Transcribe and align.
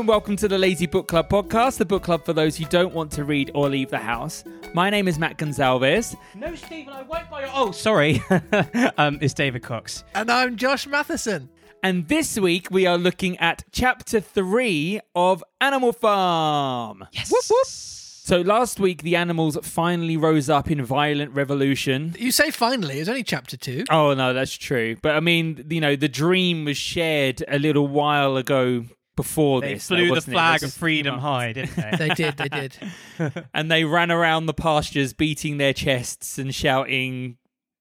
and 0.00 0.08
welcome 0.08 0.34
to 0.34 0.48
the 0.48 0.56
Lazy 0.56 0.86
Book 0.86 1.08
Club 1.08 1.28
podcast, 1.28 1.76
the 1.76 1.84
book 1.84 2.02
club 2.02 2.24
for 2.24 2.32
those 2.32 2.56
who 2.56 2.64
don't 2.64 2.94
want 2.94 3.12
to 3.12 3.22
read 3.22 3.50
or 3.52 3.68
leave 3.68 3.90
the 3.90 3.98
house. 3.98 4.42
My 4.72 4.88
name 4.88 5.06
is 5.06 5.18
Matt 5.18 5.36
Gonzalez. 5.36 6.16
No, 6.34 6.54
Stephen, 6.54 6.94
I 6.94 7.02
won't 7.02 7.28
buy 7.28 7.42
your. 7.42 7.50
Oh, 7.52 7.70
sorry. 7.70 8.22
um, 8.96 9.18
it's 9.20 9.34
David 9.34 9.62
Cox. 9.62 10.02
And 10.14 10.30
I'm 10.30 10.56
Josh 10.56 10.86
Matheson. 10.86 11.50
And 11.82 12.08
this 12.08 12.38
week 12.38 12.68
we 12.70 12.86
are 12.86 12.96
looking 12.96 13.36
at 13.40 13.62
chapter 13.72 14.20
three 14.20 15.00
of 15.14 15.44
Animal 15.60 15.92
Farm. 15.92 17.06
Yes. 17.12 17.30
Whoop, 17.30 17.44
whoop. 17.50 17.66
So 17.66 18.40
last 18.40 18.80
week 18.80 19.02
the 19.02 19.16
animals 19.16 19.58
finally 19.62 20.16
rose 20.16 20.48
up 20.48 20.70
in 20.70 20.82
violent 20.82 21.34
revolution. 21.34 22.16
You 22.18 22.32
say 22.32 22.50
finally, 22.50 23.00
it's 23.00 23.08
only 23.10 23.24
chapter 23.24 23.58
two. 23.58 23.84
Oh 23.90 24.14
no, 24.14 24.32
that's 24.32 24.56
true. 24.56 24.96
But 25.02 25.16
I 25.16 25.20
mean, 25.20 25.66
you 25.68 25.82
know, 25.82 25.94
the 25.94 26.08
dream 26.08 26.64
was 26.64 26.78
shared 26.78 27.44
a 27.48 27.58
little 27.58 27.86
while 27.86 28.38
ago 28.38 28.86
before 29.16 29.60
They 29.60 29.74
this. 29.74 29.88
flew 29.88 30.14
the 30.14 30.20
flag 30.20 30.62
of 30.62 30.72
freedom 30.72 31.18
high, 31.18 31.52
didn't 31.52 31.76
they? 31.76 31.90
They 31.98 32.08
did, 32.14 32.36
they 32.36 32.48
did. 32.48 32.76
and 33.54 33.70
they 33.70 33.84
ran 33.84 34.10
around 34.10 34.46
the 34.46 34.54
pastures 34.54 35.12
beating 35.12 35.58
their 35.58 35.72
chests 35.72 36.38
and 36.38 36.54
shouting 36.54 37.36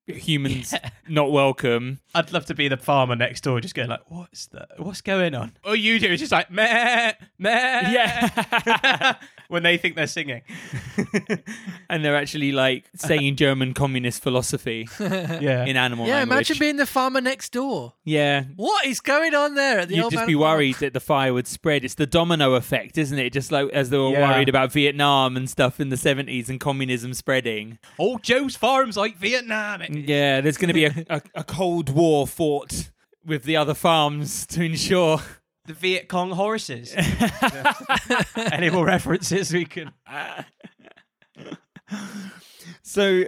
humans 0.07 0.73
not 1.07 1.31
welcome 1.31 1.99
I'd 2.15 2.33
love 2.33 2.45
to 2.45 2.55
be 2.55 2.67
the 2.67 2.77
farmer 2.77 3.15
next 3.15 3.41
door, 3.41 3.61
just 3.61 3.75
going 3.75 3.89
like, 3.89 4.09
"What's 4.09 4.47
that? 4.47 4.69
What's 4.77 5.01
going 5.01 5.35
on?" 5.35 5.55
All 5.63 5.75
you 5.75 5.99
do 5.99 6.07
is 6.07 6.19
just 6.19 6.31
like 6.31 6.49
meh, 6.49 7.13
meh. 7.37 7.91
Yeah. 7.91 9.15
when 9.49 9.63
they 9.63 9.77
think 9.77 9.95
they're 9.95 10.07
singing. 10.07 10.41
and 11.89 12.03
they're 12.05 12.15
actually 12.15 12.51
like 12.51 12.85
saying 12.95 13.35
german 13.35 13.73
communist 13.73 14.21
philosophy 14.23 14.87
Yeah. 14.99 15.65
in 15.65 15.75
animal 15.75 16.07
Yeah, 16.07 16.19
language 16.19 16.35
imagine 16.51 16.57
being 16.59 16.77
the 16.77 16.85
farmer 16.85 17.19
next 17.21 17.51
door. 17.51 17.93
yeah 18.03 18.43
What 18.55 18.85
is 18.85 18.99
going 19.01 19.33
on 19.35 19.55
there 19.55 19.79
at 19.79 19.89
the 19.89 19.95
You'd 19.95 20.03
old 20.05 20.13
just 20.13 20.27
be 20.27 20.35
worried 20.35 20.75
that 20.79 20.93
the 20.93 20.99
fire 20.99 21.33
would 21.33 21.47
spread. 21.47 21.83
It's 21.83 21.95
the 21.95 22.05
domino 22.07 22.53
effect, 22.53 22.97
isn't 22.97 23.17
it? 23.17 23.33
Just 23.33 23.51
like 23.51 23.69
as 23.71 23.89
they 23.89 23.97
were 23.97 24.11
Yeah. 24.11 24.29
worried 24.31 24.49
about 24.49 24.71
Vietnam 24.71 25.35
and 25.35 25.49
stuff 25.49 25.79
in 25.79 25.89
the 25.89 25.95
70s 25.95 26.49
and 26.49 26.59
communism 26.59 27.13
spreading. 27.13 27.79
oh, 27.99 28.17
Joe's 28.19 28.55
farm's 28.55 28.95
like 28.97 29.17
Vietnam. 29.17 29.81
Yeah, 29.89 30.41
there's 30.41 30.57
going 30.57 30.67
to 30.69 30.73
be 30.73 30.85
a, 30.85 31.05
a, 31.09 31.21
a 31.35 31.43
Cold 31.43 31.89
War 31.89 32.27
fought 32.27 32.89
with 33.25 33.43
the 33.43 33.57
other 33.57 33.73
farms 33.73 34.45
to 34.47 34.63
ensure. 34.63 35.19
The 35.69 35.75
Viet 35.75 36.07
Cong 36.09 36.31
horses. 36.31 36.95
Any 38.51 38.71
more 38.71 38.85
references 38.87 39.53
we 39.53 39.65
can? 39.65 39.91
So 42.81 43.25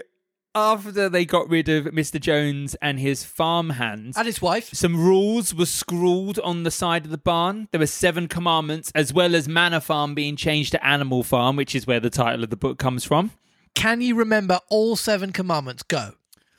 after 0.55 1.07
they 1.07 1.23
got 1.25 1.49
rid 1.49 1.69
of 1.69 1.85
Mr. 1.85 2.19
Jones 2.19 2.75
and 2.81 2.99
his 2.99 3.23
farm 3.23 3.69
hands, 3.71 4.17
And 4.17 4.25
his 4.25 4.41
wife. 4.41 4.73
some 4.73 4.97
rules 4.97 5.53
were 5.53 5.67
scrawled 5.67 6.39
on 6.39 6.63
the 6.63 6.71
side 6.71 7.05
of 7.05 7.11
the 7.11 7.17
barn. 7.19 7.67
There 7.71 7.79
were 7.79 7.85
seven 7.87 8.27
commandments, 8.27 8.91
as 8.95 9.13
well 9.13 9.35
as 9.35 9.47
Manor 9.47 9.79
Farm 9.79 10.15
being 10.15 10.35
changed 10.35 10.71
to 10.71 10.83
Animal 10.85 11.23
Farm, 11.23 11.55
which 11.55 11.75
is 11.75 11.85
where 11.85 11.99
the 11.99 12.09
title 12.09 12.43
of 12.43 12.49
the 12.49 12.57
book 12.57 12.79
comes 12.79 13.03
from. 13.03 13.31
Can 13.75 14.01
you 14.01 14.15
remember 14.15 14.59
all 14.69 14.95
seven 14.95 15.31
commandments? 15.31 15.83
Go. 15.83 16.13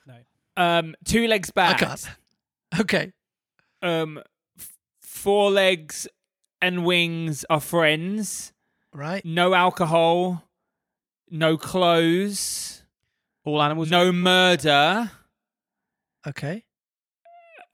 No. 0.06 0.14
Um, 0.56 0.94
two 1.04 1.26
legs 1.26 1.50
back. 1.50 1.82
I 1.82 1.86
back. 1.86 1.98
can't. 1.98 2.80
Okay. 2.82 3.12
Um, 3.82 4.18
f- 4.18 4.24
four 5.22 5.50
legs 5.50 6.08
and 6.60 6.84
wings 6.84 7.44
are 7.48 7.60
friends. 7.60 8.52
Right. 8.92 9.24
No 9.24 9.54
alcohol. 9.54 10.44
No 11.30 11.56
clothes. 11.56 12.82
All 13.44 13.62
animals. 13.62 13.90
No 13.90 14.12
murder. 14.12 15.10
Okay. 16.26 16.64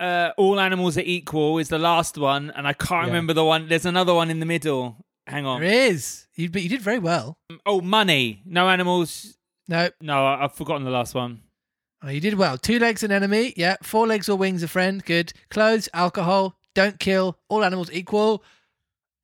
Uh, 0.00 0.30
all 0.36 0.60
animals 0.60 0.96
are 0.96 1.02
equal 1.04 1.58
is 1.58 1.68
the 1.68 1.78
last 1.78 2.16
one, 2.18 2.52
and 2.54 2.66
I 2.68 2.72
can't 2.72 3.06
Yeah. 3.06 3.12
remember 3.12 3.32
the 3.32 3.44
one. 3.44 3.68
There's 3.68 3.84
another 3.86 4.14
one 4.14 4.30
in 4.30 4.40
the 4.40 4.46
middle. 4.46 5.04
Hang 5.26 5.44
on. 5.44 5.60
There 5.60 5.70
is. 5.90 6.26
You, 6.36 6.48
but 6.50 6.62
you 6.62 6.68
did 6.68 6.80
very 6.82 6.98
well. 7.00 7.36
Oh, 7.66 7.80
money. 7.80 8.42
No 8.44 8.68
animals. 8.68 9.36
No. 9.66 9.90
No, 10.00 10.24
I- 10.26 10.44
I've 10.44 10.54
forgotten 10.54 10.84
the 10.84 10.90
last 10.90 11.14
one. 11.14 11.42
Oh, 12.02 12.08
you 12.10 12.20
did 12.20 12.34
well. 12.34 12.56
Two 12.58 12.78
legs 12.78 13.02
an 13.02 13.10
enemy. 13.10 13.52
Yeah. 13.56 13.76
Four 13.82 14.06
legs 14.06 14.28
or 14.28 14.36
wings 14.38 14.62
a 14.62 14.68
friend. 14.68 15.04
Good. 15.04 15.32
Clothes, 15.50 15.88
alcohol. 15.92 16.57
Don't 16.78 17.00
kill. 17.00 17.36
All 17.48 17.64
animals 17.64 17.90
equal. 17.92 18.44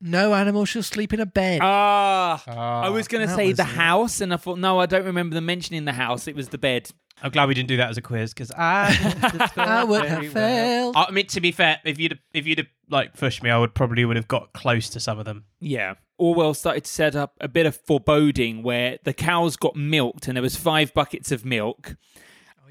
No 0.00 0.34
animal 0.34 0.64
shall 0.64 0.82
sleep 0.82 1.12
in 1.14 1.20
a 1.20 1.26
bed. 1.26 1.60
Ah, 1.62 2.42
Ah. 2.48 2.82
I 2.82 2.88
was 2.88 3.06
going 3.08 3.22
to 3.22 3.28
that 3.28 3.36
say 3.36 3.48
was 3.48 3.56
the 3.58 3.62
it. 3.62 3.66
house, 3.66 4.20
and 4.20 4.34
I 4.34 4.36
thought, 4.36 4.58
no, 4.58 4.80
I 4.80 4.86
don't 4.86 5.04
remember 5.06 5.34
them 5.34 5.46
mentioning 5.46 5.84
the 5.84 5.92
house. 5.92 6.26
It 6.26 6.34
was 6.34 6.48
the 6.48 6.58
bed. 6.58 6.90
I'm 7.22 7.30
glad 7.30 7.46
we 7.46 7.54
didn't 7.54 7.68
do 7.68 7.76
that 7.76 7.88
as 7.90 7.96
a 7.96 8.02
quiz 8.02 8.34
because 8.34 8.50
I, 8.50 9.50
I 9.56 9.84
would 9.84 10.04
have 10.04 10.32
failed. 10.32 10.94
I 10.96 11.10
mean, 11.12 11.26
to 11.28 11.40
be 11.40 11.52
fair, 11.52 11.78
if 11.84 11.98
you'd 12.00 12.18
if 12.34 12.44
you'd 12.44 12.58
have 12.58 12.66
like 12.90 13.14
pushed 13.16 13.40
me, 13.42 13.50
I 13.50 13.56
would 13.58 13.72
probably 13.72 14.04
would 14.04 14.16
have 14.16 14.26
got 14.28 14.52
close 14.52 14.88
to 14.90 15.00
some 15.00 15.20
of 15.20 15.24
them. 15.24 15.44
Yeah. 15.60 15.94
Orwell 16.18 16.54
started 16.54 16.84
to 16.84 16.90
set 16.90 17.14
up 17.14 17.34
a 17.40 17.46
bit 17.48 17.66
of 17.66 17.76
foreboding 17.76 18.62
where 18.64 18.98
the 19.04 19.14
cows 19.14 19.56
got 19.56 19.76
milked 19.76 20.26
and 20.26 20.36
there 20.36 20.42
was 20.42 20.56
five 20.56 20.92
buckets 20.92 21.30
of 21.30 21.44
milk. 21.44 21.96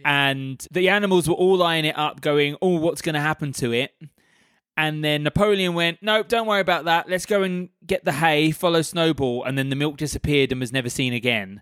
And 0.05 0.65
the 0.71 0.89
animals 0.89 1.29
were 1.29 1.35
all 1.35 1.63
eyeing 1.63 1.85
it 1.85 1.97
up, 1.97 2.19
going, 2.19 2.57
Oh, 2.61 2.77
what's 2.77 3.01
going 3.01 3.15
to 3.15 3.21
happen 3.21 3.53
to 3.53 3.71
it? 3.71 3.95
And 4.75 5.03
then 5.03 5.23
Napoleon 5.23 5.73
went, 5.73 5.99
Nope, 6.01 6.27
don't 6.27 6.47
worry 6.47 6.61
about 6.61 6.85
that. 6.85 7.09
Let's 7.09 7.25
go 7.25 7.43
and 7.43 7.69
get 7.85 8.05
the 8.05 8.13
hay, 8.13 8.51
follow 8.51 8.81
Snowball. 8.81 9.43
And 9.43 9.57
then 9.57 9.69
the 9.69 9.75
milk 9.75 9.97
disappeared 9.97 10.51
and 10.51 10.59
was 10.59 10.73
never 10.73 10.89
seen 10.89 11.13
again. 11.13 11.61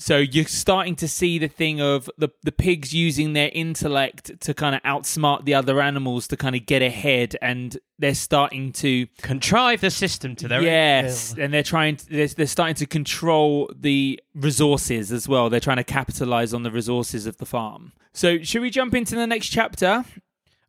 So 0.00 0.18
you're 0.18 0.44
starting 0.44 0.94
to 0.96 1.08
see 1.08 1.38
the 1.38 1.48
thing 1.48 1.80
of 1.80 2.08
the, 2.16 2.28
the 2.44 2.52
pigs 2.52 2.94
using 2.94 3.32
their 3.32 3.50
intellect 3.52 4.40
to 4.42 4.54
kind 4.54 4.76
of 4.76 4.82
outsmart 4.82 5.44
the 5.44 5.54
other 5.54 5.80
animals 5.80 6.28
to 6.28 6.36
kind 6.36 6.54
of 6.54 6.66
get 6.66 6.82
ahead. 6.82 7.36
And 7.42 7.76
they're 7.98 8.14
starting 8.14 8.70
to 8.74 9.08
Contrive 9.22 9.80
the 9.80 9.90
system 9.90 10.36
to 10.36 10.46
their 10.46 10.60
own 10.60 10.64
yes, 10.64 11.34
and 11.36 11.52
they're 11.52 11.64
trying. 11.64 11.96
To, 11.96 12.08
they're, 12.08 12.28
they're 12.28 12.46
starting 12.46 12.76
to 12.76 12.86
control 12.86 13.68
the 13.74 14.20
resources 14.36 15.10
as 15.10 15.26
well. 15.28 15.50
They're 15.50 15.58
trying 15.58 15.78
to 15.78 15.84
capitalize 15.84 16.54
on 16.54 16.62
the 16.62 16.70
resources 16.70 17.26
of 17.26 17.38
the 17.38 17.46
farm. 17.46 17.92
So, 18.12 18.40
should 18.42 18.62
we 18.62 18.70
jump 18.70 18.94
into 18.94 19.16
the 19.16 19.26
next 19.26 19.48
chapter 19.48 20.04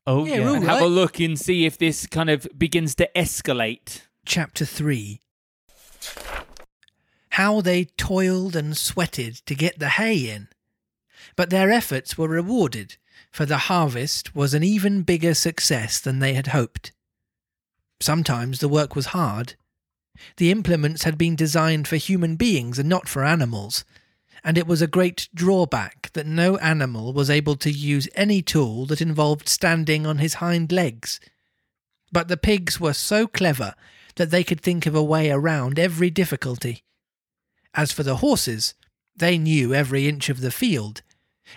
Oh 0.10 0.26
Yeah, 0.26 0.54
yeah, 0.54 0.60
have 0.62 0.82
a 0.82 0.88
look 0.88 1.20
and 1.20 1.40
see 1.40 1.68
if 1.68 1.78
this 1.78 2.08
kind 2.08 2.32
of 2.32 2.48
begins 2.58 2.96
to 2.96 3.08
escalate? 3.16 4.08
Chapter 4.26 4.66
3 4.66 5.22
How 7.30 7.62
they 7.62 7.86
toiled 7.86 8.56
and 8.56 8.76
sweated 8.76 9.36
to 9.46 9.54
get 9.54 9.78
the 9.78 9.90
hay 9.90 10.32
in. 10.32 10.48
But 11.36 11.52
their 11.52 11.70
efforts 11.70 12.18
were 12.18 12.28
rewarded, 12.28 12.98
for 13.32 13.46
the 13.46 13.70
harvest 13.70 14.34
was 14.34 14.56
an 14.56 14.64
even 14.64 15.04
bigger 15.04 15.36
success 15.36 16.00
than 16.00 16.18
they 16.18 16.34
had 16.34 16.48
hoped. 16.48 16.92
Sometimes 18.00 18.62
the 18.62 18.68
work 18.68 18.96
was 18.96 19.14
hard. 19.18 19.54
The 20.38 20.50
implements 20.50 21.04
had 21.04 21.20
been 21.20 21.36
designed 21.36 21.88
for 21.88 21.98
human 21.98 22.36
beings 22.36 22.80
and 22.80 22.90
not 22.90 23.08
for 23.08 23.24
animals, 23.24 23.86
and 24.44 24.58
it 24.58 24.68
was 24.68 24.82
a 24.82 24.88
great 24.88 25.28
drawback 25.34 26.12
that 26.14 26.26
no 26.26 26.58
animal 26.58 27.14
was 27.14 27.30
able 27.30 27.56
to 27.58 27.72
use 27.72 28.08
any 28.16 28.42
tool 28.42 28.86
that 28.86 29.02
involved 29.02 29.50
standing 29.50 30.06
on 30.06 30.18
his 30.18 30.36
hind 30.36 30.72
legs. 30.72 31.20
But 32.12 32.28
the 32.28 32.38
pigs 32.38 32.80
were 32.80 32.94
so 32.94 33.28
clever 33.28 33.76
that 34.16 34.32
they 34.32 34.44
could 34.44 34.62
think 34.62 34.86
of 34.86 34.96
a 34.96 35.04
way 35.04 35.30
around 35.30 35.78
every 35.78 36.10
difficulty. 36.10 36.84
As 37.74 37.92
for 37.92 38.04
the 38.04 38.18
horses, 38.18 38.74
they 39.16 39.38
knew 39.38 39.74
every 39.74 40.08
inch 40.08 40.30
of 40.30 40.42
the 40.42 40.52
field, 40.52 41.02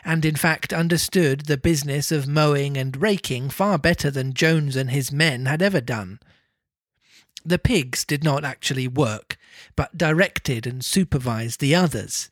and 0.05 0.25
in 0.25 0.37
fact 0.37 0.73
understood 0.73 1.43
the 1.43 1.57
business 1.57 2.11
of 2.13 2.29
mowing 2.29 2.77
and 2.77 3.01
raking 3.01 3.51
far 3.51 3.79
better 3.79 4.11
than 4.11 4.35
Jones 4.35 4.77
and 4.77 4.91
his 4.91 5.13
men 5.13 5.47
had 5.47 5.63
ever 5.63 5.81
done. 5.81 6.19
The 7.45 7.59
pigs 7.59 8.05
did 8.05 8.23
not 8.23 8.45
actually 8.45 8.89
work, 8.89 9.37
but 9.75 9.97
directed 9.97 10.67
and 10.67 10.85
supervised 10.85 11.61
the 11.61 11.75
others. 11.75 12.31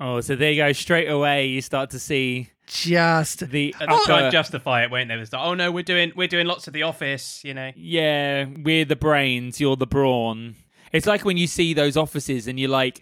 Oh, 0.00 0.22
so 0.22 0.34
there 0.34 0.50
you 0.50 0.62
go. 0.62 0.72
Straight 0.72 1.08
away, 1.08 1.46
you 1.46 1.60
start 1.60 1.90
to 1.90 1.98
see 1.98 2.48
Just 2.66 3.50
the 3.50 3.74
And 3.78 3.90
they'll 3.90 4.00
try 4.00 4.22
and 4.22 4.32
justify 4.32 4.82
it, 4.82 4.90
won't 4.90 5.08
they? 5.08 5.14
It's 5.14 5.32
like, 5.32 5.42
oh 5.42 5.54
no, 5.54 5.70
we're 5.70 5.82
doing 5.82 6.12
we're 6.16 6.28
doing 6.28 6.46
lots 6.46 6.66
of 6.66 6.72
the 6.72 6.84
office, 6.84 7.44
you 7.44 7.52
know. 7.52 7.70
Yeah, 7.76 8.46
we're 8.64 8.86
the 8.86 8.96
brains, 8.96 9.60
you're 9.60 9.76
the 9.76 9.86
brawn. 9.86 10.56
It's 10.92 11.06
like 11.06 11.24
when 11.24 11.36
you 11.36 11.46
see 11.46 11.74
those 11.74 11.96
offices 11.96 12.48
and 12.48 12.58
you're 12.58 12.70
like, 12.70 13.00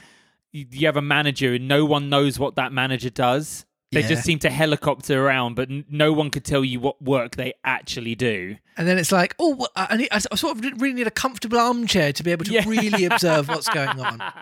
you 0.50 0.66
you 0.70 0.86
have 0.86 0.96
a 0.96 1.02
manager 1.02 1.54
and 1.54 1.68
no 1.68 1.84
one 1.84 2.08
knows 2.08 2.38
what 2.38 2.56
that 2.56 2.72
manager 2.72 3.10
does. 3.10 3.64
They 3.90 4.02
Yeah. 4.02 4.08
just 4.08 4.24
seem 4.24 4.38
to 4.40 4.50
helicopter 4.50 5.24
around, 5.24 5.54
but 5.54 5.70
n- 5.70 5.84
no 5.88 6.12
one 6.12 6.30
could 6.30 6.44
tell 6.44 6.62
you 6.62 6.78
what 6.78 7.00
work 7.00 7.36
they 7.36 7.54
actually 7.64 8.14
do. 8.14 8.56
And 8.76 8.86
then 8.86 8.98
it's 8.98 9.10
like, 9.10 9.34
oh, 9.38 9.54
well, 9.56 9.70
I, 9.74 9.96
need, 9.96 10.08
I 10.12 10.18
sort 10.18 10.56
of 10.58 10.62
really 10.80 10.92
need 10.92 11.06
a 11.06 11.10
comfortable 11.10 11.58
armchair 11.58 12.12
to 12.12 12.22
be 12.22 12.30
able 12.30 12.44
to 12.44 12.52
Yeah. 12.52 12.64
really 12.66 13.06
observe 13.06 13.48
what's 13.48 13.68
going 13.68 13.98
on. 14.00 14.22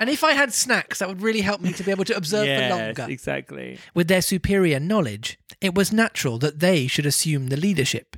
And 0.00 0.08
if 0.08 0.22
I 0.22 0.32
had 0.32 0.54
snacks, 0.54 1.00
that 1.00 1.08
would 1.08 1.20
really 1.20 1.40
help 1.40 1.60
me 1.60 1.72
to 1.72 1.82
be 1.82 1.90
able 1.90 2.04
to 2.04 2.16
observe 2.16 2.46
yes, 2.46 2.70
for 2.72 2.78
longer. 2.78 3.06
exactly. 3.12 3.78
With 3.94 4.06
their 4.06 4.22
superior 4.22 4.78
knowledge, 4.78 5.38
it 5.60 5.74
was 5.74 5.92
natural 5.92 6.38
that 6.38 6.60
they 6.60 6.86
should 6.86 7.04
assume 7.06 7.48
the 7.48 7.56
leadership. 7.56 8.16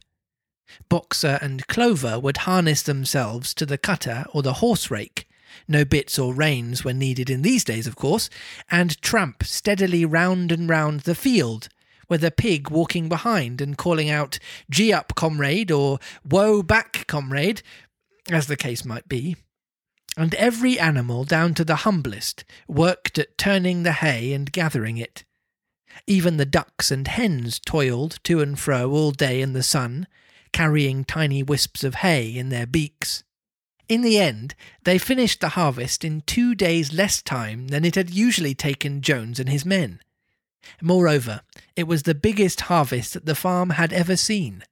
Boxer 0.91 1.39
and 1.41 1.67
Clover 1.69 2.21
would 2.21 2.39
harness 2.39 2.83
themselves 2.83 3.55
to 3.55 3.65
the 3.65 3.79
cutter 3.79 4.25
or 4.33 4.43
the 4.43 4.55
horse 4.55 4.91
rake. 4.91 5.27
No 5.69 5.85
bits 5.85 6.19
or 6.19 6.35
reins 6.35 6.85
were 6.85 6.93
needed 6.93 7.31
in 7.31 7.43
these 7.43 7.65
days, 7.65 7.87
of 7.87 7.97
course, 7.97 8.31
and 8.71 9.01
tramp 9.03 9.43
steadily 9.45 10.05
round 10.05 10.53
and 10.53 10.69
round 10.69 11.01
the 11.01 11.15
field, 11.15 11.69
with 12.09 12.25
a 12.25 12.31
pig 12.31 12.71
walking 12.71 13.09
behind 13.09 13.61
and 13.61 13.79
calling 13.79 14.11
out, 14.11 14.39
Gee 14.69 14.93
up, 14.93 15.15
comrade, 15.15 15.71
or 15.71 15.99
Whoa 16.23 16.63
back, 16.63 17.07
comrade, 17.07 17.63
as 18.31 18.47
the 18.47 18.57
case 18.57 18.85
might 18.85 19.09
be, 19.09 19.37
and 20.17 20.35
every 20.35 20.79
animal, 20.79 21.25
down 21.25 21.55
to 21.55 21.65
the 21.65 21.77
humblest, 21.77 22.45
worked 22.67 23.19
at 23.19 23.39
turning 23.39 23.85
the 23.85 23.93
hay 23.93 24.33
and 24.33 24.53
gathering 24.53 24.97
it. 24.97 25.25
Even 26.07 26.37
the 26.37 26.47
ducks 26.47 26.91
and 26.91 27.07
hens 27.07 27.61
toiled 27.61 28.19
to 28.25 28.41
and 28.41 28.59
fro 28.59 28.91
all 28.91 29.13
day 29.13 29.41
in 29.41 29.53
the 29.53 29.63
sun, 29.63 30.07
carrying 30.53 31.05
tiny 31.05 31.43
wisps 31.43 31.85
of 31.85 31.97
hay 31.97 32.37
in 32.37 32.49
their 32.49 32.67
beaks. 32.67 33.23
In 33.91 34.03
the 34.03 34.19
end, 34.19 34.55
they 34.85 34.99
finished 34.99 35.41
the 35.41 35.49
harvest 35.49 36.05
in 36.05 36.21
two 36.21 36.55
days 36.55 36.93
less 36.93 37.21
time 37.21 37.67
than 37.69 37.85
it 37.85 37.97
had 37.97 38.09
usually 38.09 38.55
taken 38.55 39.03
Jones 39.03 39.41
and 39.41 39.49
his 39.49 39.67
men. 39.67 39.99
Moreover, 40.81 41.41
it 41.75 41.89
was 41.89 42.05
the 42.05 42.15
biggest 42.15 42.61
harvest 42.63 43.15
that 43.15 43.27
the 43.27 43.35
farm 43.35 43.71
had 43.71 43.93
ever 43.93 44.15
seen. 44.15 44.63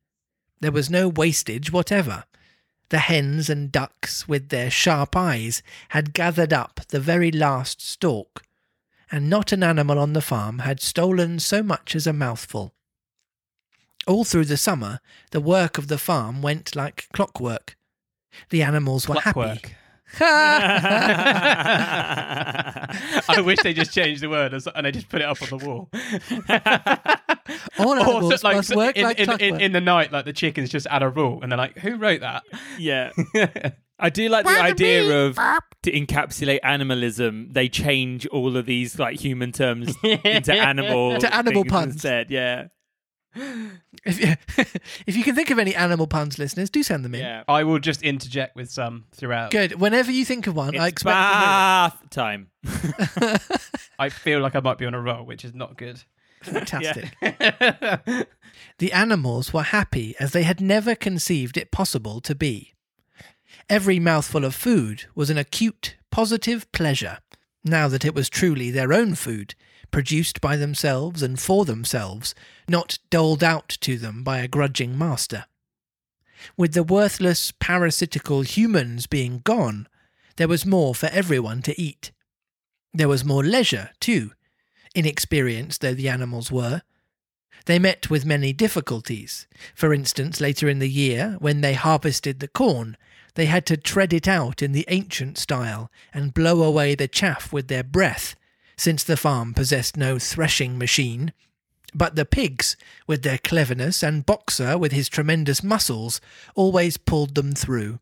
There 0.60 0.70
was 0.70 0.88
no 0.88 1.08
wastage 1.08 1.72
whatever. 1.72 2.26
The 2.90 3.00
hens 3.00 3.50
and 3.50 3.72
ducks, 3.72 4.28
with 4.28 4.50
their 4.50 4.70
sharp 4.70 5.16
eyes, 5.16 5.64
had 5.88 6.14
gathered 6.14 6.52
up 6.52 6.82
the 6.90 7.00
very 7.00 7.32
last 7.32 7.82
stalk, 7.82 8.44
and 9.10 9.28
not 9.28 9.50
an 9.50 9.64
animal 9.64 9.98
on 9.98 10.12
the 10.12 10.22
farm 10.22 10.60
had 10.60 10.80
stolen 10.80 11.40
so 11.40 11.60
much 11.60 11.96
as 11.96 12.06
a 12.06 12.12
mouthful. 12.12 12.72
All 14.06 14.22
through 14.24 14.44
the 14.44 14.56
summer, 14.56 15.00
the 15.32 15.40
work 15.40 15.76
of 15.76 15.88
the 15.88 15.98
farm 15.98 16.40
went 16.40 16.76
like 16.76 17.08
clockwork. 17.12 17.74
The 18.50 18.62
animals 18.62 19.08
were 19.08 19.16
Clockwork. 19.16 19.48
happy. 19.66 19.74
I 23.28 23.40
wish 23.44 23.58
they 23.62 23.74
just 23.74 23.92
changed 23.92 24.22
the 24.22 24.28
word 24.30 24.54
and 24.54 24.86
they 24.86 24.90
just 24.90 25.08
put 25.08 25.20
it 25.20 25.24
up 25.26 25.40
on 25.42 25.58
the 25.58 25.66
wall. 25.66 25.90
All 27.78 27.92
Or 27.92 27.98
animals 28.00 28.40
so, 28.40 28.46
like, 28.48 28.56
must 28.56 28.68
so 28.70 28.76
work 28.76 28.96
in, 28.96 29.04
like 29.04 29.18
in, 29.18 29.30
in, 29.40 29.60
in 29.60 29.72
the 29.72 29.80
night, 29.80 30.12
like 30.12 30.24
the 30.24 30.32
chickens 30.32 30.70
just 30.70 30.86
add 30.88 31.02
a 31.02 31.08
rule, 31.08 31.40
and 31.42 31.50
they're 31.52 31.56
like, 31.58 31.78
"Who 31.78 31.96
wrote 31.96 32.20
that?" 32.20 32.42
yeah. 32.78 33.10
I 34.00 34.10
do 34.10 34.28
like 34.28 34.44
the 34.46 34.50
idea 34.60 35.26
of 35.26 35.34
to 35.82 35.90
encapsulate 35.92 36.60
animalism, 36.62 37.48
they 37.52 37.68
change 37.68 38.26
all 38.28 38.56
of 38.56 38.64
these 38.66 38.96
like 38.98 39.18
human 39.18 39.50
terms 39.50 39.94
into 40.04 40.52
animal 40.52 41.18
To 41.18 41.34
animal 41.34 41.62
things 41.64 41.72
puns. 41.72 41.94
instead. 41.94 42.30
Yeah. 42.30 42.66
If 43.34 44.20
you, 44.20 44.34
if 45.06 45.16
you 45.16 45.22
can 45.24 45.34
think 45.34 45.50
of 45.50 45.58
any 45.58 45.74
animal 45.74 46.06
puns, 46.06 46.38
listeners, 46.38 46.70
do 46.70 46.82
send 46.82 47.04
them 47.04 47.14
in. 47.14 47.20
Yeah. 47.20 47.44
I 47.48 47.64
will 47.64 47.78
just 47.78 48.02
interject 48.02 48.56
with 48.56 48.70
some 48.70 49.04
throughout. 49.12 49.50
Good. 49.50 49.74
Whenever 49.74 50.10
you 50.10 50.24
think 50.24 50.46
of 50.46 50.56
one, 50.56 50.76
I 50.78 50.86
It's 50.86 50.92
expect 50.92 51.14
bath 51.14 52.02
time. 52.10 52.48
to 52.64 52.70
hear 52.70 52.96
it. 53.20 53.60
I 53.98 54.08
feel 54.08 54.40
like 54.40 54.56
I 54.56 54.60
might 54.60 54.78
be 54.78 54.86
on 54.86 54.94
a 54.94 55.00
roll, 55.00 55.24
which 55.24 55.44
is 55.44 55.54
not 55.54 55.76
good. 55.76 56.02
Fantastic. 56.42 57.14
The 58.78 58.92
animals 58.92 59.52
were 59.52 59.62
happy 59.64 60.14
as 60.20 60.32
they 60.32 60.42
had 60.44 60.60
never 60.60 60.94
conceived 60.94 61.56
it 61.56 61.70
possible 61.72 62.20
to 62.22 62.34
be. 62.34 62.74
Every 63.68 63.98
mouthful 63.98 64.44
of 64.44 64.54
food 64.54 65.04
was 65.14 65.30
an 65.30 65.38
acute, 65.38 65.96
positive 66.10 66.70
pleasure, 66.72 67.18
now 67.64 67.88
that 67.88 68.04
it 68.04 68.14
was 68.14 68.28
truly 68.28 68.70
their 68.70 68.92
own 68.92 69.14
food, 69.14 69.54
produced 69.90 70.40
by 70.40 70.56
themselves 70.56 71.22
and 71.22 71.38
for 71.38 71.64
themselves, 71.64 72.34
not 72.68 72.98
doled 73.10 73.42
out 73.42 73.68
to 73.80 73.96
them 73.98 74.22
by 74.22 74.38
a 74.38 74.48
grudging 74.48 74.96
master. 74.96 75.46
With 76.56 76.74
the 76.74 76.82
worthless, 76.82 77.52
parasitical 77.58 78.42
humans 78.42 79.06
being 79.06 79.40
gone, 79.44 79.88
there 80.36 80.48
was 80.48 80.64
more 80.64 80.94
for 80.94 81.06
everyone 81.06 81.62
to 81.62 81.80
eat. 81.80 82.12
There 82.94 83.08
was 83.08 83.24
more 83.24 83.42
leisure, 83.44 83.90
too, 84.00 84.32
inexperienced 84.94 85.80
though 85.80 85.94
the 85.94 86.08
animals 86.08 86.50
were. 86.50 86.82
They 87.66 87.78
met 87.78 88.08
with 88.08 88.24
many 88.24 88.52
difficulties. 88.52 89.46
For 89.74 89.92
instance, 89.92 90.40
later 90.40 90.68
in 90.68 90.78
the 90.78 90.88
year, 90.88 91.36
when 91.38 91.60
they 91.60 91.74
harvested 91.74 92.40
the 92.40 92.48
corn, 92.48 92.96
they 93.34 93.46
had 93.46 93.66
to 93.66 93.76
tread 93.76 94.12
it 94.12 94.26
out 94.26 94.62
in 94.62 94.72
the 94.72 94.86
ancient 94.88 95.38
style 95.38 95.90
and 96.14 96.34
blow 96.34 96.62
away 96.62 96.94
the 96.94 97.08
chaff 97.08 97.52
with 97.52 97.68
their 97.68 97.84
breath, 97.84 98.34
since 98.78 99.04
the 99.04 99.16
farm 99.18 99.52
possessed 99.52 99.96
no 99.96 100.18
threshing 100.18 100.78
machine. 100.78 101.34
But 101.94 102.16
the 102.16 102.24
pigs, 102.24 102.76
with 103.06 103.22
their 103.22 103.38
cleverness, 103.38 104.02
and 104.02 104.24
Boxer, 104.24 104.78
with 104.78 104.92
his 104.92 105.08
tremendous 105.08 105.62
muscles, 105.62 106.20
always 106.54 106.96
pulled 106.96 107.34
them 107.34 107.52
through. 107.52 107.98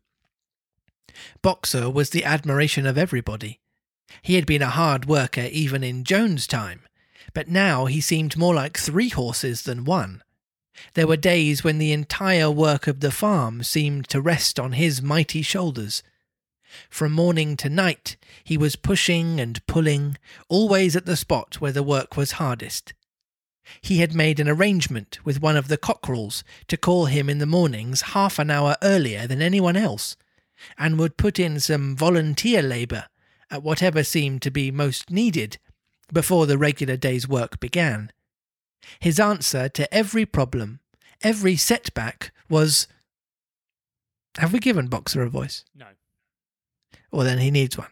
Boxer 1.41 1.89
was 1.89 2.11
the 2.11 2.23
admiration 2.23 2.85
of 2.85 2.97
everybody. 2.97 3.59
He 4.21 4.35
had 4.35 4.45
been 4.45 4.61
a 4.61 4.69
hard 4.69 5.05
worker 5.05 5.49
even 5.51 5.83
in 5.83 6.03
Jones' 6.03 6.47
time, 6.47 6.81
but 7.33 7.49
now 7.49 7.85
he 7.85 7.99
seemed 7.99 8.37
more 8.37 8.53
like 8.53 8.77
three 8.77 9.09
horses 9.09 9.63
than 9.63 9.83
one. 9.83 10.23
There 10.93 11.07
were 11.07 11.17
days 11.17 11.63
when 11.63 11.79
the 11.79 11.91
entire 11.91 12.51
work 12.51 12.87
of 12.87 12.99
the 12.99 13.11
farm 13.11 13.63
seemed 13.63 14.07
to 14.09 14.21
rest 14.21 14.59
on 14.59 14.73
his 14.73 15.01
mighty 15.01 15.41
shoulders. 15.41 16.03
From 16.89 17.11
morning 17.11 17.57
to 17.57 17.69
night 17.69 18.17
he 18.43 18.57
was 18.57 18.75
pushing 18.75 19.39
and 19.39 19.65
pulling, 19.67 20.17
always 20.49 20.95
at 20.95 21.05
the 21.05 21.15
spot 21.15 21.55
where 21.55 21.71
the 21.71 21.83
work 21.83 22.17
was 22.17 22.33
hardest. 22.33 22.93
He 23.81 23.99
had 23.99 24.15
made 24.15 24.39
an 24.39 24.49
arrangement 24.49 25.19
with 25.25 25.41
one 25.41 25.57
of 25.57 25.67
the 25.67 25.77
cockerels 25.77 26.43
to 26.67 26.77
call 26.77 27.05
him 27.05 27.29
in 27.29 27.39
the 27.39 27.45
mornings 27.45 28.01
half 28.13 28.39
an 28.39 28.49
hour 28.49 28.75
earlier 28.81 29.27
than 29.27 29.41
anyone 29.41 29.75
else, 29.75 30.15
and 30.77 30.97
would 30.97 31.17
put 31.17 31.39
in 31.39 31.59
some 31.59 31.95
volunteer 31.95 32.61
labour 32.61 33.05
at 33.49 33.63
whatever 33.63 34.03
seemed 34.03 34.41
to 34.41 34.51
be 34.51 34.71
most 34.71 35.09
needed 35.09 35.57
before 36.11 36.45
the 36.45 36.57
regular 36.57 36.97
day's 36.97 37.27
work 37.27 37.59
began. 37.59 38.11
His 38.99 39.19
answer 39.19 39.67
to 39.69 39.93
every 39.93 40.25
problem, 40.25 40.79
every 41.21 41.55
setback, 41.55 42.31
was 42.49 42.87
Have 44.37 44.53
we 44.53 44.59
given 44.59 44.87
Boxer 44.87 45.23
a 45.23 45.29
voice? 45.29 45.65
No. 45.75 45.87
Well, 47.17 47.25
then 47.25 47.39
he 47.39 47.49
needs 47.49 47.75
one. 47.75 47.87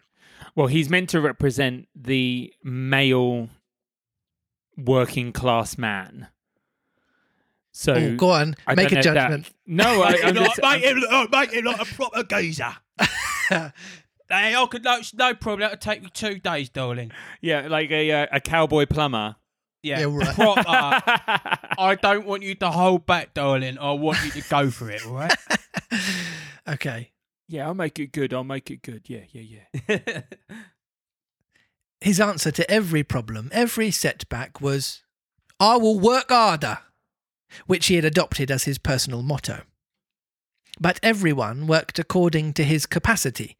Well, 0.54 0.68
he's 0.68 0.88
meant 0.88 1.10
to 1.10 1.20
represent 1.20 1.88
the 1.96 2.54
male 2.64 3.50
working 4.78 5.32
class 5.32 5.80
man. 5.80 6.28
So 7.72 7.94
oh, 7.96 8.16
go 8.18 8.30
on, 8.30 8.56
I 8.68 8.76
make 8.76 8.92
a 8.92 8.96
know 8.96 9.02
that- 9.02 9.14
judgment. 9.16 9.50
No, 9.66 10.04
I, 10.04 10.16
I'm 10.24 10.36
just, 10.36 10.62
make, 10.62 10.84
him, 10.84 10.98
look- 10.98 11.32
make 11.32 11.50
him 11.52 11.66
like 11.66 11.82
a 11.82 11.86
proper 11.86 12.22
geezer. 12.24 12.76
hey, 13.50 13.72
I 14.30 14.68
could, 14.70 14.84
no, 14.84 15.00
no 15.16 15.34
problem. 15.34 15.62
That'll 15.62 15.78
take 15.78 16.04
me 16.04 16.10
two 16.14 16.38
days, 16.38 16.70
darling. 16.70 17.12
yeah, 17.42 17.68
like 17.68 17.90
a 17.90 18.12
uh, 18.12 18.28
a 18.32 18.40
cowboy 18.40 18.86
plumber. 18.86 19.38
Yeah, 19.82 20.02
Yeah, 20.02 20.06
right. 20.16 20.36
proper. 20.36 20.62
I 21.80 21.98
don't 22.00 22.28
want 22.28 22.44
you 22.44 22.54
to 22.54 22.70
hold 22.70 23.08
back, 23.08 23.34
darling. 23.34 23.80
I 23.80 23.92
want 23.94 24.24
you 24.24 24.40
to 24.40 24.48
go 24.50 24.70
for 24.70 24.92
it, 24.92 25.04
all 25.04 25.14
right? 25.16 25.36
Okay. 26.68 27.10
Yeah, 27.48 27.68
I'll 27.68 27.74
make 27.74 28.00
it 28.00 28.12
good. 28.12 28.34
I'll 28.34 28.44
make 28.44 28.72
it 28.72 28.82
good. 28.82 29.04
Yeah, 29.08 29.24
yeah, 29.32 29.60
yeah. 29.88 30.22
His 32.02 32.20
answer 32.20 32.52
to 32.52 32.70
every 32.70 33.04
problem, 33.04 33.50
every 33.52 33.90
setback 33.92 34.62
was, 34.62 35.04
I 35.60 35.78
will 35.78 36.00
work 36.00 36.30
harder, 36.30 36.80
which 37.66 37.88
he 37.88 37.96
had 37.96 38.06
adopted 38.06 38.52
as 38.52 38.66
his 38.66 38.78
personal 38.78 39.24
motto. 39.24 39.62
But 40.80 41.00
everyone 41.02 41.68
worked 41.68 41.98
according 41.98 42.54
to 42.54 42.64
his 42.64 42.86
capacity. 42.86 43.58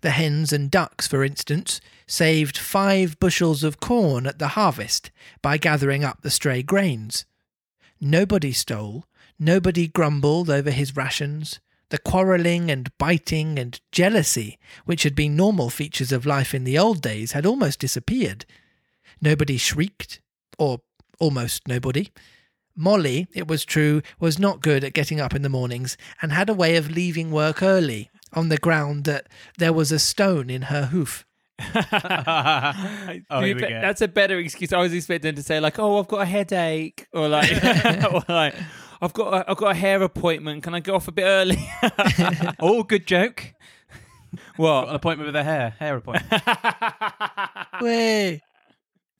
The 0.00 0.10
hens 0.10 0.52
and 0.52 0.70
ducks, 0.70 1.06
for 1.06 1.24
instance, 1.24 1.80
saved 2.06 2.56
five 2.56 3.18
bushels 3.18 3.64
of 3.64 3.80
corn 3.80 4.26
at 4.26 4.38
the 4.38 4.48
harvest 4.48 5.10
by 5.42 5.58
gathering 5.58 6.04
up 6.04 6.22
the 6.22 6.30
stray 6.30 6.62
grains. 6.62 7.24
Nobody 8.00 8.52
stole, 8.52 9.04
nobody 9.38 9.86
grumbled 9.86 10.48
over 10.48 10.70
his 10.70 10.96
rations. 10.96 11.60
The 11.92 11.98
quarrelling 11.98 12.70
and 12.70 12.90
biting 12.96 13.58
and 13.58 13.78
jealousy, 13.92 14.58
which 14.86 15.02
had 15.02 15.14
been 15.14 15.36
normal 15.36 15.68
features 15.68 16.10
of 16.10 16.24
life 16.24 16.54
in 16.54 16.64
the 16.64 16.78
old 16.78 17.02
days, 17.02 17.32
had 17.32 17.44
almost 17.44 17.80
disappeared. 17.80 18.46
Nobody 19.20 19.58
shrieked, 19.58 20.22
or 20.58 20.80
almost 21.20 21.68
nobody. 21.68 22.08
Molly, 22.74 23.26
it 23.34 23.46
was 23.46 23.66
true, 23.66 24.00
was 24.18 24.38
not 24.38 24.62
good 24.62 24.84
at 24.84 24.94
getting 24.94 25.20
up 25.20 25.34
in 25.34 25.42
the 25.42 25.50
mornings 25.50 25.98
and 26.22 26.32
had 26.32 26.48
a 26.48 26.54
way 26.54 26.76
of 26.76 26.90
leaving 26.90 27.30
work 27.30 27.62
early 27.62 28.08
on 28.32 28.48
the 28.48 28.56
ground 28.56 29.04
that 29.04 29.26
there 29.58 29.74
was 29.74 29.92
a 29.92 29.98
stone 29.98 30.48
in 30.48 30.62
her 30.62 30.86
hoof. 30.86 31.26
Oh, 33.30 33.40
be 33.42 33.52
we 33.52 33.60
go. 33.60 33.68
That's 33.68 34.00
a 34.00 34.08
better 34.08 34.38
excuse. 34.38 34.72
I 34.72 34.78
was 34.78 34.94
expecting 34.94 35.34
to 35.34 35.42
say 35.42 35.60
like, 35.60 35.78
"Oh, 35.78 35.98
I've 35.98 36.08
got 36.08 36.22
a 36.22 36.24
headache," 36.24 37.06
or 37.12 37.28
like, 37.28 37.52
or 38.12 38.22
like 38.28 38.54
"I've 39.02 39.12
got 39.12 39.34
a, 39.34 39.50
I've 39.50 39.56
got 39.58 39.72
a 39.72 39.74
hair 39.78 40.00
appointment. 40.02 40.62
Can 40.62 40.74
I 40.74 40.80
go 40.80 40.94
off 40.94 41.08
a 41.08 41.12
bit 41.12 41.24
early?" 41.24 41.58
oh, 42.60 42.82
good 42.84 43.06
joke. 43.06 43.52
Got 44.56 44.88
an 44.88 44.94
appointment 44.94 45.26
with 45.26 45.36
a 45.36 45.44
hair, 45.44 45.70
hair 45.78 45.96
appointment. 45.96 46.42
Way. 47.82 48.40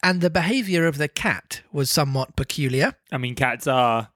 And 0.02 0.20
the 0.20 0.30
behaviour 0.30 0.86
of 0.86 0.98
the 0.98 1.08
cat 1.08 1.62
was 1.72 1.90
somewhat 1.90 2.34
peculiar. 2.34 2.94
I 3.12 3.18
mean, 3.18 3.34
cats 3.34 3.66
are 3.66 4.08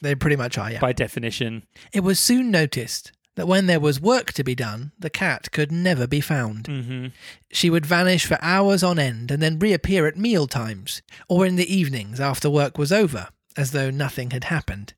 They 0.00 0.14
pretty 0.14 0.36
much 0.36 0.56
are, 0.56 0.70
yeah. 0.70 0.80
by 0.80 0.92
definition. 0.92 1.64
It 1.92 2.00
was 2.00 2.18
soon 2.20 2.50
noticed 2.50 3.12
that 3.34 3.48
when 3.48 3.66
there 3.66 3.80
was 3.80 4.00
work 4.00 4.32
to 4.34 4.44
be 4.44 4.54
done, 4.54 4.92
the 4.98 5.10
cat 5.10 5.50
could 5.52 5.70
never 5.72 6.06
be 6.06 6.20
found. 6.20 6.66
hmm 6.68 7.06
She 7.50 7.68
would 7.68 7.84
vanish 7.84 8.24
for 8.24 8.38
hours 8.40 8.82
on 8.82 8.98
end 8.98 9.30
and 9.30 9.42
then 9.42 9.58
reappear 9.58 10.06
at 10.06 10.16
meal 10.16 10.46
times 10.46 11.02
or 11.28 11.44
in 11.44 11.56
the 11.56 11.74
evenings 11.74 12.20
after 12.20 12.48
work 12.48 12.78
was 12.78 12.92
over, 12.92 13.28
as 13.56 13.72
though 13.72 13.90
nothing 13.90 14.30
had 14.30 14.44
happened. 14.44 14.94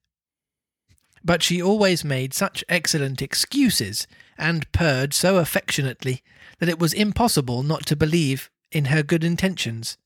But 1.26 1.42
she 1.42 1.60
always 1.60 2.04
made 2.04 2.32
such 2.32 2.64
excellent 2.68 3.20
excuses 3.20 4.06
and 4.38 4.70
purred 4.70 5.12
so 5.12 5.38
affectionately 5.38 6.22
that 6.60 6.68
it 6.68 6.78
was 6.78 6.92
impossible 6.92 7.64
not 7.64 7.84
to 7.86 7.96
believe 7.96 8.48
in 8.70 8.86
her 8.86 9.02
good 9.02 9.24
intentions. 9.24 9.98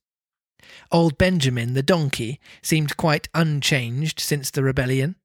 Old 0.91 1.19
Benjamin 1.19 1.75
the 1.75 1.83
donkey 1.83 2.41
seemed 2.63 2.97
quite 2.97 3.29
unchanged 3.35 4.19
since 4.19 4.51
the 4.51 4.63
rebellion. 4.63 5.17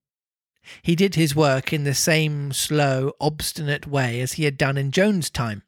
He 0.82 0.98
did 0.98 1.16
his 1.16 1.34
work 1.34 1.72
in 1.72 1.86
the 1.86 1.94
same 1.94 2.52
slow, 2.52 3.14
obstinate 3.22 3.88
way 3.88 4.20
as 4.20 4.34
he 4.34 4.44
had 4.44 4.58
done 4.58 4.78
in 4.78 4.92
Jones's 4.92 5.30
time, 5.30 5.64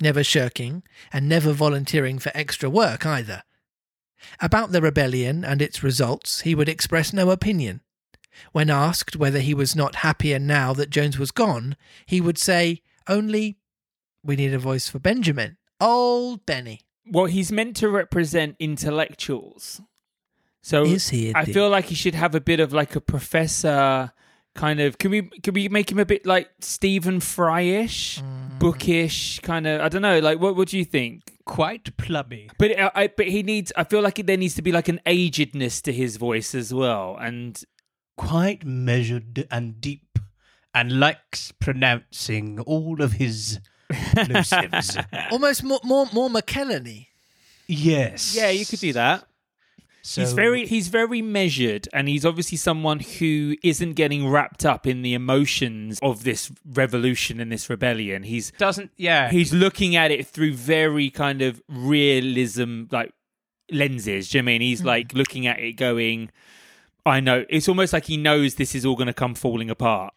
never 0.00 0.22
shirking 0.22 0.84
and 1.12 1.28
never 1.28 1.52
volunteering 1.52 2.20
for 2.20 2.30
extra 2.32 2.70
work 2.70 3.04
either. 3.04 3.42
About 4.38 4.70
the 4.70 4.82
rebellion 4.82 5.44
and 5.44 5.60
its 5.60 5.82
results, 5.82 6.42
he 6.42 6.54
would 6.54 6.68
express 6.68 7.12
no 7.12 7.30
opinion. 7.30 7.80
When 8.52 8.70
asked 8.70 9.16
whether 9.16 9.40
he 9.40 9.54
was 9.54 9.74
not 9.76 9.96
happier 9.96 10.38
now 10.38 10.72
that 10.74 10.90
Jones 10.90 11.18
was 11.18 11.30
gone, 11.30 11.76
he 12.06 12.20
would 12.20 12.38
say 12.38 12.82
only, 13.08 13.58
We 14.22 14.36
need 14.36 14.54
a 14.54 14.58
voice 14.58 14.88
for 14.88 14.98
Benjamin. 14.98 15.56
Old 15.80 16.46
Benny. 16.46 16.80
Well, 17.06 17.26
he's 17.26 17.52
meant 17.52 17.76
to 17.76 17.88
represent 17.88 18.56
intellectuals. 18.58 19.80
So 20.62 20.84
Is 20.84 21.10
he? 21.10 21.34
I 21.34 21.44
feel 21.44 21.68
like 21.68 21.86
he 21.86 21.94
should 21.94 22.14
have 22.14 22.34
a 22.34 22.40
bit 22.40 22.58
of 22.60 22.72
like 22.72 22.96
a 22.96 23.00
professor 23.00 24.12
kind 24.54 24.78
of 24.80 24.96
can 24.98 25.10
we 25.10 25.22
can 25.42 25.52
we 25.52 25.68
make 25.68 25.90
him 25.90 25.98
a 25.98 26.06
bit 26.06 26.24
like 26.24 26.48
Stephen 26.60 27.18
Fry-ish, 27.20 28.22
Mm. 28.22 28.58
bookish 28.60 29.40
kind 29.40 29.66
of 29.66 29.80
I 29.80 29.88
don't 29.88 30.00
know, 30.00 30.20
like 30.20 30.38
what 30.40 30.56
what 30.56 30.68
do 30.68 30.78
you 30.78 30.84
think? 30.84 31.38
Quite 31.44 31.96
plummy. 31.98 32.48
But 32.58 32.78
I, 32.78 32.90
I 32.94 33.06
but 33.08 33.26
he 33.26 33.42
needs 33.42 33.72
I 33.76 33.84
feel 33.84 34.00
like 34.00 34.24
there 34.24 34.36
needs 34.36 34.54
to 34.54 34.62
be 34.62 34.72
like 34.72 34.88
an 34.88 35.00
agedness 35.04 35.82
to 35.82 35.92
his 35.92 36.16
voice 36.16 36.54
as 36.54 36.72
well 36.72 37.18
and 37.20 37.62
Quite 38.16 38.64
measured 38.64 39.46
and 39.50 39.80
deep, 39.80 40.18
and 40.74 41.00
likes 41.00 41.52
pronouncing 41.52 42.60
all 42.60 43.02
of 43.02 43.12
his 43.12 43.60
plosives. 43.90 45.04
almost 45.32 45.62
more 45.62 45.80
more 45.84 46.06
more 46.12 46.28
McKellany. 46.28 47.08
yes. 47.66 48.34
yeah, 48.36 48.50
you 48.50 48.64
could 48.66 48.80
do 48.80 48.92
that. 48.92 49.24
So, 50.06 50.20
he's 50.20 50.34
very 50.34 50.66
he's 50.66 50.88
very 50.88 51.22
measured 51.22 51.88
and 51.94 52.08
he's 52.08 52.26
obviously 52.26 52.58
someone 52.58 53.00
who 53.00 53.56
isn't 53.62 53.94
getting 53.94 54.28
wrapped 54.28 54.66
up 54.66 54.86
in 54.86 55.00
the 55.00 55.14
emotions 55.14 55.98
of 56.02 56.24
this 56.24 56.52
revolution 56.74 57.40
and 57.40 57.50
this 57.50 57.70
rebellion. 57.70 58.22
He's 58.22 58.50
doesn't. 58.58 58.90
Yeah. 58.98 59.30
he's 59.30 59.54
looking 59.54 59.96
at 59.96 60.10
it 60.10 60.26
through 60.26 60.52
very 60.52 61.08
kind 61.08 61.40
of 61.40 61.62
realism 61.68 62.82
like 62.90 63.14
lenses. 63.72 64.28
Do 64.28 64.36
you 64.36 64.42
know 64.42 64.48
what 64.48 64.50
I 64.50 64.52
mean? 64.52 64.60
He's 64.60 64.80
hmm. 64.80 64.88
like 64.88 65.14
looking 65.14 65.46
at 65.46 65.58
it 65.58 65.72
going 65.72 66.30
I 67.06 67.20
know. 67.20 67.44
It's 67.48 67.68
almost 67.68 67.92
like 67.92 68.06
he 68.06 68.16
knows 68.16 68.54
this 68.54 68.74
is 68.74 68.84
all 68.86 68.96
going 68.96 69.06
to 69.08 69.12
come 69.14 69.34
falling 69.34 69.70
apart. 69.70 70.14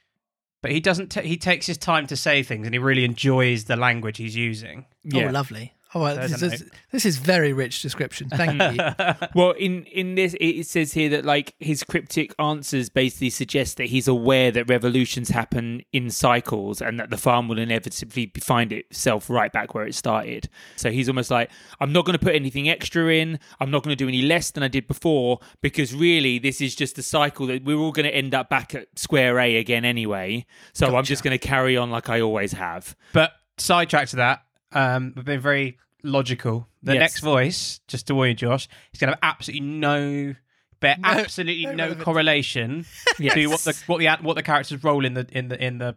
but 0.62 0.72
he 0.72 0.80
doesn't. 0.80 1.10
T- 1.10 1.28
he 1.28 1.38
takes 1.38 1.68
his 1.68 1.78
time 1.78 2.08
to 2.08 2.16
say 2.18 2.44
things, 2.44 2.66
and 2.66 2.74
he 2.74 2.80
really 2.80 3.06
enjoys 3.06 3.66
the 3.66 3.76
language 3.76 4.18
he's 4.18 4.36
using. 4.36 4.86
Oh, 5.14 5.18
yeah. 5.20 5.28
Oh, 5.28 5.32
lovely. 5.32 5.74
Oh, 5.96 6.02
well, 6.02 6.16
this, 6.16 6.42
is, 6.42 6.70
this 6.92 7.06
is 7.06 7.18
very 7.18 7.54
rich 7.54 7.82
description. 7.82 8.30
Thank 8.30 8.62
you. 8.62 8.84
Well, 9.34 9.52
in 9.52 9.84
in 9.86 10.16
this, 10.16 10.34
it 10.36 10.46
it 10.46 10.68
says 10.68 10.94
here 10.94 11.10
that 11.10 11.26
like 11.26 11.56
his 11.60 11.84
cryptic 11.84 12.34
answers 12.40 12.90
basically 12.90 13.30
suggest 13.30 13.78
that 13.78 13.86
he's 13.86 14.08
aware 14.08 14.52
that 14.52 14.70
revolutions 14.70 15.30
happen 15.30 15.82
in 15.92 16.10
cycles 16.10 16.82
and 16.82 17.00
that 17.00 17.10
the 17.10 17.18
farm 17.18 17.48
will 17.48 17.60
inevitably 17.60 18.32
find 18.40 18.72
itself 18.72 19.30
right 19.30 19.52
back 19.52 19.74
where 19.74 19.86
it 19.86 19.96
started. 19.96 20.50
So 20.76 20.92
he's 20.92 21.08
almost 21.08 21.30
like, 21.30 21.52
I'm 21.80 21.92
not 21.94 22.06
going 22.06 22.18
to 22.18 22.24
put 22.24 22.36
anything 22.36 22.68
extra 22.70 23.14
in. 23.14 23.40
I'm 23.60 23.70
not 23.70 23.84
going 23.84 23.96
to 23.96 24.04
do 24.04 24.08
any 24.08 24.22
less 24.22 24.52
than 24.52 24.64
I 24.64 24.68
did 24.68 24.88
before 24.88 25.40
because 25.62 25.94
really 25.94 26.40
this 26.40 26.62
is 26.62 26.76
just 26.76 26.98
a 26.98 27.04
cycle 27.04 27.48
that 27.48 27.64
we're 27.64 27.78
all 27.78 27.92
going 27.92 28.08
to 28.08 28.16
end 28.16 28.34
up 28.34 28.50
back 28.50 28.74
at 28.74 28.88
square 28.98 29.40
A 29.40 29.58
again 29.58 29.86
anyway. 29.86 30.46
So 30.74 30.96
I'm 30.96 31.06
just 31.06 31.24
going 31.24 31.38
to 31.38 31.48
carry 31.48 31.78
on 31.78 31.92
like 31.92 32.10
I 32.10 32.22
always 32.22 32.54
have. 32.54 32.96
But 33.14 33.34
sidetrack 33.58 34.10
to 34.10 34.16
that, 34.18 34.42
um, 34.72 35.14
we've 35.16 35.26
been 35.26 35.40
very 35.40 35.78
logical. 36.04 36.68
The 36.84 36.94
Yes. 36.94 37.00
next 37.00 37.20
voice, 37.22 37.80
just 37.88 38.08
to 38.08 38.16
warn 38.16 38.30
you, 38.30 38.36
Josh, 38.36 38.68
is 38.94 39.00
going 39.00 39.12
to 39.14 39.20
have 39.22 39.36
absolutely 39.36 39.68
no, 39.68 40.36
bear 40.80 40.96
No- 41.00 41.10
absolutely 41.10 41.66
no 41.66 41.94
no, 41.94 41.96
correlation 41.96 42.86
Yes. 43.20 43.34
to 43.34 43.48
what 43.48 43.60
the 43.62 43.84
what 43.88 43.98
the 44.00 44.18
what 44.24 44.34
the 44.36 44.44
character's 44.44 44.84
role 44.84 45.06
in 45.06 45.14
the 45.16 45.28
in 45.32 45.48
the 45.50 45.64
in 45.64 45.78
the 45.80 45.96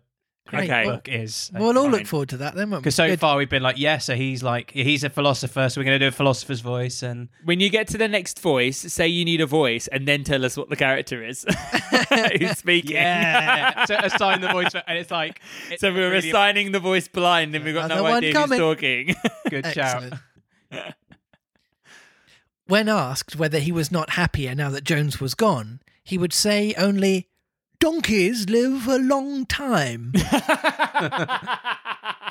Great. 0.50 0.70
Okay. 0.70 0.84
book 0.84 1.08
is. 1.08 1.50
We'll 1.54 1.78
all 1.78 1.88
look 1.88 2.06
forward 2.06 2.28
to 2.30 2.36
that 2.38 2.54
then. 2.54 2.70
won't 2.70 2.80
we? 2.80 2.84
Because 2.84 2.96
so 2.96 3.06
Good. 3.06 3.20
far 3.20 3.36
we've 3.36 3.48
been 3.48 3.62
like, 3.62 3.78
yeah, 3.78 3.98
so 3.98 4.16
he's 4.16 4.42
like 4.42 4.70
he's 4.72 5.04
a 5.04 5.10
philosopher, 5.10 5.68
so 5.68 5.80
we're 5.80 5.84
going 5.84 5.98
to 5.98 6.04
do 6.04 6.08
a 6.08 6.10
philosopher's 6.12 6.60
voice, 6.60 7.02
and 7.02 7.28
When 7.44 7.60
you 7.60 7.70
get 7.70 7.86
to 7.88 7.98
the 7.98 8.08
next 8.08 8.40
voice, 8.40 8.78
say 8.78 9.06
you 9.08 9.24
need 9.24 9.40
a 9.40 9.46
voice 9.46 9.86
and 9.88 10.06
then 10.08 10.24
tell 10.24 10.44
us 10.44 10.56
what 10.56 10.68
the 10.68 10.76
character 10.76 11.24
is 11.24 11.44
who's 12.38 12.58
speaking. 12.58 12.92
yeah, 12.96 13.84
so 13.86 13.94
assign 14.02 14.40
the 14.40 14.48
voice, 14.48 14.72
for, 14.72 14.82
and 14.86 14.98
it's 14.98 15.10
like 15.10 15.40
it's 15.70 15.80
So 15.80 15.92
we 15.92 16.00
were 16.00 16.10
really 16.10 16.28
assigning 16.30 16.72
the 16.72 16.80
voice 16.80 17.06
blind 17.08 17.54
and 17.54 17.64
we've 17.64 17.74
got 17.74 17.86
Another 17.86 18.02
no 18.02 18.06
idea 18.14 18.32
coming. 18.32 18.58
who's 18.58 18.76
talking. 18.76 19.14
a 19.46 19.50
good 19.50 19.66
shout. 19.66 20.12
When 22.66 22.88
asked 22.88 23.36
whether 23.36 23.58
he 23.58 23.72
was 23.72 23.90
not 23.90 24.10
happier 24.10 24.54
now 24.54 24.70
that 24.70 24.84
Jones 24.84 25.20
was 25.20 25.34
gone, 25.34 25.80
he 26.04 26.16
would 26.18 26.32
say 26.32 26.74
only, 26.78 27.28
Donkeys 27.80 28.48
live 28.48 28.86
a 28.86 28.98
long 28.98 29.46
time. 29.46 30.12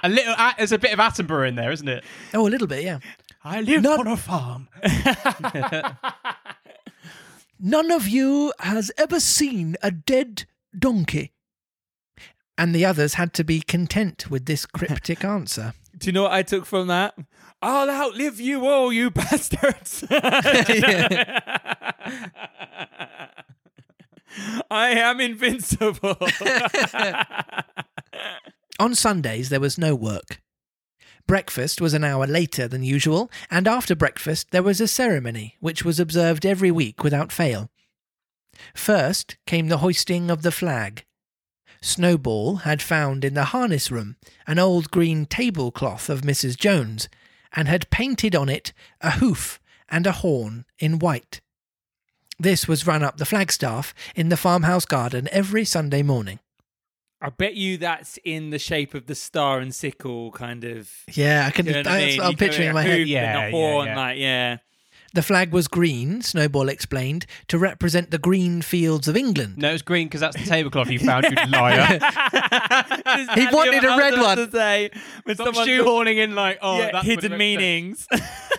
A 0.01 0.08
little, 0.08 0.34
uh, 0.38 0.53
there's 0.58 0.72
a 0.72 0.77
bit 0.77 0.94
of 0.94 1.00
Attenborough 1.00 1.46
in 1.50 1.56
there, 1.56 1.74
isn't 1.74 1.89
it? 1.89 2.06
oh, 2.34 2.48
a 2.48 2.50
little 2.50 2.68
bit, 2.68 2.86
yeah. 2.86 3.00
I 3.44 3.60
live 3.60 3.82
Not- 3.82 4.00
on 4.00 4.08
a 4.08 4.15
farm. 4.15 4.70
None 7.60 7.91
of 7.91 8.08
you 8.08 8.53
has 8.60 8.94
ever 8.98 9.20
seen 9.20 9.75
a 9.84 9.91
dead 9.91 10.46
donkey. 10.77 11.34
And 12.58 12.74
the 12.74 12.86
others 12.86 13.15
had 13.15 13.34
to 13.34 13.44
be 13.44 13.60
content 13.60 14.29
with 14.29 14.46
this 14.46 14.65
cryptic 14.65 15.25
answer. 15.25 15.74
Do 15.98 16.08
you 16.08 16.13
know 16.13 16.24
what 16.24 16.32
I 16.32 16.44
took 16.44 16.65
from 16.65 16.88
that? 16.88 17.15
I'll 17.62 17.89
outlive 17.89 18.39
you 18.39 18.65
all, 18.68 18.94
you 18.94 19.12
bastards. 19.12 20.06
I 24.69 24.89
am 24.91 25.19
invincible. 25.19 26.17
On 28.79 28.95
Sundays, 28.95 29.50
there 29.50 29.59
was 29.59 29.77
no 29.77 29.95
work. 29.95 30.41
Breakfast 31.27 31.81
was 31.81 31.93
an 31.93 32.03
hour 32.03 32.25
later 32.25 32.67
than 32.67 32.81
usual, 32.81 33.29
and 33.51 33.67
after 33.67 33.95
breakfast, 33.95 34.51
there 34.51 34.63
was 34.63 34.81
a 34.81 34.88
ceremony 34.88 35.57
which 35.59 35.86
was 35.86 36.00
observed 36.00 36.45
every 36.45 36.71
week 36.71 37.03
without 37.03 37.31
fail. 37.31 37.69
First 38.74 39.38
came 39.45 39.67
the 39.67 39.77
hoisting 39.77 40.31
of 40.31 40.41
the 40.41 40.51
flag. 40.51 41.05
Snowball 41.81 42.57
had 42.57 42.81
found 42.81 43.24
in 43.24 43.36
the 43.36 43.45
harness 43.45 43.91
room 43.91 44.17
an 44.48 44.59
old 44.59 44.91
green 44.91 45.25
tablecloth 45.25 46.09
of 46.09 46.21
Mrs. 46.21 46.57
Jones, 46.57 47.09
and 47.53 47.67
had 47.67 47.89
painted 47.89 48.36
on 48.36 48.50
it 48.50 48.74
a 49.01 49.12
hoof 49.12 49.59
and 49.88 50.05
a 50.05 50.12
horn 50.12 50.65
in 50.77 51.00
white. 51.00 51.41
This 52.39 52.69
was 52.69 52.88
run 52.88 53.03
up 53.03 53.17
the 53.17 53.25
flagstaff 53.25 53.93
in 54.15 54.29
the 54.29 54.38
farmhouse 54.38 54.86
garden 54.86 55.27
every 55.29 55.65
Sunday 55.65 56.01
morning. 56.01 56.39
I 57.22 57.29
bet 57.29 57.55
you 57.55 57.77
that's 57.77 58.17
in 58.24 58.51
the 58.51 58.60
shape 58.60 58.93
of 58.93 59.08
the 59.08 59.15
star 59.15 59.60
and 59.60 59.75
sickle 59.75 60.31
kind 60.31 60.63
of. 60.63 60.89
Yeah, 61.12 61.46
I 61.48 61.51
can. 61.51 61.65
You 61.65 61.74
know 61.74 61.79
what 61.79 61.88
I 61.88 61.98
mean? 61.98 62.17
what 62.17 62.25
I'm 62.25 62.31
You 62.31 62.38
go, 62.38 62.46
picturing 62.46 62.69
in 62.69 62.74
my 62.74 62.84
head. 62.84 63.08
Yeah, 63.10 63.22
yeah, 63.22 63.48
a 63.48 63.51
horn, 63.51 63.88
yeah. 63.88 63.98
like 63.98 64.17
yeah. 64.17 64.58
The 65.13 65.24
flag 65.24 65.51
was 65.51 65.67
green, 65.67 66.22
Snowball 66.22 66.69
explained, 66.69 67.25
to 67.48 67.58
represent 67.58 68.12
the 68.12 68.19
green 68.19 68.62
fields 68.62 69.08
of 69.08 69.17
England. 69.17 69.58
No, 69.58 69.74
it's 69.74 69.81
green 69.81 70.08
because 70.08 70.22
that's 70.22 70.38
the 70.38 70.46
tablecloth 70.46 70.89
you 70.91 71.00
found, 71.00 71.25
you 71.25 71.36
liar. 71.48 72.00
He 73.36 73.48
wanted 73.48 73.84
a 73.84 73.98
red 73.98 74.19
one. 74.19 74.38
To 74.38 74.51
say, 74.51 74.91
when 75.24 75.36
Stop 75.36 75.48
someone 75.48 75.67
shoehorning 75.67 76.17
in 76.17 76.36
like, 76.36 76.60
oh, 76.62 76.77
yeah, 76.77 76.91
that's 76.91 77.05
hidden 77.05 77.38
meanings. 77.38 78.08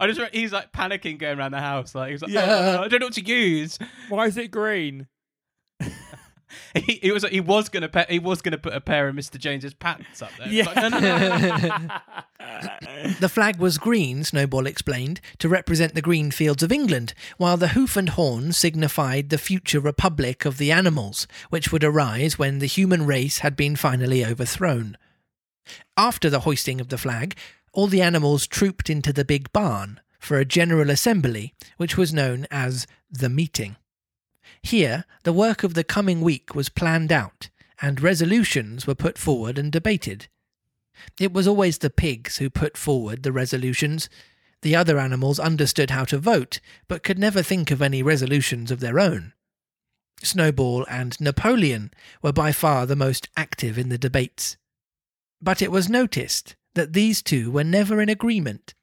I 0.00 0.06
just 0.06 0.20
re- 0.20 0.28
he's 0.32 0.52
like 0.52 0.72
panicking 0.72 1.18
going 1.18 1.38
around 1.38 1.52
the 1.52 1.60
house, 1.60 1.94
like 1.94 2.10
he's 2.12 2.22
like, 2.22 2.30
Yeah. 2.32 2.78
"Oh, 2.80 2.82
I 2.84 2.88
don't 2.88 3.00
know 3.00 3.06
what 3.06 3.14
to 3.14 3.24
use. 3.24 3.78
Why 4.08 4.26
is 4.26 4.36
it 4.36 4.50
green? 4.50 5.06
He, 6.74 6.98
he 7.02 7.10
was 7.12 7.24
he 7.24 7.40
was 7.40 7.68
gonna 7.68 7.88
pe- 7.88 8.06
he 8.08 8.18
was 8.18 8.40
gonna 8.40 8.56
put 8.58 8.72
a 8.72 8.80
pair 8.80 9.06
of 9.08 9.14
Mr. 9.14 9.38
James's 9.38 9.74
pants 9.74 10.22
up 10.22 10.30
there. 10.38 10.48
Yeah. 10.48 10.64
like, 10.64 10.76
no, 10.76 10.88
no, 10.88 11.58
no. 11.58 11.88
The 13.20 13.28
flag 13.28 13.58
was 13.58 13.78
green, 13.78 14.24
Snowball 14.24 14.66
explained, 14.66 15.20
to 15.38 15.48
represent 15.48 15.94
the 15.94 16.02
green 16.02 16.30
fields 16.30 16.62
of 16.62 16.72
England, 16.72 17.14
while 17.36 17.56
the 17.56 17.68
hoof 17.68 17.96
and 17.96 18.08
horn 18.10 18.52
signified 18.52 19.28
the 19.28 19.38
future 19.38 19.78
republic 19.80 20.44
of 20.44 20.58
the 20.58 20.72
animals, 20.72 21.26
which 21.50 21.70
would 21.70 21.84
arise 21.84 22.38
when 22.38 22.58
the 22.58 22.66
human 22.66 23.06
race 23.06 23.38
had 23.38 23.54
been 23.56 23.76
finally 23.76 24.24
overthrown. 24.24 24.96
After 25.96 26.28
the 26.30 26.40
hoisting 26.40 26.80
of 26.80 26.88
the 26.88 26.98
flag, 26.98 27.36
all 27.72 27.86
the 27.86 28.02
animals 28.02 28.46
trooped 28.46 28.90
into 28.90 29.12
the 29.12 29.24
big 29.24 29.52
barn 29.52 30.00
for 30.18 30.38
a 30.38 30.44
general 30.44 30.90
assembly, 30.90 31.54
which 31.76 31.96
was 31.96 32.12
known 32.12 32.46
as 32.50 32.86
the 33.10 33.28
meeting. 33.28 33.76
Here, 34.62 35.04
the 35.22 35.32
work 35.32 35.62
of 35.62 35.74
the 35.74 35.84
coming 35.84 36.20
week 36.20 36.54
was 36.54 36.68
planned 36.68 37.12
out, 37.12 37.48
and 37.80 38.00
resolutions 38.00 38.86
were 38.86 38.94
put 38.94 39.18
forward 39.18 39.58
and 39.58 39.70
debated. 39.70 40.28
It 41.20 41.32
was 41.32 41.46
always 41.46 41.78
the 41.78 41.90
pigs 41.90 42.38
who 42.38 42.50
put 42.50 42.76
forward 42.76 43.22
the 43.22 43.32
resolutions. 43.32 44.08
The 44.62 44.74
other 44.74 44.98
animals 44.98 45.38
understood 45.38 45.90
how 45.90 46.04
to 46.06 46.18
vote, 46.18 46.60
but 46.88 47.04
could 47.04 47.18
never 47.18 47.42
think 47.42 47.70
of 47.70 47.80
any 47.80 48.02
resolutions 48.02 48.70
of 48.70 48.80
their 48.80 48.98
own. 48.98 49.32
Snowball 50.22 50.84
and 50.90 51.20
Napoleon 51.20 51.92
were 52.22 52.32
by 52.32 52.50
far 52.50 52.84
the 52.86 52.96
most 52.96 53.28
active 53.36 53.78
in 53.78 53.88
the 53.88 53.98
debates. 53.98 54.56
But 55.40 55.62
it 55.62 55.70
was 55.70 55.88
noticed 55.88 56.56
that 56.78 56.92
these 56.92 57.22
two 57.22 57.50
were 57.50 57.64
never 57.64 58.00
in 58.00 58.08
agreement. 58.08 58.74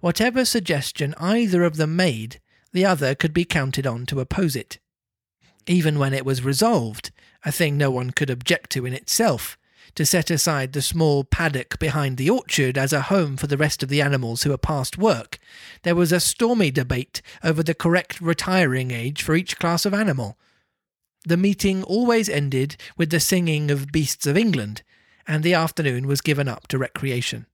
Whatever 0.00 0.44
suggestion 0.44 1.14
either 1.18 1.64
of 1.64 1.76
them 1.76 1.96
made, 1.96 2.40
the 2.72 2.86
other 2.86 3.14
could 3.14 3.34
be 3.34 3.44
counted 3.44 3.86
on 3.86 4.06
to 4.06 4.20
oppose 4.20 4.56
it. 4.56 4.78
Even 5.66 5.98
when 5.98 6.12
it 6.12 6.24
was 6.24 6.44
resolved, 6.44 7.10
a 7.44 7.52
thing 7.52 7.76
no 7.76 7.90
one 7.90 8.10
could 8.10 8.30
object 8.30 8.70
to 8.70 8.86
in 8.86 8.92
itself, 8.92 9.58
to 9.94 10.04
set 10.04 10.30
aside 10.30 10.72
the 10.72 10.82
small 10.82 11.24
paddock 11.24 11.78
behind 11.78 12.16
the 12.16 12.30
orchard 12.30 12.76
as 12.76 12.92
a 12.92 13.02
home 13.02 13.36
for 13.36 13.46
the 13.46 13.56
rest 13.56 13.82
of 13.82 13.88
the 13.88 14.00
animals 14.00 14.42
who 14.42 14.50
were 14.50 14.58
past 14.58 14.98
work, 14.98 15.38
there 15.82 15.94
was 15.94 16.10
a 16.10 16.20
stormy 16.20 16.70
debate 16.70 17.22
over 17.42 17.62
the 17.62 17.74
correct 17.74 18.20
retiring 18.20 18.90
age 18.90 19.22
for 19.22 19.34
each 19.34 19.58
class 19.58 19.84
of 19.84 19.94
animal. 19.94 20.36
The 21.26 21.36
meeting 21.36 21.82
always 21.84 22.28
ended 22.28 22.76
with 22.96 23.10
the 23.10 23.20
singing 23.20 23.70
of 23.70 23.92
Beasts 23.92 24.26
of 24.26 24.36
England, 24.36 24.82
and 25.26 25.42
the 25.42 25.54
afternoon 25.54 26.06
was 26.06 26.20
given 26.20 26.48
up 26.48 26.68
to 26.68 26.78
recreation. 26.78 27.46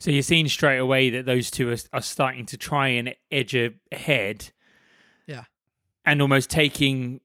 So 0.00 0.10
you're 0.10 0.22
seeing 0.22 0.48
straight 0.48 0.78
away 0.78 1.10
that 1.10 1.26
those 1.26 1.50
two 1.50 1.70
are, 1.70 1.76
are 1.92 2.02
starting 2.02 2.46
to 2.46 2.56
try 2.56 2.88
and 2.88 3.14
edge 3.32 3.56
ahead. 3.92 4.50
Yeah. 5.26 5.44
And 6.04 6.22
almost 6.22 6.50
taking 6.50 7.20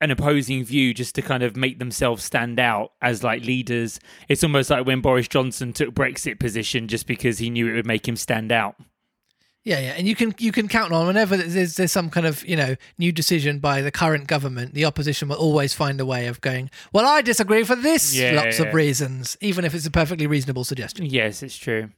an 0.00 0.10
opposing 0.10 0.64
view 0.64 0.94
just 0.94 1.14
to 1.16 1.22
kind 1.22 1.42
of 1.42 1.56
make 1.56 1.78
themselves 1.78 2.24
stand 2.24 2.58
out 2.58 2.92
as 3.02 3.22
like 3.22 3.44
leaders. 3.44 4.00
It's 4.28 4.44
almost 4.44 4.70
like 4.70 4.86
when 4.86 5.00
Boris 5.00 5.28
Johnson 5.28 5.72
took 5.72 5.94
Brexit 5.94 6.38
position 6.38 6.88
just 6.88 7.06
because 7.06 7.38
he 7.38 7.50
knew 7.50 7.68
it 7.68 7.74
would 7.74 7.86
make 7.86 8.06
him 8.06 8.16
stand 8.16 8.52
out. 8.52 8.76
Yeah, 9.64 9.80
yeah, 9.80 9.94
and 9.98 10.08
you 10.08 10.14
can 10.14 10.34
you 10.38 10.50
can 10.50 10.66
count 10.68 10.92
on 10.92 11.06
whenever 11.06 11.36
there's 11.36 11.76
there's 11.76 11.92
some 11.92 12.08
kind 12.08 12.26
of 12.26 12.46
you 12.48 12.56
know 12.56 12.76
new 12.96 13.12
decision 13.12 13.58
by 13.58 13.82
the 13.82 13.90
current 13.90 14.26
government, 14.26 14.72
the 14.72 14.84
opposition 14.86 15.28
will 15.28 15.36
always 15.36 15.74
find 15.74 16.00
a 16.00 16.06
way 16.06 16.26
of 16.26 16.40
going. 16.40 16.70
Well, 16.92 17.06
I 17.06 17.20
disagree 17.20 17.64
for 17.64 17.76
this, 17.76 18.14
Yeah, 18.16 18.32
lots 18.32 18.58
yeah. 18.58 18.66
of 18.66 18.74
reasons, 18.74 19.36
even 19.40 19.64
if 19.64 19.74
it's 19.74 19.84
a 19.86 19.90
perfectly 19.90 20.26
reasonable 20.26 20.64
suggestion. 20.64 21.04
Yes, 21.06 21.42
it's 21.42 21.56
true. 21.56 21.90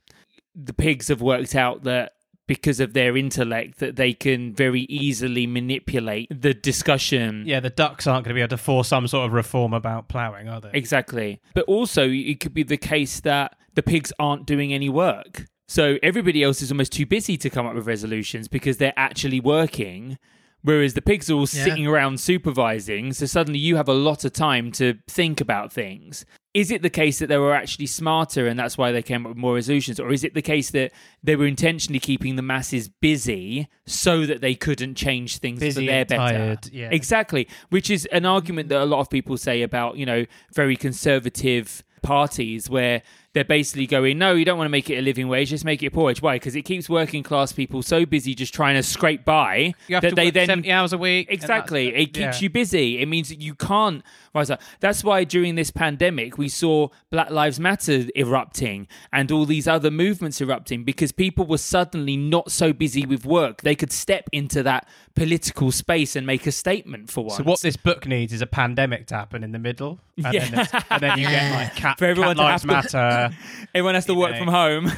The 0.56 0.72
pigs 0.72 1.08
have 1.08 1.22
worked 1.22 1.54
out 1.54 1.84
that 1.84 2.14
because 2.48 2.80
of 2.80 2.94
their 2.94 3.16
intellect 3.16 3.78
that 3.78 3.94
they 3.94 4.12
can 4.12 4.52
very 4.52 4.80
easily 4.88 5.46
manipulate 5.46 6.26
the 6.30 6.52
discussion. 6.52 7.44
Yeah, 7.46 7.60
the 7.60 7.70
ducks 7.70 8.08
aren't 8.08 8.24
going 8.24 8.34
to 8.34 8.38
be 8.38 8.40
able 8.40 8.48
to 8.48 8.56
force 8.56 8.88
some 8.88 9.06
sort 9.06 9.26
of 9.26 9.32
reform 9.32 9.72
about 9.72 10.08
ploughing, 10.08 10.48
are 10.48 10.60
they? 10.60 10.70
Exactly. 10.74 11.40
But 11.54 11.66
also, 11.66 12.08
it 12.08 12.40
could 12.40 12.52
be 12.52 12.64
the 12.64 12.76
case 12.76 13.20
that 13.20 13.56
the 13.74 13.84
pigs 13.84 14.12
aren't 14.18 14.46
doing 14.46 14.72
any 14.74 14.88
work. 14.88 15.46
So 15.70 15.98
everybody 16.02 16.42
else 16.42 16.62
is 16.62 16.72
almost 16.72 16.90
too 16.90 17.06
busy 17.06 17.36
to 17.36 17.48
come 17.48 17.64
up 17.64 17.76
with 17.76 17.86
resolutions 17.86 18.48
because 18.48 18.78
they're 18.78 18.92
actually 18.96 19.38
working. 19.38 20.18
Whereas 20.62 20.94
the 20.94 21.00
pigs 21.00 21.30
are 21.30 21.34
all 21.34 21.40
Yeah. 21.42 21.62
sitting 21.64 21.86
around 21.86 22.18
supervising. 22.18 23.12
So 23.12 23.24
suddenly 23.24 23.60
you 23.60 23.76
have 23.76 23.88
a 23.88 23.94
lot 23.94 24.24
of 24.24 24.32
time 24.32 24.72
to 24.72 24.94
think 25.06 25.40
about 25.40 25.72
things. 25.72 26.26
Is 26.54 26.72
it 26.72 26.82
the 26.82 26.90
case 26.90 27.20
that 27.20 27.28
they 27.28 27.38
were 27.38 27.54
actually 27.54 27.86
smarter 27.86 28.48
and 28.48 28.58
that's 28.58 28.76
why 28.76 28.90
they 28.90 29.00
came 29.00 29.24
up 29.24 29.28
with 29.30 29.38
more 29.38 29.54
resolutions? 29.54 30.00
Or 30.00 30.10
is 30.10 30.24
it 30.24 30.34
the 30.34 30.42
case 30.42 30.70
that 30.72 30.90
they 31.22 31.36
were 31.36 31.46
intentionally 31.46 32.00
keeping 32.00 32.34
the 32.34 32.42
masses 32.42 32.88
busy 32.88 33.68
so 33.86 34.26
that 34.26 34.40
they 34.40 34.56
couldn't 34.56 34.96
change 34.96 35.38
things 35.38 35.60
Busy 35.60 35.86
for 35.86 35.92
their 35.92 36.04
better? 36.04 36.16
tired, 36.18 36.68
yeah. 36.72 36.88
Exactly. 36.90 37.46
Which 37.68 37.90
is 37.90 38.06
an 38.06 38.26
argument 38.26 38.70
that 38.70 38.82
a 38.82 38.86
lot 38.86 38.98
of 38.98 39.08
people 39.08 39.36
say 39.36 39.62
about, 39.62 39.98
you 39.98 40.04
know, 40.04 40.26
very 40.52 40.74
conservative 40.74 41.84
parties 42.02 42.68
where 42.68 43.02
they're 43.32 43.44
basically 43.44 43.86
going, 43.86 44.18
no, 44.18 44.34
you 44.34 44.44
don't 44.44 44.58
want 44.58 44.66
to 44.66 44.70
make 44.70 44.90
it 44.90 44.96
a 44.96 45.02
living 45.02 45.28
wage, 45.28 45.50
just 45.50 45.64
make 45.64 45.82
it 45.82 45.86
a 45.86 45.90
poor 45.90 46.04
wage. 46.04 46.20
Why? 46.20 46.36
Because 46.36 46.56
it 46.56 46.62
keeps 46.62 46.88
working 46.88 47.22
class 47.22 47.52
people 47.52 47.82
so 47.82 48.04
busy 48.04 48.34
just 48.34 48.52
trying 48.52 48.74
to 48.74 48.82
scrape 48.82 49.24
by 49.24 49.74
You 49.86 49.96
have 49.96 50.02
that 50.02 50.10
to 50.10 50.14
they 50.16 50.26
work 50.26 50.34
then 50.34 50.46
70 50.46 50.72
hours 50.72 50.92
a 50.92 50.98
week. 50.98 51.28
Exactly. 51.30 51.94
It 51.94 52.06
keeps 52.06 52.18
yeah. 52.18 52.40
you 52.40 52.50
busy. 52.50 53.00
It 53.00 53.06
means 53.06 53.28
that 53.28 53.40
you 53.40 53.54
can't 53.54 54.02
rise 54.34 54.50
up. 54.50 54.60
That's 54.80 55.04
why 55.04 55.22
during 55.22 55.54
this 55.54 55.70
pandemic, 55.70 56.38
we 56.38 56.48
saw 56.48 56.88
Black 57.10 57.30
Lives 57.30 57.60
Matter 57.60 58.06
erupting 58.16 58.88
and 59.12 59.30
all 59.30 59.46
these 59.46 59.68
other 59.68 59.92
movements 59.92 60.40
erupting 60.40 60.82
because 60.82 61.12
people 61.12 61.46
were 61.46 61.58
suddenly 61.58 62.16
not 62.16 62.50
so 62.50 62.72
busy 62.72 63.06
with 63.06 63.24
work. 63.24 63.62
They 63.62 63.76
could 63.76 63.92
step 63.92 64.28
into 64.32 64.64
that 64.64 64.88
political 65.26 65.70
space 65.70 66.16
and 66.16 66.26
make 66.26 66.46
a 66.46 66.52
statement 66.52 67.10
for 67.10 67.22
once. 67.24 67.36
So 67.36 67.42
what 67.42 67.60
this 67.60 67.76
book 67.76 68.06
needs 68.06 68.32
is 68.32 68.40
a 68.40 68.46
pandemic 68.46 69.06
to 69.08 69.14
happen 69.16 69.44
in 69.44 69.52
the 69.52 69.58
middle, 69.58 70.00
and, 70.16 70.32
Yeah. 70.32 70.48
then, 70.48 70.68
and 70.90 71.02
then 71.02 71.18
you 71.18 71.26
get 71.26 71.52
like 71.52 71.74
cat, 71.76 71.98
For 71.98 72.06
everyone 72.06 72.36
cat 72.36 72.60
to 72.62 72.66
lives 72.66 72.90
to- 72.92 72.96
matter, 72.96 73.36
Everyone 73.74 73.94
has 73.96 74.06
to 74.06 74.14
work 74.14 74.32
know. 74.32 74.38
from 74.38 74.48
home. 74.48 74.92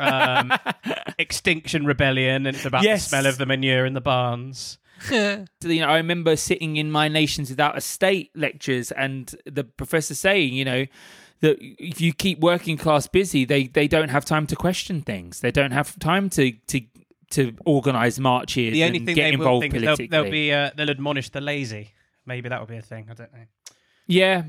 um, 0.00 0.52
extinction 1.18 1.84
rebellion, 1.86 2.46
and 2.46 2.56
it's 2.56 2.64
about 2.64 2.82
Yes. 2.82 3.04
the 3.04 3.08
smell 3.10 3.26
of 3.26 3.38
the 3.38 3.46
manure 3.46 3.86
in 3.86 3.94
the 3.94 4.00
barns. 4.00 4.78
you 5.12 5.46
know, 5.62 5.86
I 5.86 5.96
remember 5.98 6.34
sitting 6.34 6.76
in 6.76 6.90
my 6.90 7.06
Nations 7.06 7.50
Without 7.50 7.78
a 7.78 7.80
State 7.80 8.30
lectures 8.34 8.90
and 8.90 9.32
the 9.46 9.62
professor 9.62 10.14
saying, 10.16 10.54
you 10.54 10.64
know, 10.64 10.86
that 11.40 11.56
if 11.60 12.00
you 12.00 12.12
keep 12.12 12.40
working 12.40 12.76
class 12.76 13.06
busy, 13.06 13.44
they, 13.44 13.68
they 13.68 13.86
don't 13.86 14.08
have 14.08 14.24
time 14.24 14.44
to 14.48 14.56
question 14.56 15.02
things. 15.02 15.38
They 15.38 15.52
don't 15.52 15.70
have 15.70 15.96
time 16.00 16.28
to 16.30 16.50
to 16.66 16.80
to 17.30 17.54
organise 17.66 18.18
marches 18.18 18.72
The 18.72 18.84
only 18.84 18.98
and 18.98 19.06
thing 19.06 19.14
get 19.14 19.30
they 19.30 19.36
will 19.36 19.42
involved 19.46 19.62
think 19.62 19.74
is 19.74 19.82
politically. 19.82 20.06
they'll, 20.06 20.22
they'll 20.22 20.30
be 20.32 20.52
uh, 20.52 20.70
they'll 20.76 20.90
admonish 20.90 21.30
the 21.30 21.40
lazy. 21.40 21.92
Maybe 22.26 22.48
that 22.48 22.60
will 22.60 22.66
be 22.66 22.76
a 22.76 22.82
thing. 22.82 23.08
I 23.10 23.14
don't 23.14 23.32
know. 23.32 23.44
Yeah, 24.06 24.44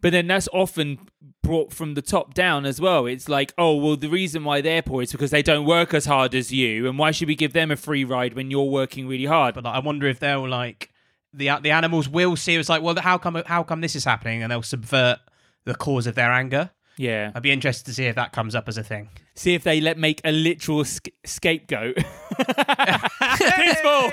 but 0.00 0.12
then 0.12 0.28
that's 0.28 0.48
often 0.52 1.08
brought 1.42 1.72
from 1.72 1.94
the 1.94 2.02
top 2.02 2.34
down 2.34 2.64
as 2.64 2.80
well. 2.80 3.06
It's 3.06 3.28
like, 3.28 3.52
oh, 3.58 3.74
well, 3.76 3.96
the 3.96 4.08
reason 4.08 4.44
why 4.44 4.60
they're 4.60 4.82
poor 4.82 5.02
is 5.02 5.10
because 5.10 5.32
they 5.32 5.42
don't 5.42 5.66
work 5.66 5.92
as 5.92 6.06
hard 6.06 6.34
as 6.36 6.52
you, 6.52 6.88
and 6.88 6.98
why 6.98 7.10
should 7.10 7.26
we 7.28 7.34
give 7.34 7.52
them 7.52 7.70
a 7.72 7.76
free 7.76 8.04
ride 8.04 8.34
when 8.34 8.50
you're 8.50 8.70
working 8.70 9.08
really 9.08 9.24
hard? 9.24 9.54
But 9.56 9.64
like, 9.64 9.74
I 9.74 9.78
wonder 9.80 10.06
if 10.06 10.20
they'll 10.20 10.48
like 10.48 10.90
the 11.32 11.50
the 11.60 11.70
animals 11.70 12.08
will 12.08 12.36
see 12.36 12.54
it's 12.54 12.68
like, 12.68 12.82
well, 12.82 12.94
how 12.96 13.18
come 13.18 13.42
how 13.46 13.64
come 13.64 13.80
this 13.80 13.96
is 13.96 14.04
happening, 14.04 14.42
and 14.42 14.52
they'll 14.52 14.62
subvert 14.62 15.18
the 15.64 15.74
cause 15.74 16.06
of 16.06 16.14
their 16.14 16.30
anger. 16.32 16.70
yeah, 16.96 17.32
I'd 17.34 17.42
be 17.42 17.50
interested 17.52 17.86
to 17.86 17.94
see 17.94 18.06
if 18.06 18.14
that 18.16 18.32
comes 18.32 18.54
up 18.54 18.68
as 18.68 18.78
a 18.78 18.84
thing. 18.84 19.08
See 19.34 19.54
if 19.54 19.62
they 19.64 19.80
let 19.80 19.98
make 19.98 20.20
a 20.24 20.32
literal 20.32 20.84
sc- 20.84 21.08
scapegoat. 21.24 21.94
it's 21.98 23.56
his 23.56 23.80
fault. 23.80 24.12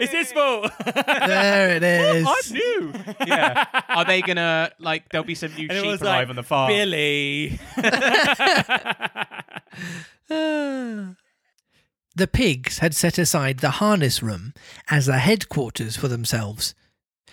It's 0.00 0.12
his 0.12 0.32
fault. 0.32 0.70
there 0.84 1.76
it 1.76 1.82
is. 1.82 2.26
I 2.28 2.40
knew. 2.50 2.92
yeah. 3.26 3.64
Are 3.88 4.04
they 4.04 4.20
gonna 4.22 4.70
like? 4.78 5.08
There'll 5.10 5.24
be 5.26 5.34
some 5.34 5.54
new 5.54 5.62
And 5.70 5.78
it 5.78 5.82
sheep 5.82 5.90
was 5.90 6.02
arrive 6.02 6.28
like, 6.28 6.28
on 6.30 6.36
the 6.36 6.42
farm. 6.42 6.68
Billy. 6.68 7.58
The 12.16 12.28
pigs 12.28 12.78
had 12.78 12.94
set 12.94 13.18
aside 13.18 13.58
the 13.58 13.70
harness 13.70 14.22
room 14.22 14.54
as 14.88 15.08
a 15.08 15.18
headquarters 15.18 15.96
for 15.96 16.06
themselves. 16.06 16.74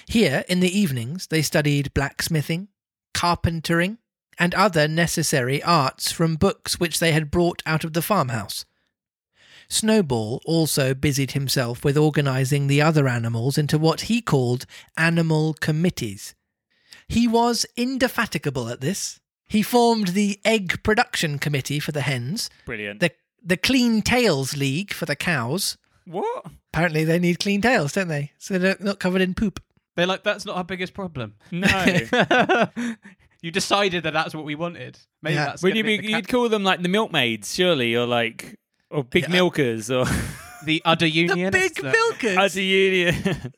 Here, 0.08 0.44
in 0.50 0.60
the 0.60 0.76
evenings, 0.80 1.28
they 1.28 1.44
studied 1.44 1.94
blacksmithing, 1.94 2.68
carpentering, 3.14 4.00
and 4.40 4.54
other 4.56 4.88
necessary 4.88 5.62
arts 5.64 6.12
from 6.12 6.36
books 6.36 6.80
which 6.80 7.00
they 7.00 7.12
had 7.12 7.32
brought 7.32 7.62
out 7.66 7.84
of 7.84 7.94
the 7.94 8.02
farmhouse. 8.02 8.66
Snowball 9.68 10.42
also 10.46 10.94
busied 10.94 11.32
himself 11.32 11.84
with 11.84 11.98
organising 11.98 12.68
the 12.68 12.82
other 12.82 13.08
animals 13.08 13.58
into 13.58 13.78
what 13.78 14.02
he 14.02 14.22
called 14.22 14.66
animal 14.98 15.54
committees. 15.54 16.36
He 17.08 17.28
was 17.28 17.66
indefatigable 17.78 18.68
at 18.70 18.82
this. 18.82 19.20
He 19.48 19.62
formed 19.62 20.10
the 20.10 20.40
Egg 20.46 20.82
Production 20.84 21.40
Committee 21.40 21.80
for 21.80 21.92
the 21.92 22.02
hens, 22.02 22.50
Brilliant. 22.66 23.00
the 23.00 23.12
the 23.44 23.58
Clean 23.58 24.02
Tails 24.02 24.56
League 24.56 24.94
for 24.94 25.06
the 25.06 25.16
cows. 25.16 25.78
what? 26.06 26.46
Apparently, 26.74 27.04
they 27.04 27.20
need 27.20 27.40
clean 27.40 27.60
tails, 27.60 27.92
don't 27.94 28.08
they? 28.08 28.32
So 28.38 28.58
they're 28.58 28.78
not 28.80 29.00
covered 29.00 29.22
in 29.22 29.34
poop. 29.34 29.62
They're 29.96 30.06
like, 30.08 30.24
that's 30.24 30.46
not 30.46 30.56
our 30.56 30.64
biggest 30.64 30.94
problem. 30.94 31.36
No. 31.52 31.68
you 33.42 33.52
decided 33.52 34.04
that 34.04 34.14
that's 34.14 34.34
what 34.36 34.46
we 34.46 34.56
wanted. 34.56 35.00
Maybe 35.22 35.36
Yeah. 35.36 35.46
that's 35.46 35.64
Would 35.64 35.70
gonna 35.72 35.78
you 35.80 35.84
be? 36.02 36.08
the, 36.08 36.14
You'd 36.14 36.28
call 36.28 36.50
them 36.50 36.64
like 36.64 36.82
the 36.82 36.90
milkmaids, 36.90 37.54
surely, 37.54 37.96
or 37.96 38.06
like, 38.06 38.56
or 38.90 39.04
big 39.04 39.24
Yeah. 39.24 39.30
milkers, 39.30 39.90
or 39.92 40.06
the 40.66 40.82
udder 40.86 41.06
The 41.06 41.12
union. 41.12 41.52
big 41.52 41.82
milkers. 41.82 42.38
as 42.38 42.56
a 42.58 42.62
union. 42.62 43.54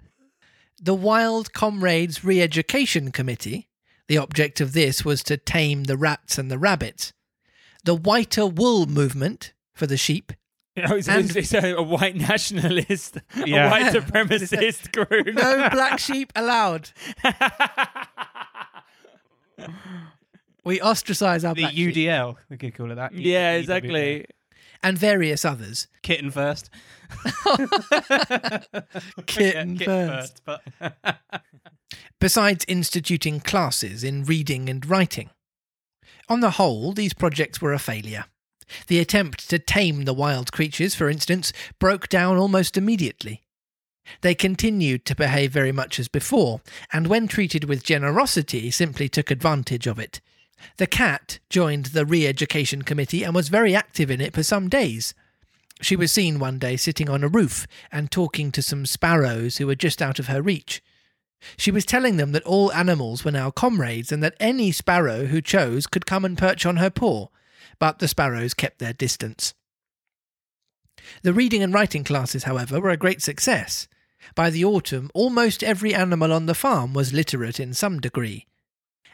the 0.82 0.94
Wild 0.94 1.54
Comrades 1.54 2.24
Re-Education 2.24 3.12
Committee. 3.12 3.70
The 4.10 4.18
object 4.18 4.60
of 4.62 4.74
this 4.74 5.06
was 5.06 5.24
to 5.24 5.38
tame 5.38 5.86
the 5.86 5.96
rats 5.98 6.38
and 6.38 6.52
the 6.52 6.58
rabbits. 6.60 7.14
The 7.86 7.96
Whiter 7.96 8.46
Wool 8.46 8.86
Movement 8.86 9.54
for 9.74 9.88
the 9.88 9.98
sheep. 9.98 10.34
Oh, 10.76 10.96
it's, 10.96 11.08
And- 11.08 11.36
it's 11.36 11.54
a, 11.54 11.76
a 11.76 11.84
white 11.84 12.16
nationalist, 12.16 13.20
Yeah. 13.46 13.68
a 13.68 13.70
white 13.70 13.94
supremacist 13.94 14.92
group. 14.92 15.28
No 15.36 15.70
black 15.70 16.00
sheep 16.00 16.34
allowed. 16.36 16.90
We 20.66 20.80
ostracize 20.82 21.44
our 21.44 21.54
The 21.54 21.62
black 21.64 21.74
sheep. 21.74 21.94
UDL. 21.96 22.36
We 22.50 22.58
could 22.58 22.74
call 22.76 22.92
it 22.92 22.96
that. 22.96 23.14
yeah, 23.14 23.56
UWL. 23.56 23.60
exactly. 23.60 24.26
and 24.82 24.98
various 24.98 25.44
others. 25.46 25.88
Kitten 26.02 26.32
first. 26.32 26.70
Kitten 29.26 29.76
Yeah, 29.76 29.86
first. 29.86 30.42
But 30.46 30.62
besides 32.20 32.66
instituting 32.68 33.40
classes 33.40 34.04
in 34.04 34.24
reading 34.24 34.70
and 34.70 34.86
writing. 34.86 35.30
On 36.30 36.40
the 36.40 36.52
whole, 36.52 36.94
these 36.94 37.14
projects 37.14 37.62
were 37.62 37.74
a 37.74 37.80
failure. 37.80 38.26
The 38.88 39.00
attempt 39.00 39.50
to 39.50 39.60
tame 39.60 40.06
the 40.06 40.14
wild 40.14 40.52
creatures, 40.54 40.96
for 40.96 41.10
instance, 41.10 41.52
broke 41.80 42.08
down 42.08 42.38
almost 42.38 42.78
immediately. 42.78 43.42
They 44.22 44.36
continued 44.36 45.06
to 45.06 45.16
behave 45.16 45.52
very 45.52 45.72
much 45.72 46.00
as 46.00 46.08
before, 46.08 46.62
and 46.92 47.08
when 47.08 47.28
treated 47.28 47.66
with 47.66 47.84
generosity, 47.84 48.72
simply 48.72 49.10
took 49.10 49.32
advantage 49.32 49.88
of 49.88 50.00
it. 50.00 50.22
The 50.78 50.88
cat 50.88 51.40
joined 51.50 51.88
the 51.88 52.06
re 52.06 52.26
education 52.26 52.84
committee 52.84 53.24
and 53.24 53.36
was 53.36 53.50
very 53.50 53.76
active 53.76 54.10
in 54.10 54.22
it 54.22 54.34
for 54.34 54.44
some 54.44 54.70
days. 54.70 55.14
She 55.82 55.96
was 55.96 56.12
seen 56.12 56.40
one 56.40 56.60
day 56.60 56.78
sitting 56.78 57.10
on 57.10 57.24
a 57.24 57.28
roof 57.28 57.68
and 57.92 58.10
talking 58.10 58.52
to 58.52 58.62
some 58.62 58.86
sparrows 58.86 59.58
who 59.58 59.68
were 59.68 59.76
just 59.76 60.02
out 60.02 60.20
of 60.20 60.28
her 60.28 60.42
reach. 60.42 60.82
She 61.58 61.72
was 61.72 61.86
telling 61.86 62.16
them 62.16 62.32
that 62.32 62.44
all 62.44 62.72
animals 62.72 63.26
were 63.26 63.32
now 63.32 63.52
comrades 63.52 64.12
and 64.12 64.24
that 64.24 64.38
any 64.40 64.72
sparrow 64.72 65.26
who 65.26 65.42
chose 65.42 65.88
could 65.88 66.06
come 66.06 66.24
and 66.24 66.38
perch 66.38 66.66
on 66.66 66.78
her 66.78 66.90
paw, 66.90 67.28
but 67.80 68.00
the 68.00 68.08
sparrows 68.08 68.54
kept 68.54 68.80
their 68.80 68.94
distance. 68.94 69.54
The 71.22 71.34
reading 71.34 71.62
and 71.62 71.74
writing 71.74 72.06
classes, 72.06 72.46
however, 72.46 72.80
were 72.80 72.92
a 72.92 72.98
great 72.98 73.22
success. 73.22 73.88
By 74.36 74.50
the 74.50 74.66
autumn, 74.66 75.10
almost 75.14 75.64
every 75.64 75.94
animal 75.94 76.32
on 76.32 76.46
the 76.46 76.56
farm 76.56 76.94
was 76.94 77.14
literate 77.14 77.60
in 77.60 77.74
some 77.74 78.00
degree. 78.00 78.48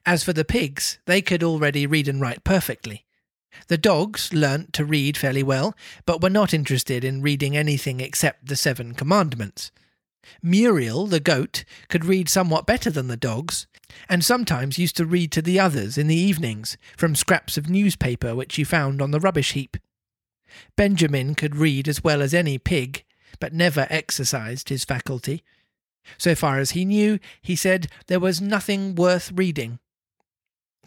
As 0.06 0.24
for 0.24 0.34
the 0.34 0.46
pigs, 0.46 1.00
they 1.06 1.22
could 1.22 1.44
already 1.44 1.86
read 1.86 2.08
and 2.08 2.22
write 2.22 2.44
perfectly. 2.44 3.06
The 3.68 3.78
dogs 3.78 4.34
learnt 4.34 4.74
to 4.74 4.86
read 4.86 5.18
fairly 5.18 5.44
well, 5.44 5.76
but 6.06 6.22
were 6.22 6.30
not 6.30 6.54
interested 6.54 7.04
in 7.04 7.22
reading 7.22 7.58
anything 7.58 8.00
except 8.00 8.46
the 8.46 8.56
Seven 8.56 8.94
Commandments. 8.94 9.72
Muriel, 10.42 11.08
the 11.08 11.20
goat, 11.20 11.64
could 11.88 12.06
read 12.06 12.30
somewhat 12.30 12.68
better 12.68 12.90
than 12.90 13.08
the 13.08 13.18
dogs, 13.18 13.68
and 14.08 14.24
sometimes 14.24 14.78
used 14.78 14.96
to 14.98 15.06
read 15.06 15.32
to 15.32 15.42
the 15.42 15.60
others 15.60 15.98
in 15.98 16.08
the 16.08 16.16
evenings 16.16 16.78
from 16.96 17.16
scraps 17.16 17.58
of 17.58 17.70
newspaper 17.70 18.36
which 18.36 18.56
he 18.56 18.64
found 18.64 19.02
on 19.02 19.12
the 19.12 19.20
rubbish 19.20 19.54
heap. 19.54 19.78
Benjamin 20.76 21.36
could 21.36 21.56
read 21.56 21.88
as 21.88 22.04
well 22.04 22.22
as 22.22 22.34
any 22.34 22.58
pig, 22.58 23.04
but 23.40 23.54
never 23.54 23.88
exercised 23.90 24.70
his 24.70 24.84
faculty. 24.84 25.44
So 26.18 26.36
far 26.36 26.60
as 26.60 26.72
he 26.72 26.86
knew, 26.86 27.20
he 27.42 27.56
said 27.56 27.88
there 28.08 28.20
was 28.20 28.42
nothing 28.42 28.96
worth 28.96 29.32
reading. 29.34 29.80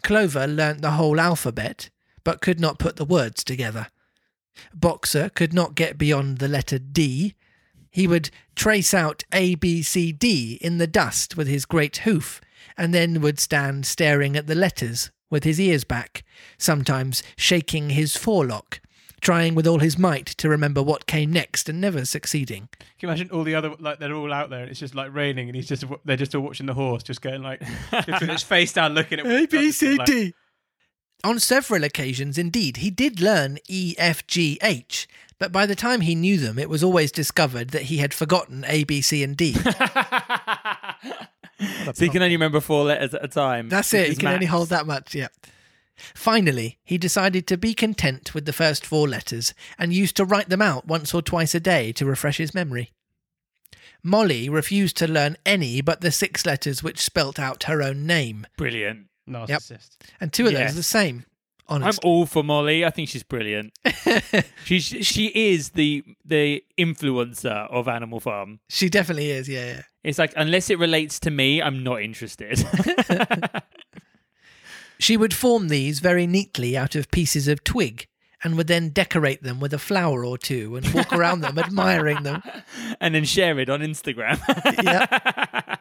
Clover 0.03 0.47
learnt 0.47 0.81
the 0.81 0.91
whole 0.91 1.19
alphabet, 1.19 1.89
but 2.23 2.41
could 2.41 2.59
not 2.59 2.79
put 2.79 2.97
the 2.97 3.05
words 3.05 3.43
together. 3.43 3.87
Boxer 4.73 5.29
could 5.29 5.53
not 5.53 5.75
get 5.75 5.97
beyond 5.97 6.37
the 6.37 6.47
letter 6.47 6.77
D. 6.77 7.35
He 7.89 8.07
would 8.07 8.29
trace 8.55 8.93
out 8.93 9.23
A, 9.31 9.55
B, 9.55 9.81
C, 9.81 10.11
D 10.11 10.57
in 10.61 10.77
the 10.77 10.87
dust 10.87 11.37
with 11.37 11.47
his 11.47 11.65
great 11.65 11.97
hoof, 11.97 12.41
and 12.77 12.93
then 12.93 13.21
would 13.21 13.39
stand 13.39 13.85
staring 13.85 14.35
at 14.35 14.47
the 14.47 14.55
letters 14.55 15.11
with 15.29 15.43
his 15.43 15.59
ears 15.59 15.83
back, 15.83 16.23
sometimes 16.57 17.23
shaking 17.35 17.91
his 17.91 18.15
forelock 18.15 18.81
trying 19.23 19.55
with 19.55 19.65
all 19.65 19.79
his 19.79 19.97
might 19.97 20.27
to 20.27 20.49
remember 20.49 20.83
what 20.83 21.07
came 21.07 21.31
next 21.31 21.69
and 21.69 21.81
never 21.81 22.05
succeeding. 22.05 22.67
Can 22.77 22.87
you 22.99 23.07
imagine 23.07 23.29
all 23.31 23.43
the 23.43 23.55
other 23.55 23.73
like 23.79 23.99
they're 23.99 24.13
all 24.13 24.33
out 24.33 24.49
there 24.49 24.61
and 24.61 24.69
it's 24.69 24.79
just 24.79 24.93
like 24.93 25.13
raining 25.13 25.47
and 25.49 25.55
he's 25.55 25.67
just 25.67 25.85
they're 26.05 26.17
just 26.17 26.35
all 26.35 26.41
watching 26.41 26.65
the 26.65 26.73
horse, 26.73 27.01
just 27.01 27.21
going 27.21 27.41
like 27.41 27.61
just 27.91 28.21
with 28.21 28.29
his 28.29 28.43
face 28.43 28.73
down, 28.73 28.93
looking 28.93 29.19
at 29.19 29.25
A 29.25 29.47
B 29.47 29.71
C 29.71 29.97
D. 30.05 30.33
On 31.23 31.39
several 31.39 31.85
occasions, 31.85 32.37
indeed, 32.37 32.77
he 32.77 32.91
did 32.91 33.21
learn 33.21 33.57
E, 33.69 33.95
F, 33.97 34.27
G, 34.27 34.59
H, 34.61 35.07
but 35.39 35.53
by 35.53 35.65
the 35.65 35.75
time 35.75 36.01
he 36.01 36.15
knew 36.15 36.37
them, 36.37 36.59
it 36.59 36.69
was 36.69 36.83
always 36.83 37.13
discovered 37.13 37.69
that 37.69 37.83
he 37.83 37.97
had 37.97 38.13
forgotten 38.13 38.65
A, 38.67 38.83
B, 38.83 39.01
C, 39.01 39.23
and 39.23 39.37
D. 39.37 39.53
so 39.53 39.69
he 41.97 42.09
can 42.09 42.21
only 42.21 42.35
remember 42.35 42.59
four 42.59 42.83
letters 42.83 43.13
at 43.13 43.23
a 43.23 43.29
time. 43.29 43.69
That's 43.69 43.93
it. 43.93 44.09
He 44.09 44.15
can 44.15 44.25
max. 44.25 44.33
only 44.33 44.47
hold 44.47 44.67
that 44.69 44.85
much. 44.85 45.15
Yeah. 45.15 45.29
Finally, 45.95 46.79
he 46.83 46.97
decided 46.97 47.47
to 47.47 47.57
be 47.57 47.73
content 47.73 48.33
with 48.33 48.45
the 48.45 48.53
first 48.53 48.85
four 48.85 49.07
letters 49.07 49.53
and 49.77 49.93
used 49.93 50.15
to 50.17 50.25
write 50.25 50.49
them 50.49 50.61
out 50.61 50.87
once 50.87 51.13
or 51.13 51.21
twice 51.21 51.53
a 51.53 51.59
day 51.59 51.91
to 51.91 52.05
refresh 52.05 52.37
his 52.37 52.53
memory. 52.53 52.91
Molly 54.03 54.49
refused 54.49 54.97
to 54.97 55.07
learn 55.07 55.37
any 55.45 55.81
but 55.81 56.01
the 56.01 56.11
six 56.11 56.45
letters 56.45 56.83
which 56.83 56.99
spelt 56.99 57.39
out 57.39 57.63
her 57.63 57.81
own 57.81 58.05
name. 58.05 58.45
Brilliant. 58.57 59.07
Narcissist. 59.29 59.69
Yep. 59.69 60.09
And 60.19 60.33
two 60.33 60.47
of 60.47 60.51
yes. 60.51 60.61
those 60.61 60.71
are 60.71 60.75
the 60.75 60.83
same. 60.83 61.25
Honest. 61.67 61.99
I'm 62.03 62.09
all 62.09 62.25
for 62.25 62.43
Molly. 62.43 62.83
I 62.83 62.89
think 62.89 63.07
she's 63.07 63.23
brilliant. 63.23 63.71
she's 64.65 64.83
she 64.83 65.27
is 65.27 65.69
the 65.69 66.03
the 66.25 66.61
influencer 66.77 67.71
of 67.71 67.87
Animal 67.87 68.19
Farm. 68.19 68.59
She 68.67 68.89
definitely 68.89 69.31
is. 69.31 69.47
Yeah, 69.47 69.65
yeah. 69.65 69.81
It's 70.03 70.19
like 70.19 70.33
unless 70.35 70.69
it 70.69 70.77
relates 70.77 71.21
to 71.21 71.31
me, 71.31 71.61
I'm 71.61 71.81
not 71.81 72.01
interested. 72.01 72.59
She 75.03 75.17
would 75.17 75.33
form 75.33 75.67
these 75.67 75.99
very 75.99 76.25
neatly 76.25 76.77
out 76.77 76.95
of 76.95 77.11
pieces 77.11 77.49
of 77.49 77.65
twig 77.65 78.07
and 78.41 78.55
would 78.55 78.67
then 78.67 78.87
decorate 78.87 79.43
them 79.43 79.59
with 79.59 79.73
a 79.73 79.77
flower 79.77 80.23
or 80.23 80.37
two 80.37 80.77
and 80.77 80.93
walk 80.93 81.11
around 81.13 81.41
them 81.41 81.59
admiring 81.59 82.23
them. 82.23 82.41
And 83.01 83.13
then 83.13 83.25
share 83.25 83.59
it 83.59 83.69
on 83.69 83.81
Instagram. 83.81 84.39
yeah. 84.81 85.75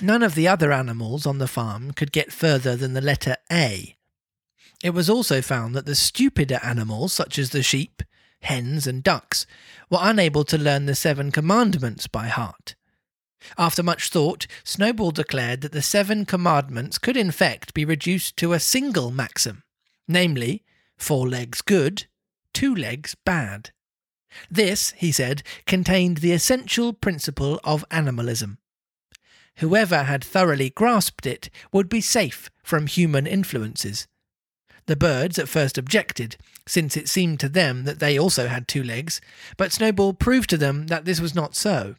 None 0.00 0.22
of 0.22 0.36
the 0.36 0.46
other 0.46 0.70
animals 0.70 1.26
on 1.26 1.38
the 1.38 1.48
farm 1.48 1.90
could 1.90 2.12
get 2.12 2.32
further 2.32 2.76
than 2.76 2.92
the 2.92 3.00
letter 3.00 3.36
A. 3.50 3.96
It 4.84 4.90
was 4.90 5.10
also 5.10 5.42
found 5.42 5.74
that 5.74 5.84
the 5.84 5.96
stupider 5.96 6.60
animals, 6.62 7.12
such 7.12 7.40
as 7.40 7.50
the 7.50 7.64
sheep, 7.64 8.04
hens, 8.42 8.86
and 8.86 9.02
ducks, 9.02 9.46
were 9.90 9.98
unable 10.00 10.44
to 10.44 10.56
learn 10.56 10.86
the 10.86 10.94
seven 10.94 11.32
commandments 11.32 12.06
by 12.06 12.28
heart. 12.28 12.76
After 13.56 13.82
much 13.82 14.10
thought, 14.10 14.46
Snowball 14.64 15.12
declared 15.12 15.60
that 15.62 15.72
the 15.72 15.82
seven 15.82 16.24
commandments 16.24 16.98
could 16.98 17.16
in 17.16 17.30
fact 17.30 17.74
be 17.74 17.84
reduced 17.84 18.36
to 18.38 18.52
a 18.52 18.60
single 18.60 19.10
maxim, 19.10 19.62
namely, 20.06 20.62
four 20.96 21.28
legs 21.28 21.62
good, 21.62 22.06
two 22.52 22.74
legs 22.74 23.16
bad. 23.24 23.70
This, 24.50 24.92
he 24.92 25.10
said, 25.10 25.42
contained 25.66 26.18
the 26.18 26.32
essential 26.32 26.92
principle 26.92 27.60
of 27.64 27.84
animalism. 27.90 28.58
Whoever 29.56 30.04
had 30.04 30.24
thoroughly 30.24 30.70
grasped 30.70 31.26
it 31.26 31.50
would 31.72 31.88
be 31.88 32.00
safe 32.00 32.50
from 32.62 32.86
human 32.86 33.26
influences. 33.26 34.06
The 34.86 34.96
birds 34.96 35.38
at 35.38 35.48
first 35.48 35.76
objected, 35.76 36.36
since 36.66 36.96
it 36.96 37.08
seemed 37.08 37.40
to 37.40 37.48
them 37.48 37.84
that 37.84 37.98
they 37.98 38.18
also 38.18 38.48
had 38.48 38.66
two 38.66 38.82
legs, 38.82 39.20
but 39.56 39.72
Snowball 39.72 40.14
proved 40.14 40.50
to 40.50 40.56
them 40.56 40.86
that 40.86 41.04
this 41.04 41.20
was 41.20 41.34
not 41.34 41.54
so. 41.54 41.96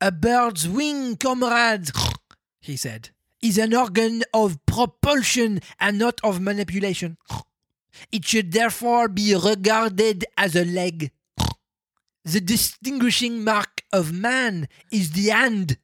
A 0.00 0.12
bird's 0.12 0.68
wing, 0.68 1.16
comrades, 1.16 1.90
he 2.60 2.76
said, 2.76 3.10
is 3.42 3.56
an 3.56 3.74
organ 3.74 4.22
of 4.34 4.64
propulsion 4.66 5.60
and 5.80 5.98
not 5.98 6.20
of 6.22 6.40
manipulation. 6.40 7.16
It 8.12 8.26
should 8.26 8.52
therefore 8.52 9.08
be 9.08 9.34
regarded 9.34 10.26
as 10.36 10.54
a 10.54 10.64
leg. 10.64 11.12
The 12.24 12.40
distinguishing 12.40 13.42
mark 13.42 13.82
of 13.92 14.12
man 14.12 14.68
is 14.92 15.12
the 15.12 15.30
hand, 15.30 15.78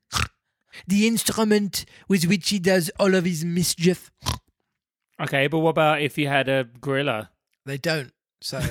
the 0.87 1.07
instrument 1.07 1.87
with 2.09 2.27
which 2.27 2.51
he 2.51 2.59
does 2.59 2.91
all 2.99 3.15
of 3.15 3.25
his 3.25 3.45
mischief. 3.45 4.11
Okay, 5.21 5.47
but 5.47 5.61
what 5.61 5.71
about 5.71 6.03
if 6.03 6.19
you 6.19 6.29
had 6.29 6.49
a 6.49 6.69
gorilla? 6.81 7.31
They 7.65 7.79
don't, 7.79 8.13
so. 8.41 8.59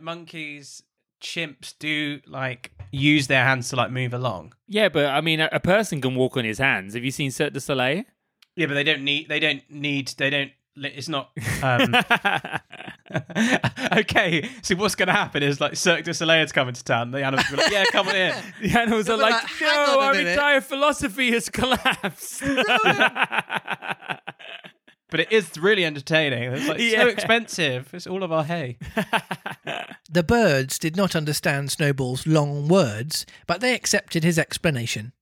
Monkeys 0.00 0.82
chimps 1.20 1.74
do 1.78 2.20
like 2.26 2.70
use 2.90 3.26
their 3.26 3.44
hands 3.44 3.68
to 3.70 3.76
like 3.76 3.90
move 3.90 4.14
along. 4.14 4.54
Yeah, 4.66 4.88
but 4.88 5.06
I 5.06 5.20
mean, 5.20 5.40
a, 5.40 5.48
a 5.52 5.60
person 5.60 6.00
can 6.00 6.14
walk 6.14 6.36
on 6.36 6.44
his 6.44 6.58
hands. 6.58 6.94
Have 6.94 7.04
you 7.04 7.10
seen 7.10 7.30
Cirque 7.30 7.52
du 7.52 7.60
Soleil? 7.60 8.04
Yeah, 8.54 8.66
but 8.66 8.74
they 8.74 8.84
don't 8.84 9.02
need. 9.02 9.28
They 9.28 9.40
don't 9.40 9.62
need. 9.70 10.08
They 10.16 10.30
don't. 10.30 10.50
It's 10.76 11.08
not. 11.08 11.30
Um... 11.62 11.94
okay, 13.96 14.48
so 14.62 14.74
what's 14.76 14.94
going 14.94 15.06
to 15.06 15.12
happen 15.12 15.42
is 15.42 15.60
like 15.60 15.76
Cirque 15.76 16.04
du 16.04 16.12
Soleil 16.12 16.42
is 16.42 16.52
coming 16.52 16.74
to 16.74 16.84
town. 16.84 17.10
The 17.10 17.24
animals 17.24 17.52
are 17.52 17.56
like, 17.56 17.70
"Yeah, 17.70 17.84
come 17.90 18.08
on 18.08 18.16
in." 18.16 18.34
The 18.62 18.78
animals 18.78 19.08
are 19.08 19.16
like, 19.16 19.34
like 19.34 19.60
"No, 19.60 20.00
our 20.00 20.14
entire 20.16 20.60
philosophy 20.60 21.30
has 21.32 21.48
collapsed." 21.48 22.42
But 25.16 25.22
it 25.22 25.32
is 25.32 25.56
really 25.56 25.86
entertaining. 25.86 26.52
It's 26.52 26.68
like 26.68 26.78
yeah. 26.78 27.00
so 27.00 27.08
expensive. 27.08 27.88
It's 27.94 28.06
all 28.06 28.22
of 28.22 28.30
our 28.30 28.44
hay. 28.44 28.76
the 30.10 30.22
birds 30.22 30.78
did 30.78 30.94
not 30.94 31.16
understand 31.16 31.70
Snowball's 31.70 32.26
long 32.26 32.68
words, 32.68 33.24
but 33.46 33.62
they 33.62 33.74
accepted 33.74 34.24
his 34.24 34.38
explanation. 34.38 35.14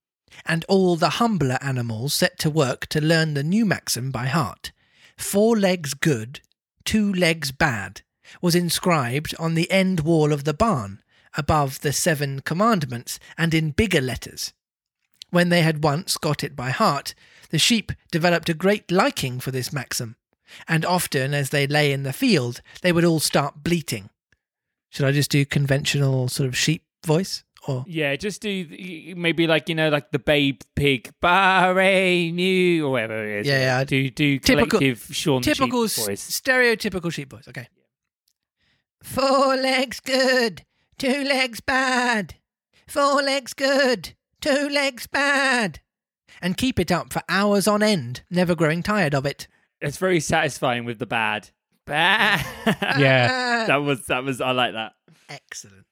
And 0.45 0.65
all 0.69 0.97
the 0.97 1.21
humbler 1.21 1.59
animals 1.61 2.13
set 2.13 2.41
to 2.41 2.51
work 2.51 2.87
to 2.87 3.01
learn 3.01 3.35
the 3.35 3.45
new 3.45 3.65
maxim 3.65 4.11
by 4.11 4.27
heart. 4.27 4.73
Four 5.17 5.57
legs 5.57 5.95
good, 5.95 6.41
two 6.85 7.13
legs 7.13 7.53
bad, 7.53 8.03
was 8.43 8.57
inscribed 8.57 9.33
on 9.39 9.55
the 9.55 9.71
end 9.71 10.01
wall 10.01 10.33
of 10.33 10.43
the 10.43 10.55
barn, 10.55 11.05
above 11.37 11.83
the 11.83 11.93
seven 11.93 12.41
commandments, 12.41 13.21
and 13.39 13.55
in 13.55 13.71
bigger 13.71 14.01
letters. 14.01 14.55
When 15.31 15.51
they 15.51 15.63
had 15.63 15.85
once 15.85 16.17
got 16.17 16.43
it 16.43 16.57
by 16.57 16.71
heart, 16.71 17.15
the 17.55 17.59
sheep 17.61 17.93
developed 18.11 18.49
a 18.49 18.55
great 18.55 18.91
liking 18.91 19.39
for 19.39 19.53
this 19.53 19.73
maxim, 19.73 20.17
and 20.67 20.85
often 20.85 21.33
as 21.33 21.51
they 21.51 21.69
lay 21.69 21.93
in 21.93 22.03
the 22.03 22.13
field, 22.13 22.61
they 22.83 22.93
would 22.93 23.05
all 23.05 23.21
start 23.21 23.63
bleating. 23.63 24.11
Should 24.91 25.07
I 25.07 25.13
just 25.13 25.31
do 25.31 25.45
conventional 25.45 26.27
sort 26.27 26.49
of 26.49 26.57
sheep 26.57 26.83
voice? 27.07 27.45
Or? 27.69 27.85
Yeah, 27.87 28.17
just 28.17 28.43
do 28.43 28.67
maybe 29.17 29.47
like 29.47 29.69
you 29.69 29.77
know 29.77 29.89
like 29.89 30.11
the 30.11 30.19
babe 30.19 30.63
pig 30.75 31.13
bare 31.21 32.33
new 32.33 32.89
or 32.89 32.91
whatever 32.91 33.25
it 33.25 33.43
is. 33.43 33.47
Yeah, 33.47 33.61
yeah. 33.61 33.85
Do 33.85 34.11
do 34.11 34.41
collective 34.41 34.99
typical, 34.99 35.15
Shaun 35.15 35.43
typical 35.43 35.87
sheep 35.87 36.07
voice. 36.07 36.41
stereotypical 36.41 37.13
sheep 37.13 37.31
voice. 37.31 37.47
Okay. 37.47 37.69
Four 39.01 39.55
legs 39.59 40.01
good, 40.01 40.65
Two 40.99 41.23
legs 41.23 41.61
bad. 41.61 42.35
Four 42.89 43.23
legs 43.23 43.55
good. 43.55 44.15
Two 44.41 44.69
legs 44.69 45.07
bad. 45.07 45.79
And 46.45 46.59
keep 46.59 46.79
it 46.79 46.93
up 46.93 47.11
for 47.11 47.23
hours 47.27 47.67
on 47.67 47.83
end, 47.83 48.23
never 48.29 48.55
growing 48.55 48.83
tired 48.83 49.15
of 49.15 49.25
it. 49.25 49.49
It's 49.81 49.97
very 49.97 50.21
satisfying 50.21 50.85
with 50.85 50.99
the 50.99 51.07
bad. 51.07 51.49
Bad. 51.87 52.45
Yeah. 52.99 53.65
that 53.67 53.77
was 53.77 54.05
that 54.09 54.25
was 54.25 54.43
I 54.43 54.51
like 54.51 54.75
that. 54.75 54.93
Excellent. 55.31 55.87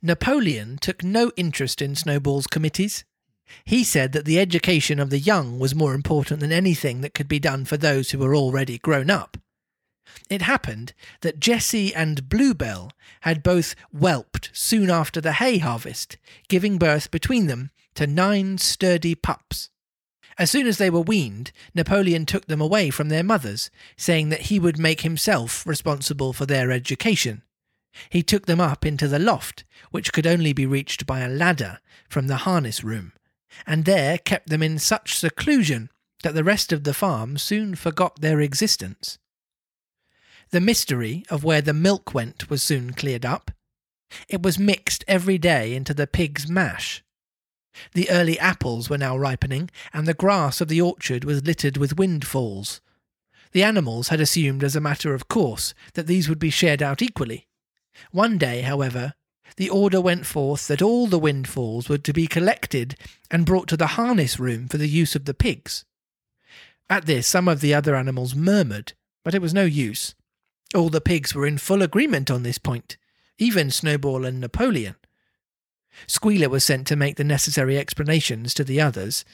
Napoleon 0.00 0.78
took 0.78 1.02
no 1.02 1.32
interest 1.36 1.82
in 1.82 1.96
Snowball's 1.96 2.46
committees. 2.46 3.04
He 3.64 3.82
said 3.82 4.12
that 4.12 4.26
the 4.26 4.38
education 4.38 5.00
of 5.00 5.10
the 5.10 5.18
young 5.18 5.58
was 5.58 5.74
more 5.74 5.92
important 5.92 6.38
than 6.38 6.52
anything 6.52 7.00
that 7.00 7.14
could 7.14 7.26
be 7.26 7.40
done 7.40 7.64
for 7.64 7.76
those 7.76 8.12
who 8.12 8.18
were 8.20 8.36
already 8.36 8.78
grown 8.78 9.10
up. 9.10 9.36
It 10.30 10.42
happened 10.42 10.92
that 11.20 11.40
Jessie 11.40 11.94
and 11.94 12.28
Bluebell 12.28 12.92
had 13.22 13.42
both 13.42 13.74
whelped 13.92 14.50
soon 14.52 14.90
after 14.90 15.20
the 15.20 15.34
hay 15.34 15.58
harvest, 15.58 16.16
giving 16.48 16.78
birth 16.78 17.10
between 17.10 17.46
them 17.46 17.70
to 17.94 18.06
nine 18.06 18.58
sturdy 18.58 19.14
pups. 19.14 19.70
As 20.38 20.50
soon 20.50 20.68
as 20.68 20.78
they 20.78 20.88
were 20.88 21.00
weaned, 21.00 21.50
Napoleon 21.74 22.24
took 22.24 22.46
them 22.46 22.60
away 22.60 22.90
from 22.90 23.08
their 23.08 23.24
mothers, 23.24 23.70
saying 23.96 24.28
that 24.28 24.42
he 24.42 24.60
would 24.60 24.78
make 24.78 25.00
himself 25.00 25.66
responsible 25.66 26.32
for 26.32 26.46
their 26.46 26.70
education. 26.70 27.42
He 28.08 28.22
took 28.22 28.46
them 28.46 28.60
up 28.60 28.86
into 28.86 29.08
the 29.08 29.18
loft, 29.18 29.64
which 29.90 30.12
could 30.12 30.26
only 30.26 30.52
be 30.52 30.66
reached 30.66 31.06
by 31.06 31.20
a 31.20 31.28
ladder 31.28 31.80
from 32.08 32.28
the 32.28 32.36
harness 32.38 32.84
room, 32.84 33.12
and 33.66 33.84
there 33.84 34.18
kept 34.18 34.48
them 34.48 34.62
in 34.62 34.78
such 34.78 35.16
seclusion 35.16 35.90
that 36.22 36.34
the 36.34 36.44
rest 36.44 36.72
of 36.72 36.84
the 36.84 36.94
farm 36.94 37.38
soon 37.38 37.74
forgot 37.74 38.20
their 38.20 38.40
existence. 38.40 39.18
The 40.50 40.60
mystery 40.60 41.24
of 41.28 41.44
where 41.44 41.60
the 41.60 41.74
milk 41.74 42.14
went 42.14 42.48
was 42.48 42.62
soon 42.62 42.94
cleared 42.94 43.26
up. 43.26 43.50
It 44.28 44.42
was 44.42 44.58
mixed 44.58 45.04
every 45.06 45.36
day 45.36 45.74
into 45.74 45.92
the 45.92 46.06
pig's 46.06 46.48
mash. 46.48 47.04
The 47.92 48.08
early 48.08 48.38
apples 48.38 48.88
were 48.88 48.98
now 48.98 49.16
ripening, 49.16 49.70
and 49.92 50.06
the 50.06 50.14
grass 50.14 50.60
of 50.60 50.68
the 50.68 50.80
orchard 50.80 51.24
was 51.24 51.44
littered 51.44 51.76
with 51.76 51.98
windfalls. 51.98 52.80
The 53.52 53.62
animals 53.62 54.08
had 54.08 54.20
assumed 54.20 54.64
as 54.64 54.74
a 54.74 54.80
matter 54.80 55.14
of 55.14 55.28
course 55.28 55.74
that 55.94 56.06
these 56.06 56.28
would 56.28 56.38
be 56.38 56.50
shared 56.50 56.82
out 56.82 57.02
equally. 57.02 57.46
One 58.10 58.38
day, 58.38 58.62
however, 58.62 59.14
the 59.56 59.70
order 59.70 60.00
went 60.00 60.26
forth 60.26 60.66
that 60.68 60.82
all 60.82 61.06
the 61.06 61.18
windfalls 61.18 61.88
were 61.88 61.98
to 61.98 62.12
be 62.12 62.26
collected 62.26 62.96
and 63.30 63.46
brought 63.46 63.68
to 63.68 63.76
the 63.76 63.88
harness 63.88 64.38
room 64.38 64.68
for 64.68 64.78
the 64.78 64.88
use 64.88 65.14
of 65.14 65.24
the 65.24 65.34
pigs. 65.34 65.84
At 66.88 67.06
this, 67.06 67.26
some 67.26 67.48
of 67.48 67.60
the 67.60 67.74
other 67.74 67.94
animals 67.94 68.34
murmured, 68.34 68.94
but 69.24 69.34
it 69.34 69.42
was 69.42 69.52
no 69.52 69.64
use. 69.64 70.14
All 70.74 70.90
the 70.90 71.00
pigs 71.00 71.34
were 71.34 71.46
in 71.46 71.58
full 71.58 71.82
agreement 71.82 72.30
on 72.30 72.42
this 72.42 72.58
point, 72.58 72.96
even 73.38 73.70
Snowball 73.70 74.24
and 74.24 74.40
Napoleon. 74.40 74.96
Squealer 76.06 76.48
was 76.48 76.64
sent 76.64 76.86
to 76.88 76.96
make 76.96 77.16
the 77.16 77.24
necessary 77.24 77.78
explanations 77.78 78.54
to 78.54 78.64
the 78.64 78.80
others. 78.80 79.24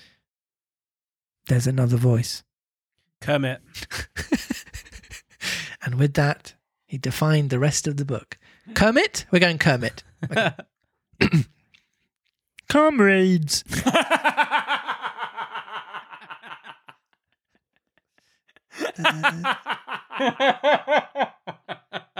There's 1.49 1.67
another 1.67 1.97
voice. 1.97 2.43
Kermit. 3.21 3.61
and 5.83 5.97
with 5.97 6.15
that, 6.15 6.55
he 6.87 6.99
defined 6.99 7.51
the 7.51 7.59
rest 7.59 7.87
of 7.87 7.97
the 7.97 8.05
book. 8.05 8.39
Kermit? 8.75 9.27
We're 9.31 9.41
going 9.41 9.59
Kermit. 9.59 10.05
Comrades. 12.69 13.65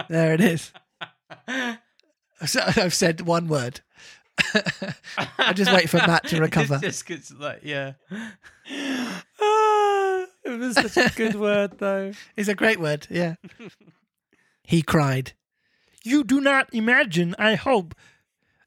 There 0.07 0.33
it 0.33 0.41
is. 0.41 0.71
I've 1.47 2.93
said 2.93 3.21
one 3.21 3.47
word. 3.47 3.81
I 5.37 5.53
just 5.53 5.71
wait 5.73 5.89
for 5.89 5.97
Matt 5.97 6.27
to 6.27 6.39
recover. 6.41 6.77
Just, 6.79 7.07
just 7.07 7.29
'cause, 7.29 7.39
like, 7.39 7.61
yeah. 7.63 7.93
Ah, 8.69 9.23
it 10.43 10.59
was 10.59 10.75
such 10.75 10.97
a 10.97 11.15
good 11.15 11.35
word 11.35 11.79
though. 11.79 12.11
It's 12.35 12.49
a 12.49 12.55
great 12.55 12.79
word, 12.79 13.07
yeah. 13.09 13.35
he 14.63 14.81
cried, 14.81 15.33
You 16.03 16.23
do 16.23 16.41
not 16.41 16.67
imagine, 16.73 17.33
I 17.39 17.55
hope, 17.55 17.95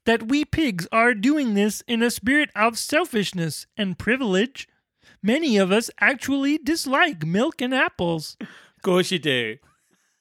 that 0.05 0.27
we 0.27 0.43
pigs 0.43 0.87
are 0.91 1.13
doing 1.13 1.53
this 1.53 1.83
in 1.87 2.01
a 2.01 2.09
spirit 2.09 2.49
of 2.55 2.77
selfishness 2.77 3.67
and 3.77 3.97
privilege. 3.97 4.67
Many 5.21 5.57
of 5.57 5.71
us 5.71 5.91
actually 5.99 6.57
dislike 6.57 7.25
milk 7.25 7.61
and 7.61 7.73
apples. 7.75 8.37
Course 8.81 9.11
you 9.11 9.19
do. 9.19 9.57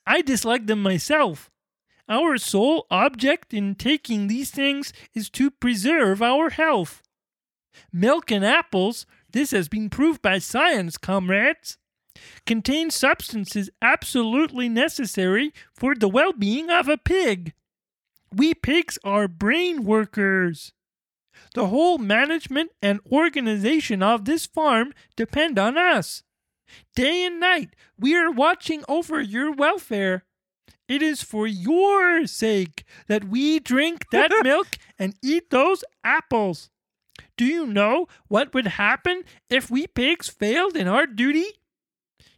I 0.06 0.22
dislike 0.22 0.66
them 0.66 0.82
myself. 0.82 1.50
Our 2.08 2.38
sole 2.38 2.86
object 2.90 3.52
in 3.52 3.74
taking 3.74 4.26
these 4.26 4.50
things 4.50 4.92
is 5.14 5.28
to 5.30 5.50
preserve 5.50 6.22
our 6.22 6.50
health. 6.50 7.02
Milk 7.92 8.30
and 8.30 8.44
apples, 8.44 9.06
this 9.30 9.50
has 9.50 9.68
been 9.68 9.90
proved 9.90 10.22
by 10.22 10.38
science, 10.38 10.96
comrades, 10.96 11.76
contain 12.46 12.90
substances 12.90 13.70
absolutely 13.82 14.68
necessary 14.68 15.52
for 15.74 15.94
the 15.94 16.08
well 16.08 16.32
being 16.32 16.70
of 16.70 16.88
a 16.88 16.96
pig. 16.96 17.52
We 18.32 18.54
pigs 18.54 18.98
are 19.04 19.28
brain 19.28 19.84
workers. 19.84 20.72
The 21.54 21.66
whole 21.68 21.98
management 21.98 22.72
and 22.82 23.00
organization 23.12 24.02
of 24.02 24.24
this 24.24 24.46
farm 24.46 24.92
depend 25.16 25.58
on 25.58 25.78
us. 25.78 26.22
Day 26.94 27.24
and 27.24 27.40
night, 27.40 27.74
we 27.98 28.14
are 28.16 28.30
watching 28.30 28.84
over 28.88 29.20
your 29.20 29.52
welfare. 29.52 30.24
It 30.88 31.02
is 31.02 31.22
for 31.22 31.46
your 31.46 32.26
sake 32.26 32.84
that 33.08 33.24
we 33.24 33.58
drink 33.58 34.06
that 34.10 34.30
milk 34.42 34.78
and 34.98 35.14
eat 35.22 35.50
those 35.50 35.84
apples. 36.02 36.70
Do 37.36 37.44
you 37.44 37.66
know 37.66 38.06
what 38.28 38.54
would 38.54 38.66
happen 38.66 39.22
if 39.50 39.70
we 39.70 39.86
pigs 39.86 40.28
failed 40.28 40.76
in 40.76 40.88
our 40.88 41.06
duty? 41.06 41.46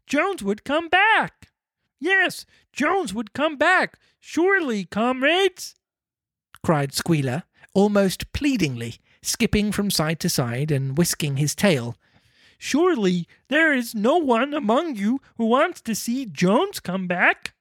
Jones 0.07 0.43
would 0.43 0.65
come 0.65 0.89
back. 0.89 1.51
Yes, 2.01 2.45
Jones 2.73 3.15
would 3.15 3.33
come 3.33 3.57
back, 3.57 3.99
surely, 4.19 4.85
comrades, 4.85 5.75
cried 6.65 6.93
Squealer, 6.93 7.45
almost 7.75 8.33
pleadingly, 8.33 8.97
skipping 9.23 9.71
from 9.71 9.91
side 9.91 10.19
to 10.21 10.29
side 10.29 10.71
and 10.71 10.97
whisking 10.97 11.37
his 11.37 11.55
tail. 11.55 11.95
Surely 12.63 13.27
there 13.49 13.73
is 13.73 13.95
no 13.95 14.19
one 14.19 14.53
among 14.53 14.95
you 14.95 15.23
who 15.39 15.47
wants 15.47 15.81
to 15.81 15.95
see 15.95 16.27
Jones 16.27 16.79
come 16.79 17.07
back. 17.07 17.55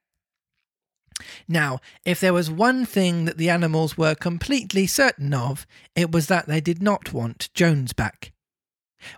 Now, 1.47 1.79
if 2.03 2.19
there 2.19 2.33
was 2.33 2.51
one 2.51 2.85
thing 2.85 3.23
that 3.23 3.37
the 3.37 3.49
animals 3.49 3.97
were 3.97 4.13
completely 4.13 4.85
certain 4.87 5.33
of, 5.33 5.65
it 5.95 6.11
was 6.11 6.27
that 6.27 6.47
they 6.47 6.59
did 6.59 6.83
not 6.83 7.13
want 7.13 7.49
Jones 7.53 7.93
back. 7.93 8.33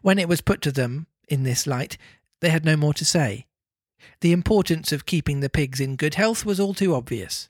When 0.04 0.20
it 0.20 0.30
was 0.30 0.40
put 0.40 0.62
to 0.62 0.72
them 0.72 1.08
in 1.28 1.42
this 1.42 1.66
light, 1.66 1.98
they 2.42 2.52
had 2.52 2.64
no 2.64 2.78
more 2.78 2.94
to 2.94 3.04
say. 3.04 3.48
The 4.22 4.34
importance 4.34 4.92
of 4.92 5.08
keeping 5.08 5.40
the 5.40 5.50
pigs 5.50 5.82
in 5.82 5.96
good 5.96 6.14
health 6.14 6.46
was 6.46 6.60
all 6.60 6.76
too 6.76 6.94
obvious. 6.94 7.50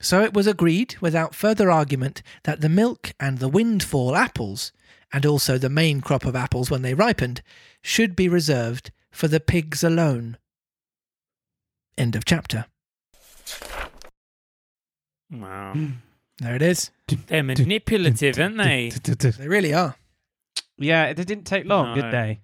So 0.00 0.24
it 0.24 0.34
was 0.34 0.48
agreed, 0.48 0.96
without 1.00 1.34
further 1.34 1.70
argument, 1.70 2.22
that 2.42 2.60
the 2.60 2.68
milk 2.68 3.12
and 3.20 3.38
the 3.38 3.48
windfall 3.48 4.16
apples, 4.16 4.72
and 5.12 5.26
also 5.26 5.58
the 5.58 5.68
main 5.68 6.00
crop 6.00 6.24
of 6.24 6.34
apples 6.36 6.70
when 6.70 6.82
they 6.82 6.94
ripened, 6.94 7.42
should 7.82 8.16
be 8.16 8.28
reserved 8.28 8.90
for 9.10 9.28
the 9.28 9.40
pigs 9.40 9.84
alone. 9.84 10.36
End 11.98 12.16
of 12.16 12.24
chapter. 12.24 12.66
Wow. 15.30 15.72
Hmm. 15.74 15.86
There 16.38 16.56
it 16.56 16.62
is. 16.62 16.90
They're 17.26 17.42
manipulative, 17.42 18.38
aren't 18.38 18.58
they? 18.58 18.90
They 19.38 19.48
really 19.48 19.72
are. 19.74 19.96
Yeah, 20.78 21.04
it 21.06 21.14
didn't 21.14 21.44
take 21.44 21.66
long, 21.66 21.94
No. 21.94 22.02
did 22.02 22.12
they? 22.12 22.40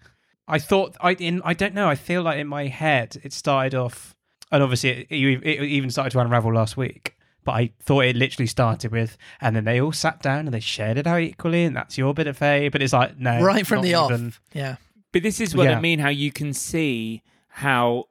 I 0.46 0.58
thought 0.58 0.96
I 1.00 1.12
in 1.14 1.42
I 1.44 1.52
don't 1.54 1.74
know. 1.74 1.88
I 1.88 1.94
feel 1.94 2.22
like 2.22 2.38
in 2.38 2.46
my 2.46 2.66
head 2.68 3.18
it 3.22 3.32
started 3.32 3.74
off, 3.74 4.14
and 4.52 4.62
obviously 4.62 4.90
it, 4.90 5.06
it, 5.10 5.42
it 5.44 5.62
even 5.64 5.90
started 5.90 6.10
to 6.12 6.20
unravel 6.20 6.54
last 6.54 6.76
week. 6.76 7.16
But 7.48 7.54
I 7.54 7.70
thought 7.80 8.04
it 8.04 8.14
literally 8.14 8.46
started 8.46 8.92
with, 8.92 9.16
and 9.40 9.56
then 9.56 9.64
they 9.64 9.80
all 9.80 9.90
sat 9.92 10.20
down 10.20 10.40
and 10.40 10.52
they 10.52 10.60
shared 10.60 10.98
it 10.98 11.06
out 11.06 11.22
equally, 11.22 11.64
and 11.64 11.74
that's 11.74 11.96
your 11.96 12.12
bit 12.12 12.26
of 12.26 12.38
hay. 12.38 12.68
But 12.68 12.82
it's 12.82 12.92
like 12.92 13.18
no, 13.18 13.40
right 13.40 13.66
from 13.66 13.80
the 13.80 13.88
even. 13.88 14.26
off. 14.26 14.40
Yeah. 14.52 14.76
But 15.12 15.22
this 15.22 15.40
is 15.40 15.56
what 15.56 15.64
Yeah. 15.64 15.78
I 15.78 15.80
mean 15.80 15.98
how 15.98 16.10
you 16.10 16.30
can 16.30 16.52
see 16.52 17.22
how 17.48 18.04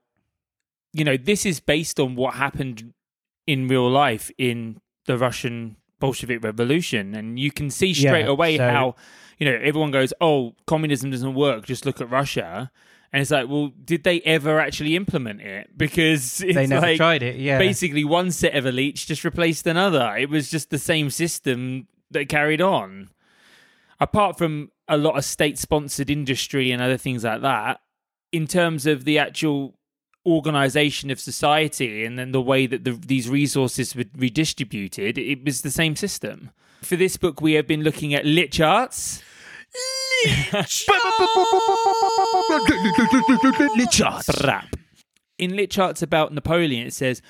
you 0.91 1.03
know 1.03 1.17
this 1.17 1.45
is 1.45 1.59
based 1.59 1.99
on 1.99 2.15
what 2.15 2.33
happened 2.33 2.93
in 3.45 3.67
real 3.67 3.87
life 3.87 4.31
in 4.39 4.79
the 5.05 5.19
Russian 5.19 5.77
Bolshevik 5.99 6.43
Revolution 6.43 7.13
and 7.13 7.37
you 7.37 7.51
can 7.51 7.69
see 7.69 7.93
straight 7.93 8.25
Yeah, 8.25 8.31
away 8.31 8.57
so- 8.57 8.67
how 8.67 8.95
you 9.37 9.45
know 9.45 9.59
everyone 9.61 9.91
goes 9.91 10.13
oh 10.19 10.55
communism 10.65 11.11
doesn't 11.11 11.35
work 11.35 11.67
just 11.67 11.85
look 11.85 12.01
at 12.01 12.09
Russia 12.09 12.71
and 13.13 13.21
it's 13.21 13.31
like 13.31 13.47
well 13.47 13.71
did 13.83 14.03
they 14.03 14.21
ever 14.21 14.59
actually 14.59 14.95
implement 14.95 15.41
it 15.41 15.69
because 15.77 16.41
it's 16.41 16.55
They 16.55 16.67
never 16.67 16.85
like 16.87 16.97
tried 16.97 17.23
it. 17.23 17.37
Yeah, 17.37 17.57
basically 17.57 18.03
one 18.03 18.31
set 18.31 18.55
of 18.55 18.65
elites 18.65 19.05
just 19.05 19.23
replaced 19.23 19.65
another. 19.67 20.15
It 20.17 20.29
was 20.29 20.49
just 20.49 20.69
the 20.69 20.77
same 20.79 21.09
system 21.09 21.87
that 22.11 22.29
carried 22.29 22.61
on. 22.61 23.09
Apart 23.99 24.37
from 24.37 24.71
a 24.87 24.97
lot 24.97 25.17
of 25.17 25.25
state 25.25 25.57
sponsored 25.57 26.09
industry 26.09 26.71
and 26.71 26.81
other 26.81 26.97
things 26.97 27.23
like 27.23 27.41
that, 27.41 27.81
in 28.31 28.45
terms 28.45 28.85
of 28.85 29.05
the 29.05 29.17
actual 29.17 29.73
organization 30.25 31.09
of 31.09 31.19
society 31.19 32.03
and 32.05 32.19
then 32.19 32.31
the 32.31 32.41
way 32.41 32.67
that 32.67 32.83
the, 32.83 32.91
these 32.91 33.29
resources 33.29 33.95
were 33.95 34.03
redistributed, 34.15 35.17
it 35.17 35.43
was 35.43 35.61
the 35.61 35.71
same 35.71 35.95
system. 35.95 36.51
For 36.81 36.95
this 36.95 37.17
book, 37.17 37.41
we 37.41 37.53
have 37.53 37.65
been 37.65 37.81
looking 37.81 38.13
at 38.13 38.25
lit 38.25 38.51
charts. 38.51 39.23
Lit 43.75 43.91
charts. 43.91 44.29
In 45.37 45.51
LitCharts 45.51 46.01
about 46.01 46.33
Napoleon, 46.33 46.87
it 46.87 46.93
says, 46.93 47.21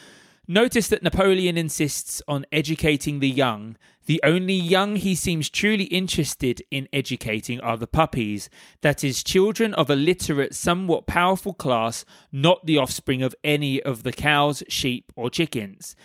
Notice 0.48 0.88
that 0.88 1.04
Napoleon 1.04 1.58
insists 1.58 2.22
on 2.26 2.46
educating 2.54 3.20
the 3.20 3.30
young. 3.30 3.76
The 4.06 4.22
only 4.24 4.54
young 4.54 4.96
he 4.96 5.14
seems 5.14 5.50
truly 5.50 5.84
interested 5.86 6.62
in 6.72 6.88
educating 6.94 7.60
are 7.60 7.76
the 7.76 7.86
puppies, 7.86 8.50
that 8.82 9.04
is, 9.04 9.22
children 9.24 9.74
of 9.74 9.90
a 9.90 9.96
literate, 9.98 10.56
somewhat 10.56 11.06
powerful 11.06 11.54
class, 11.54 12.06
not 12.32 12.66
the 12.66 12.78
offspring 12.78 13.22
of 13.22 13.36
any 13.44 13.84
of 13.84 14.04
the 14.04 14.14
cows, 14.14 14.64
sheep, 14.70 15.12
or 15.18 15.30
chickens. 15.30 15.98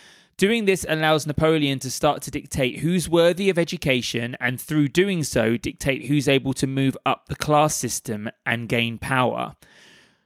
Doing 0.43 0.65
this 0.65 0.85
allows 0.89 1.25
Napoleon 1.25 1.79
to 1.79 1.89
start 1.89 2.21
to 2.23 2.31
dictate 2.33 2.81
who's 2.81 3.09
worthy 3.09 3.49
of 3.49 3.61
education, 3.61 4.37
and 4.41 4.61
through 4.61 4.89
doing 4.89 5.23
so, 5.23 5.57
dictate 5.57 6.07
who's 6.07 6.27
able 6.27 6.53
to 6.55 6.67
move 6.67 6.97
up 7.07 7.27
the 7.29 7.37
class 7.37 7.77
system 7.77 8.29
and 8.45 8.69
gain 8.69 8.99
power. 8.99 9.55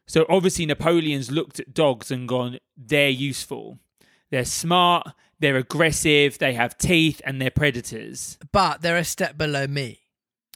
So, 0.07 0.25
obviously, 0.31 0.65
Napoleon's 0.65 1.31
looked 1.31 1.61
at 1.61 1.75
dogs 1.75 2.11
and 2.11 2.27
gone, 2.27 2.61
they're 2.79 3.11
useful. 3.11 3.79
They're 4.31 4.47
smart, 4.47 5.07
they're 5.39 5.59
aggressive, 5.59 6.39
they 6.39 6.55
have 6.55 6.79
teeth, 6.79 7.21
and 7.23 7.39
they're 7.39 7.51
predators. 7.51 8.39
But 8.53 8.81
they're 8.81 8.97
a 8.97 9.05
step 9.05 9.37
below 9.37 9.67
me. 9.67 10.01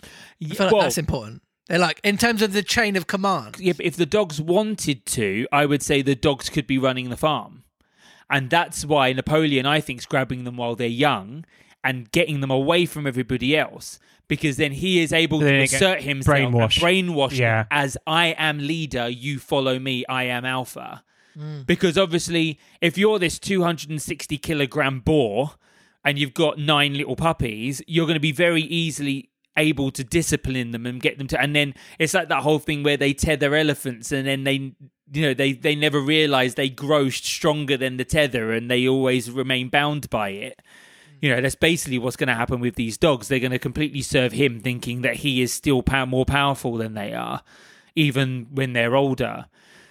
I 0.03 0.07
feel 0.55 0.67
like 0.69 0.73
well, 0.73 0.83
that's 0.85 0.97
important. 0.97 1.43
They're 1.69 1.79
like 1.79 2.01
in 2.03 2.17
terms 2.17 2.41
of 2.41 2.55
the 2.55 2.63
chain 2.63 2.97
of 2.97 3.07
command. 3.07 3.57
yeah, 3.61 3.75
but 3.77 3.85
if 3.85 3.97
the 3.97 4.07
dogs 4.07 4.41
wanted 4.41 5.05
to, 5.05 5.47
I 5.53 5.67
would 5.67 5.83
say 5.83 6.01
the 6.01 6.15
dogs 6.15 6.49
could 6.49 6.67
be 6.67 6.79
running 6.79 7.11
the 7.11 7.19
farm. 7.19 7.60
And 8.31 8.49
that's 8.49 8.85
why 8.85 9.13
Napoleon, 9.13 9.67
I 9.67 9.81
think, 9.81 9.99
is 10.01 10.07
grabbing 10.07 10.45
them 10.45 10.57
while 10.57 10.77
they're 10.77 10.87
young 10.87 11.45
and 11.83 12.11
getting 12.13 12.41
them 12.41 12.51
away 12.51 12.87
from 12.87 13.07
everybody 13.07 13.57
else. 13.57 13.99
Because 14.29 14.57
then 14.57 14.71
he 14.73 15.01
is 15.01 15.13
able 15.13 15.41
to 15.41 15.63
assert 15.63 16.03
himself 16.03 16.37
brainwashed. 16.39 16.83
and 16.83 17.09
brainwash 17.11 17.37
Yeah. 17.37 17.65
as 17.71 17.99
I 18.07 18.27
am 18.39 18.59
leader, 18.59 19.09
you 19.09 19.41
follow 19.41 19.79
me, 19.81 20.05
I 20.09 20.25
am 20.25 20.45
alpha. 20.45 21.03
Mm. 21.37 21.67
Because 21.67 21.99
obviously, 21.99 22.59
if 22.81 22.97
you're 22.97 23.19
this 23.19 23.41
260 23.41 24.39
kilogram 24.39 25.01
boar 25.01 25.53
and 26.05 26.17
you've 26.19 26.35
got 26.35 26.59
nine 26.59 26.95
little 26.95 27.17
puppies, 27.17 27.83
you're 27.89 28.07
going 28.07 28.15
to 28.15 28.21
be 28.21 28.33
very 28.33 28.63
easily 28.63 29.31
able 29.57 29.91
to 29.91 30.05
discipline 30.05 30.71
them 30.71 30.87
and 30.87 31.01
get 31.03 31.19
them 31.19 31.27
to. 31.27 31.41
And 31.41 31.55
then 31.57 31.75
it's 31.99 32.15
like 32.15 32.29
that 32.29 32.43
whole 32.43 32.61
thing 32.61 32.85
where 32.85 32.97
they 32.97 33.13
tether 33.13 33.55
elephants 33.57 34.13
and 34.13 34.27
then 34.29 34.45
they, 34.45 34.73
you 35.13 35.23
know, 35.23 35.35
they 35.35 35.53
they 35.53 35.75
never 35.75 36.01
realize 36.01 36.55
they 36.55 36.69
grow 36.69 37.09
stronger 37.09 37.77
than 37.77 37.97
the 37.97 38.05
tether 38.05 38.53
and 38.53 38.71
they 38.71 38.87
always 38.87 39.31
remain 39.31 39.69
bound 39.69 40.09
by 40.11 40.31
it. 40.31 40.61
You 41.21 41.35
know, 41.35 41.41
that's 41.41 41.55
basically 41.55 41.99
what's 41.99 42.17
going 42.17 42.29
to 42.29 42.35
happen 42.35 42.61
with 42.61 42.77
these 42.77 42.97
dogs. 42.97 43.29
They're 43.29 43.41
going 43.41 43.51
to 43.51 43.59
completely 43.59 44.01
serve 44.01 44.33
him, 44.33 44.61
thinking 44.61 45.03
that 45.03 45.17
he 45.17 45.43
is 45.43 45.53
still 45.53 45.85
more 46.07 46.25
powerful 46.25 46.77
than 46.77 46.95
they 46.95 47.13
are, 47.13 47.43
even 47.95 48.47
when 48.51 48.73
they're 48.73 48.97
older. 48.97 49.47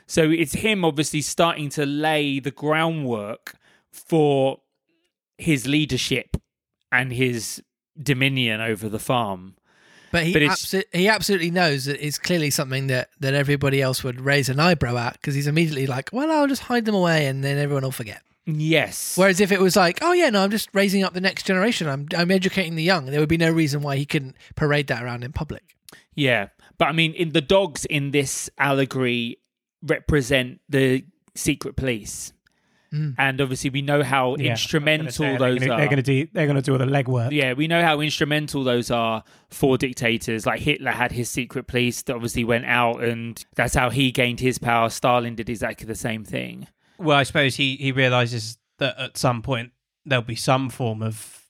So 0.07 0.31
it's 0.31 0.53
him 0.53 0.83
obviously 0.83 1.21
starting 1.21 1.69
to 1.69 1.85
lay 1.85 2.39
the 2.39 2.49
groundwork 2.49 3.53
for 3.91 4.61
his 5.37 5.67
leadership 5.67 6.35
and 6.91 7.13
his 7.13 7.61
dominion 8.01 8.59
over 8.59 8.89
the 8.89 8.97
farm. 8.97 9.55
But 10.11 10.23
he 10.23 10.33
But 10.33 10.41
abso- 10.41 10.83
he 10.93 11.07
absolutely 11.07 11.51
knows 11.51 11.85
that 11.85 12.03
it's 12.05 12.17
clearly 12.17 12.49
something 12.49 12.87
that, 12.87 13.09
that 13.19 13.33
everybody 13.33 13.81
else 13.81 14.03
would 14.03 14.21
raise 14.21 14.49
an 14.49 14.59
eyebrow 14.59 14.97
at 14.97 15.13
because 15.13 15.35
he's 15.35 15.47
immediately 15.47 15.87
like, 15.87 16.09
well, 16.11 16.31
I'll 16.31 16.47
just 16.47 16.63
hide 16.63 16.85
them 16.85 16.95
away 16.95 17.27
and 17.27 17.43
then 17.43 17.57
everyone 17.57 17.83
will 17.83 17.91
forget. 17.91 18.21
Yes. 18.45 19.17
Whereas 19.17 19.39
if 19.39 19.51
it 19.51 19.59
was 19.59 19.75
like, 19.75 19.99
oh 20.01 20.13
yeah, 20.13 20.29
no, 20.29 20.43
I'm 20.43 20.51
just 20.51 20.69
raising 20.73 21.03
up 21.03 21.13
the 21.13 21.21
next 21.21 21.43
generation. 21.45 21.87
I'm 21.87 22.07
I'm 22.15 22.31
educating 22.31 22.75
the 22.75 22.83
young. 22.83 23.05
There 23.05 23.19
would 23.19 23.29
be 23.29 23.37
no 23.37 23.51
reason 23.51 23.81
why 23.81 23.97
he 23.97 24.05
couldn't 24.05 24.35
parade 24.55 24.87
that 24.87 25.03
around 25.03 25.23
in 25.23 25.31
public. 25.31 25.75
Yeah, 26.15 26.47
but 26.77 26.87
I 26.87 26.91
mean, 26.91 27.13
in 27.13 27.33
the 27.33 27.41
dogs 27.41 27.85
in 27.85 28.11
this 28.11 28.49
allegory 28.57 29.37
represent 29.83 30.61
the 30.67 31.05
secret 31.35 31.75
police, 31.75 32.33
Mm. 32.93 33.13
and 33.19 33.39
obviously 33.39 33.69
we 33.69 33.81
know 33.83 34.01
how 34.01 34.29
Yeah, 34.29 34.29
I 34.29 34.33
was 34.33 34.37
gonna 34.39 34.51
instrumental 34.51 35.11
say, 35.11 35.37
those 35.37 35.59
they're 35.59 35.67
gonna, 35.67 35.73
are. 35.73 35.77
They're 35.77 35.85
going 35.87 35.97
to 35.97 36.01
do. 36.01 36.27
They're 36.33 36.45
going 36.47 36.55
to 36.55 36.61
do 36.63 36.71
all 36.71 36.77
the 36.79 36.85
legwork. 36.85 37.31
yeah, 37.31 37.53
we 37.53 37.67
know 37.67 37.83
how 37.83 37.99
instrumental 38.01 38.63
those 38.63 38.89
are 38.89 39.23
for 39.49 39.77
dictators. 39.77 40.45
Like 40.47 40.61
Hitler 40.61 40.91
had 40.91 41.11
his 41.11 41.29
secret 41.29 41.67
police 41.67 42.01
that 42.03 42.15
obviously 42.15 42.43
went 42.43 42.65
out, 42.65 43.03
and 43.03 43.43
that's 43.55 43.75
how 43.75 43.89
he 43.91 44.11
gained 44.11 44.39
his 44.39 44.57
power. 44.57 44.89
Stalin 44.89 45.35
did 45.35 45.49
exactly 45.49 45.85
the 45.85 45.93
same 45.95 46.23
thing. 46.25 46.67
Well, 46.97 47.17
I 47.17 47.23
suppose 47.23 47.55
he 47.57 47.75
he 47.75 47.91
realizes 47.91 48.57
that 48.79 48.97
at 48.97 49.17
some 49.17 49.41
point 49.43 49.71
there'll 50.05 50.23
be 50.23 50.35
some 50.35 50.69
form 50.69 51.03
of, 51.03 51.43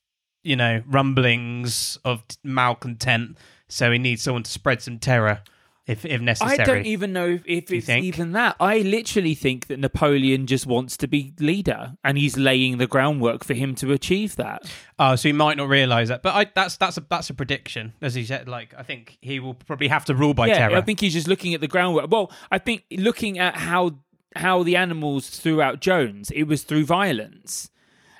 you 0.43 0.55
know, 0.57 0.83
rumblings 0.87 1.97
of 2.03 2.23
malcontent. 2.43 3.37
So 3.67 3.91
he 3.91 3.97
needs 3.99 4.23
someone 4.23 4.43
to 4.43 4.51
spread 4.51 4.81
some 4.81 4.99
terror, 4.99 5.41
if 5.89 6.05
if 6.05 6.21
necessary. 6.21 6.59
I 6.59 6.63
don't 6.63 6.85
even 6.85 7.13
know 7.13 7.27
if, 7.27 7.43
if 7.45 7.71
it's 7.71 7.85
think? 7.87 8.05
even 8.05 8.33
that. 8.33 8.55
I 8.59 8.79
literally 8.79 9.33
think 9.33 9.67
that 9.67 9.79
Napoleon 9.79 10.45
just 10.45 10.65
wants 10.65 10.95
to 10.97 11.07
be 11.07 11.33
leader, 11.39 11.97
and 12.03 12.17
he's 12.17 12.37
laying 12.37 12.77
the 12.77 12.87
groundwork 12.87 13.43
for 13.43 13.53
him 13.55 13.75
to 13.75 13.91
achieve 13.91 14.35
that. 14.35 14.71
Oh, 14.99 15.15
so 15.15 15.29
he 15.29 15.33
might 15.33 15.57
not 15.57 15.67
realize 15.67 16.09
that, 16.09 16.21
but 16.21 16.35
I, 16.35 16.51
that's 16.53 16.77
that's 16.77 16.97
a 16.97 17.05
that's 17.09 17.29
a 17.29 17.33
prediction, 17.33 17.93
as 18.01 18.13
he 18.13 18.23
said. 18.23 18.47
Like 18.47 18.73
I 18.77 18.83
think 18.83 19.17
he 19.21 19.39
will 19.39 19.55
probably 19.55 19.87
have 19.87 20.05
to 20.05 20.15
rule 20.15 20.33
by 20.33 20.47
yeah, 20.47 20.59
terror. 20.59 20.77
I 20.77 20.81
think 20.81 20.99
he's 20.99 21.13
just 21.13 21.27
looking 21.27 21.53
at 21.53 21.61
the 21.61 21.67
groundwork. 21.67 22.11
Well, 22.11 22.31
I 22.51 22.59
think 22.59 22.83
looking 22.91 23.39
at 23.39 23.55
how 23.55 23.99
how 24.35 24.63
the 24.63 24.75
animals 24.75 25.29
threw 25.29 25.61
out 25.61 25.81
Jones, 25.81 26.29
it 26.31 26.43
was 26.43 26.63
through 26.63 26.85
violence. 26.85 27.69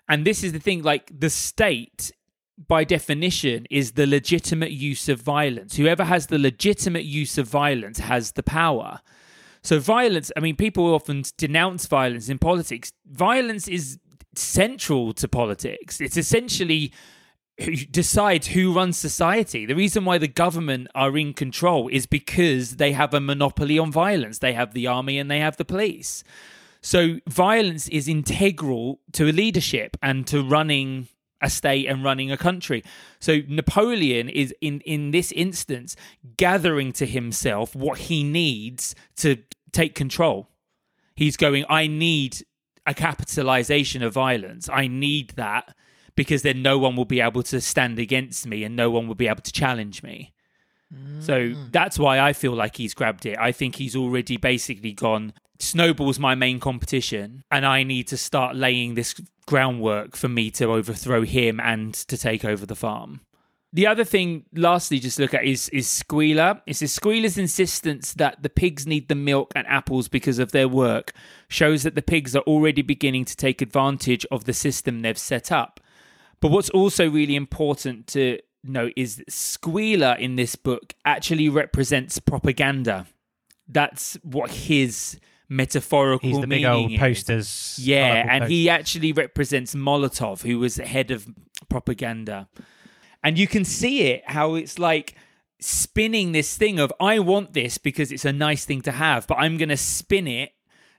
And 0.07 0.25
this 0.25 0.43
is 0.43 0.53
the 0.53 0.59
thing, 0.59 0.81
like 0.81 1.11
the 1.19 1.29
state 1.29 2.11
by 2.67 2.83
definition 2.83 3.65
is 3.69 3.93
the 3.93 4.05
legitimate 4.05 4.71
use 4.71 5.07
of 5.07 5.21
violence. 5.21 5.77
Whoever 5.77 6.03
has 6.03 6.27
the 6.27 6.39
legitimate 6.39 7.05
use 7.05 7.37
of 7.37 7.47
violence 7.47 7.99
has 7.99 8.33
the 8.33 8.43
power. 8.43 9.01
So 9.63 9.79
violence, 9.79 10.31
I 10.35 10.39
mean 10.41 10.55
people 10.55 10.93
often 10.93 11.23
denounce 11.37 11.85
violence 11.85 12.29
in 12.29 12.37
politics. 12.37 12.91
Violence 13.05 13.67
is 13.67 13.97
central 14.35 15.13
to 15.13 15.27
politics. 15.27 16.01
It's 16.01 16.17
essentially 16.17 16.93
who 17.59 17.75
decides 17.75 18.47
who 18.47 18.73
runs 18.73 18.97
society. 18.97 19.65
The 19.65 19.75
reason 19.75 20.05
why 20.05 20.17
the 20.17 20.29
government 20.29 20.87
are 20.95 21.17
in 21.17 21.33
control 21.33 21.89
is 21.89 22.05
because 22.05 22.77
they 22.77 22.93
have 22.93 23.13
a 23.13 23.19
monopoly 23.19 23.77
on 23.77 23.91
violence. 23.91 24.39
They 24.39 24.53
have 24.53 24.73
the 24.73 24.87
army 24.87 25.19
and 25.19 25.29
they 25.29 25.39
have 25.39 25.57
the 25.57 25.65
police. 25.65 26.23
So 26.81 27.19
violence 27.27 27.89
is 27.89 28.07
integral 28.07 29.01
to 29.13 29.29
a 29.29 29.33
leadership 29.33 29.97
and 30.01 30.25
to 30.27 30.41
running 30.41 31.09
a 31.41 31.49
state 31.49 31.87
and 31.87 32.03
running 32.03 32.31
a 32.31 32.37
country. 32.37 32.83
So 33.19 33.39
Napoleon 33.47 34.29
is 34.29 34.53
in 34.61 34.81
in 34.81 35.11
this 35.11 35.31
instance 35.31 35.95
gathering 36.37 36.91
to 36.93 37.05
himself 37.05 37.75
what 37.75 37.99
he 37.99 38.23
needs 38.23 38.95
to 39.17 39.37
take 39.71 39.95
control. 39.95 40.49
He's 41.15 41.37
going 41.37 41.65
I 41.69 41.87
need 41.87 42.43
a 42.85 42.93
capitalization 42.93 44.03
of 44.03 44.13
violence. 44.13 44.69
I 44.71 44.87
need 44.87 45.31
that 45.31 45.75
because 46.15 46.41
then 46.41 46.61
no 46.61 46.77
one 46.77 46.95
will 46.95 47.05
be 47.05 47.21
able 47.21 47.43
to 47.43 47.61
stand 47.61 47.99
against 47.99 48.45
me 48.45 48.63
and 48.63 48.75
no 48.75 48.89
one 48.89 49.07
will 49.07 49.15
be 49.15 49.27
able 49.27 49.41
to 49.41 49.51
challenge 49.51 50.03
me. 50.03 50.33
So 51.19 51.49
mm. 51.49 51.71
that's 51.71 51.99
why 51.99 52.19
I 52.19 52.33
feel 52.33 52.53
like 52.53 52.77
he's 52.77 52.93
grabbed 52.93 53.25
it. 53.25 53.37
I 53.37 53.51
think 53.51 53.75
he's 53.75 53.95
already 53.95 54.37
basically 54.37 54.93
gone. 54.93 55.33
Snowball's 55.59 56.19
my 56.19 56.35
main 56.35 56.59
competition, 56.59 57.43
and 57.51 57.65
I 57.65 57.83
need 57.83 58.07
to 58.07 58.17
start 58.17 58.55
laying 58.55 58.95
this 58.95 59.13
groundwork 59.45 60.15
for 60.15 60.29
me 60.29 60.51
to 60.51 60.71
overthrow 60.71 61.23
him 61.23 61.59
and 61.59 61.93
to 61.93 62.17
take 62.17 62.45
over 62.45 62.65
the 62.65 62.75
farm. 62.75 63.21
The 63.71 63.85
other 63.85 64.03
thing, 64.03 64.45
lastly, 64.53 64.97
just 64.97 65.19
look 65.19 65.33
at 65.33 65.43
is 65.43 65.69
is 65.69 65.87
Squealer. 65.87 66.61
It 66.65 66.77
says 66.77 66.91
Squealer's 66.91 67.37
insistence 67.37 68.13
that 68.13 68.41
the 68.41 68.49
pigs 68.49 68.87
need 68.87 69.09
the 69.09 69.15
milk 69.15 69.51
and 69.55 69.67
apples 69.67 70.07
because 70.07 70.39
of 70.39 70.51
their 70.51 70.67
work 70.67 71.13
shows 71.49 71.83
that 71.83 71.93
the 71.93 72.01
pigs 72.01 72.35
are 72.35 72.43
already 72.43 72.81
beginning 72.81 73.25
to 73.25 73.35
take 73.35 73.61
advantage 73.61 74.25
of 74.31 74.45
the 74.45 74.53
system 74.53 75.01
they've 75.01 75.17
set 75.17 75.51
up. 75.51 75.79
But 76.39 76.49
what's 76.51 76.71
also 76.71 77.09
really 77.09 77.35
important 77.35 78.07
to 78.07 78.39
note 78.63 78.93
is 78.95 79.17
that 79.17 79.31
Squealer 79.31 80.15
in 80.17 80.35
this 80.35 80.55
book 80.55 80.95
actually 81.05 81.49
represents 81.49 82.17
propaganda. 82.17 83.05
That's 83.67 84.17
what 84.23 84.49
his 84.49 85.19
metaphorical 85.49 86.29
He's 86.29 86.39
the 86.39 86.47
big 86.47 86.63
old 86.63 86.95
posters. 86.95 87.77
Yeah, 87.81 88.25
and 88.29 88.45
he 88.45 88.69
actually 88.69 89.11
represents 89.11 89.75
Molotov, 89.75 90.43
who 90.43 90.59
was 90.59 90.75
the 90.75 90.85
head 90.85 91.11
of 91.11 91.27
propaganda. 91.69 92.47
And 93.23 93.37
you 93.37 93.47
can 93.47 93.65
see 93.65 94.03
it 94.03 94.23
how 94.25 94.55
it's 94.55 94.79
like 94.79 95.15
spinning 95.59 96.31
this 96.31 96.55
thing 96.55 96.79
of 96.79 96.93
I 97.01 97.19
want 97.19 97.53
this 97.53 97.77
because 97.77 98.11
it's 98.11 98.25
a 98.25 98.31
nice 98.31 98.63
thing 98.63 98.81
to 98.83 98.91
have, 98.91 99.27
but 99.27 99.35
I'm 99.35 99.57
going 99.57 99.69
to 99.69 99.77
spin 99.77 100.27
it 100.27 100.51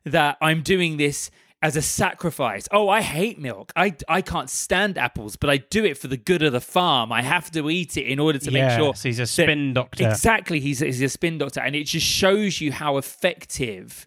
that 0.05 0.37
I'm 0.43 0.63
doing 0.63 0.97
this 0.97 1.31
as 1.63 1.77
a 1.77 1.83
sacrifice. 1.83 2.67
Oh, 2.73 2.89
I 2.89 3.03
hate 3.03 3.39
milk. 3.39 3.73
I 3.77 3.95
I 4.09 4.23
can't 4.23 4.49
stand 4.49 4.97
apples, 4.97 5.37
but 5.37 5.51
I 5.51 5.59
do 5.59 5.85
it 5.85 5.99
for 5.99 6.09
the 6.09 6.17
good 6.17 6.43
of 6.43 6.53
the 6.53 6.61
farm. 6.61 7.13
I 7.13 7.23
have 7.23 7.51
to 7.53 7.69
eat 7.71 7.97
it 7.97 8.07
in 8.07 8.19
order 8.19 8.39
to 8.39 8.51
yeah, 8.51 8.69
make 8.69 8.79
sure 8.79 8.95
he's 8.95 9.19
a 9.19 9.23
that- 9.23 9.27
spin 9.27 9.75
doctor. 9.75 10.09
Exactly, 10.09 10.61
he's, 10.61 10.81
he's 10.81 11.03
a 11.03 11.09
spin 11.09 11.39
doctor, 11.39 11.61
and 11.61 11.77
it 11.77 11.85
just 11.85 12.07
shows 12.07 12.61
you 12.61 12.73
how 12.73 12.97
effective 12.97 14.07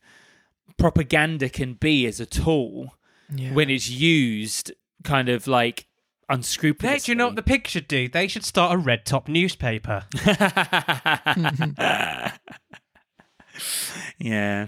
propaganda 0.78 1.50
can 1.50 1.74
be 1.74 2.06
as 2.06 2.20
a 2.20 2.26
tool 2.26 2.96
Yeah. 3.34 3.54
when 3.54 3.70
it's 3.70 3.90
used 3.90 4.72
kind 5.04 5.30
of 5.30 5.48
like 5.48 5.88
unscrupulously. 6.30 7.00
Hey, 7.00 7.06
do 7.06 7.12
you 7.12 7.16
know 7.16 7.28
what 7.28 7.36
the 7.36 7.44
pig 7.44 7.68
should 7.68 7.88
do? 7.88 8.08
They 8.08 8.28
should 8.28 8.46
start 8.46 8.74
a 8.74 8.78
red 8.78 9.06
top 9.06 9.28
newspaper. 9.28 10.06
yeah. 14.20 14.68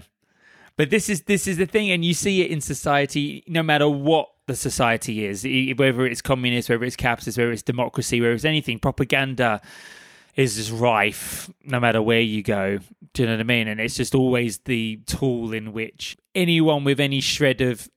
But 0.76 0.90
this 0.90 1.08
is 1.08 1.22
this 1.22 1.46
is 1.46 1.56
the 1.56 1.64
thing, 1.66 1.90
and 1.90 2.04
you 2.04 2.12
see 2.12 2.42
it 2.42 2.50
in 2.50 2.60
society, 2.60 3.42
no 3.48 3.62
matter 3.62 3.88
what 3.88 4.28
the 4.46 4.54
society 4.54 5.24
is, 5.24 5.46
e- 5.46 5.72
whether 5.72 6.04
it's 6.06 6.20
communist, 6.20 6.68
whether 6.68 6.84
it's 6.84 6.96
capitalist, 6.96 7.38
whether 7.38 7.50
it's 7.52 7.62
democracy, 7.62 8.20
whether 8.20 8.34
it's 8.34 8.44
anything. 8.44 8.78
Propaganda 8.78 9.62
is 10.36 10.56
just 10.56 10.70
rife, 10.70 11.50
no 11.64 11.80
matter 11.80 12.02
where 12.02 12.20
you 12.20 12.42
go. 12.42 12.78
Do 13.14 13.22
you 13.22 13.26
know 13.26 13.34
what 13.34 13.40
I 13.40 13.44
mean? 13.44 13.68
And 13.68 13.80
it's 13.80 13.96
just 13.96 14.14
always 14.14 14.58
the 14.58 15.00
tool 15.06 15.52
in 15.52 15.72
which 15.72 16.16
anyone 16.34 16.84
with 16.84 17.00
any 17.00 17.20
shred 17.20 17.62
of 17.62 17.88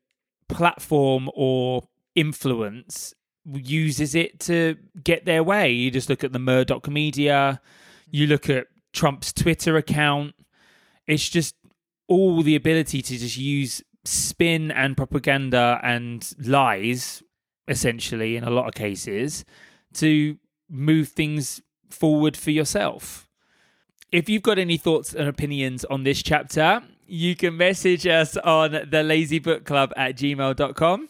platform 0.47 1.29
or 1.35 1.83
influence 2.15 3.13
uses 3.45 4.15
it 4.15 4.39
to 4.41 4.77
get 5.03 5.25
their 5.25 5.43
way. 5.43 5.71
You 5.71 5.91
just 5.91 6.09
look 6.09 6.23
at 6.23 6.31
the 6.31 6.39
Murdoch 6.39 6.87
media, 6.87 7.59
you 8.09 8.27
look 8.27 8.49
at 8.49 8.67
Trump's 8.93 9.33
Twitter 9.33 9.75
account. 9.75 10.33
It's 11.07 11.27
just 11.27 11.55
all 12.07 12.41
the 12.41 12.55
ability 12.55 13.01
to 13.01 13.17
just 13.17 13.37
use 13.37 13.83
spin 14.05 14.71
and 14.71 14.95
propaganda 14.95 15.79
and 15.83 16.33
lies, 16.39 17.21
essentially, 17.67 18.35
in 18.35 18.43
a 18.43 18.49
lot 18.49 18.67
of 18.67 18.73
cases, 18.73 19.43
to 19.95 20.37
move 20.69 21.09
things 21.09 21.61
forward 21.89 22.37
for 22.37 22.51
yourself. 22.51 23.27
If 24.11 24.27
you've 24.29 24.43
got 24.43 24.57
any 24.57 24.77
thoughts 24.77 25.13
and 25.13 25.27
opinions 25.27 25.85
on 25.85 26.03
this 26.03 26.23
chapter, 26.23 26.81
you 27.05 27.35
can 27.35 27.57
message 27.57 28.07
us 28.07 28.37
on 28.37 28.89
the 28.89 29.03
lazy 29.03 29.39
book 29.39 29.65
club 29.65 29.93
at 29.95 30.15
gmail.com. 30.15 31.09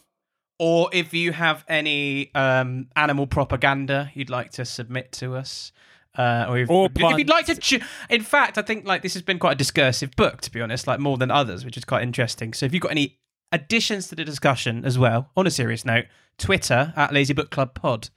Or 0.57 0.89
if 0.91 1.13
you 1.13 1.31
have 1.31 1.63
any 1.69 2.33
um, 2.35 2.87
animal 2.95 3.27
propaganda 3.27 4.11
you'd 4.13 4.29
like 4.29 4.51
to 4.51 4.65
submit 4.65 5.13
to 5.13 5.35
us, 5.35 5.71
uh, 6.17 6.47
or, 6.49 6.57
if, 6.57 6.69
Or 6.69 6.89
if 6.93 7.17
you'd 7.17 7.29
like 7.29 7.45
to, 7.45 7.55
ch- 7.55 7.81
in 8.09 8.23
fact, 8.23 8.57
I 8.57 8.61
think 8.61 8.85
like 8.85 9.01
this 9.01 9.13
has 9.13 9.21
been 9.21 9.39
quite 9.39 9.53
a 9.53 9.55
discursive 9.55 10.15
book 10.17 10.41
to 10.41 10.51
be 10.51 10.59
honest, 10.59 10.85
like 10.85 10.99
more 10.99 11.17
than 11.17 11.31
others, 11.31 11.63
which 11.63 11.77
is 11.77 11.85
quite 11.85 12.03
interesting. 12.03 12.53
So 12.53 12.65
if 12.65 12.73
you've 12.73 12.81
got 12.81 12.91
any 12.91 13.19
additions 13.53 14.09
to 14.09 14.15
the 14.15 14.25
discussion 14.25 14.83
as 14.83 14.97
well, 14.99 15.29
on 15.37 15.47
a 15.47 15.51
serious 15.51 15.85
note, 15.85 16.05
Twitter 16.37 16.93
at 16.95 17.13
Lazy 17.13 17.33
Book 17.33 17.51
Club 17.51 17.73
Pod. 17.73 18.09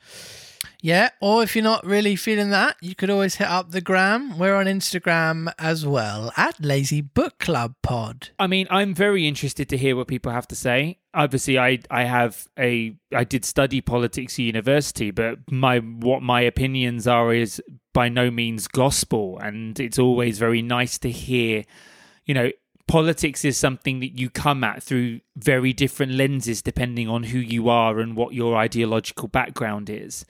Yeah, 0.84 1.10
or 1.20 1.44
if 1.44 1.54
you're 1.54 1.62
not 1.62 1.86
really 1.86 2.16
feeling 2.16 2.50
that, 2.50 2.76
you 2.80 2.96
could 2.96 3.08
always 3.08 3.36
hit 3.36 3.46
up 3.46 3.70
the 3.70 3.80
gram. 3.80 4.36
We're 4.36 4.56
on 4.56 4.66
Instagram 4.66 5.52
as 5.56 5.86
well 5.86 6.32
at 6.36 6.60
Lazy 6.60 7.00
Book 7.00 7.38
Club 7.38 7.76
Pod. 7.82 8.30
I 8.36 8.48
mean, 8.48 8.66
I'm 8.68 8.92
very 8.92 9.28
interested 9.28 9.68
to 9.68 9.76
hear 9.76 9.94
what 9.94 10.08
people 10.08 10.32
have 10.32 10.48
to 10.48 10.56
say. 10.56 10.98
Obviously, 11.14 11.56
I 11.56 11.78
I 11.88 12.02
have 12.02 12.48
a 12.58 12.96
I 13.14 13.22
did 13.22 13.44
study 13.44 13.80
politics 13.80 14.34
at 14.34 14.40
university, 14.40 15.12
but 15.12 15.38
my 15.48 15.78
what 15.78 16.20
my 16.20 16.40
opinions 16.40 17.06
are 17.06 17.32
is 17.32 17.62
by 17.92 18.08
no 18.08 18.32
means 18.32 18.66
gospel, 18.66 19.38
and 19.38 19.78
it's 19.78 20.00
always 20.00 20.40
very 20.40 20.62
nice 20.62 20.98
to 20.98 21.12
hear. 21.12 21.62
You 22.26 22.34
know, 22.34 22.50
politics 22.88 23.44
is 23.44 23.56
something 23.56 24.00
that 24.00 24.18
you 24.18 24.30
come 24.30 24.64
at 24.64 24.82
through 24.82 25.20
very 25.36 25.72
different 25.72 26.12
lenses 26.12 26.60
depending 26.60 27.08
on 27.08 27.22
who 27.22 27.38
you 27.38 27.68
are 27.68 28.00
and 28.00 28.16
what 28.16 28.34
your 28.34 28.56
ideological 28.56 29.28
background 29.28 29.88
is. 29.88 30.26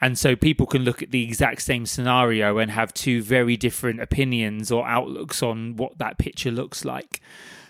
And 0.00 0.18
so 0.18 0.34
people 0.34 0.66
can 0.66 0.82
look 0.82 1.02
at 1.02 1.10
the 1.10 1.22
exact 1.22 1.62
same 1.62 1.84
scenario 1.84 2.58
and 2.58 2.70
have 2.70 2.94
two 2.94 3.22
very 3.22 3.56
different 3.56 4.00
opinions 4.00 4.72
or 4.72 4.86
outlooks 4.86 5.42
on 5.42 5.76
what 5.76 5.98
that 5.98 6.16
picture 6.16 6.50
looks 6.50 6.84
like. 6.84 7.20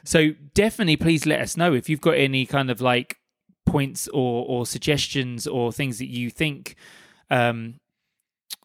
So 0.04 0.30
definitely 0.54 0.96
please 0.96 1.26
let 1.26 1.40
us 1.40 1.56
know 1.56 1.74
if 1.74 1.88
you've 1.88 2.00
got 2.00 2.16
any 2.16 2.46
kind 2.46 2.70
of 2.70 2.80
like 2.80 3.18
points 3.66 4.08
or 4.08 4.44
or 4.48 4.66
suggestions 4.66 5.46
or 5.46 5.72
things 5.72 5.98
that 5.98 6.08
you 6.08 6.28
think 6.28 6.74
um 7.30 7.74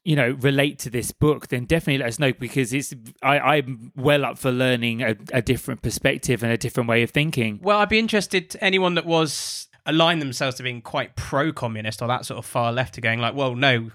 you 0.03 0.15
know 0.15 0.31
relate 0.39 0.79
to 0.79 0.89
this 0.89 1.11
book 1.11 1.49
then 1.49 1.65
definitely 1.65 1.99
let 1.99 2.07
us 2.07 2.17
know 2.17 2.33
because 2.33 2.73
it's 2.73 2.93
I, 3.21 3.37
i'm 3.39 3.91
well 3.95 4.25
up 4.25 4.37
for 4.39 4.51
learning 4.51 5.03
a, 5.03 5.15
a 5.31 5.41
different 5.43 5.83
perspective 5.83 6.41
and 6.41 6.51
a 6.51 6.57
different 6.57 6.89
way 6.89 7.03
of 7.03 7.11
thinking 7.11 7.59
Well, 7.61 7.79
I'd 7.79 7.89
be 7.89 7.99
interested 7.99 8.55
anyone 8.61 8.95
that 8.95 9.05
was 9.05 9.67
aligned 9.85 10.21
themselves 10.21 10.57
to 10.57 10.63
being 10.63 10.81
quite 10.81 11.15
pro-communist 11.15 12.01
or 12.01 12.07
that 12.07 12.25
sort 12.25 12.37
of 12.39 12.45
far 12.45 12.71
left 12.71 12.95
to 12.95 13.01
going 13.01 13.19
like, 13.19 13.35
well, 13.35 13.55
no, 13.55 13.91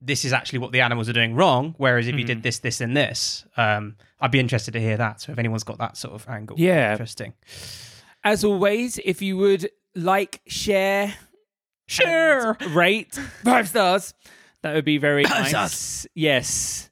this 0.00 0.24
is 0.24 0.32
actually 0.32 0.60
what 0.60 0.72
the 0.72 0.80
animals 0.80 1.08
are 1.08 1.12
doing 1.12 1.34
wrong. 1.34 1.74
Whereas 1.76 2.06
if 2.08 2.14
you 2.16 2.24
did 2.24 2.42
this, 2.42 2.60
this, 2.60 2.80
and 2.80 2.96
this, 2.96 3.44
um, 3.56 3.96
I'd 4.20 4.30
be 4.30 4.38
interested 4.40 4.72
to 4.72 4.80
hear 4.80 4.96
that. 4.96 5.20
So 5.20 5.32
if 5.32 5.38
anyone's 5.38 5.64
got 5.64 5.78
that 5.78 5.96
sort 5.96 6.14
of 6.14 6.28
angle, 6.28 6.56
Yeah. 6.58 6.92
interesting. 6.92 7.34
as 8.24 8.44
always 8.44 8.98
if 9.04 9.20
you 9.22 9.36
would 9.36 9.68
like 9.94 10.40
share 10.46 11.14
and 12.04 12.56
rate 12.74 13.14
five 13.44 13.68
stars 13.68 14.14
that 14.62 14.74
would 14.74 14.84
be 14.84 14.98
very 14.98 15.22
nice 15.22 16.06
yes 16.14 16.90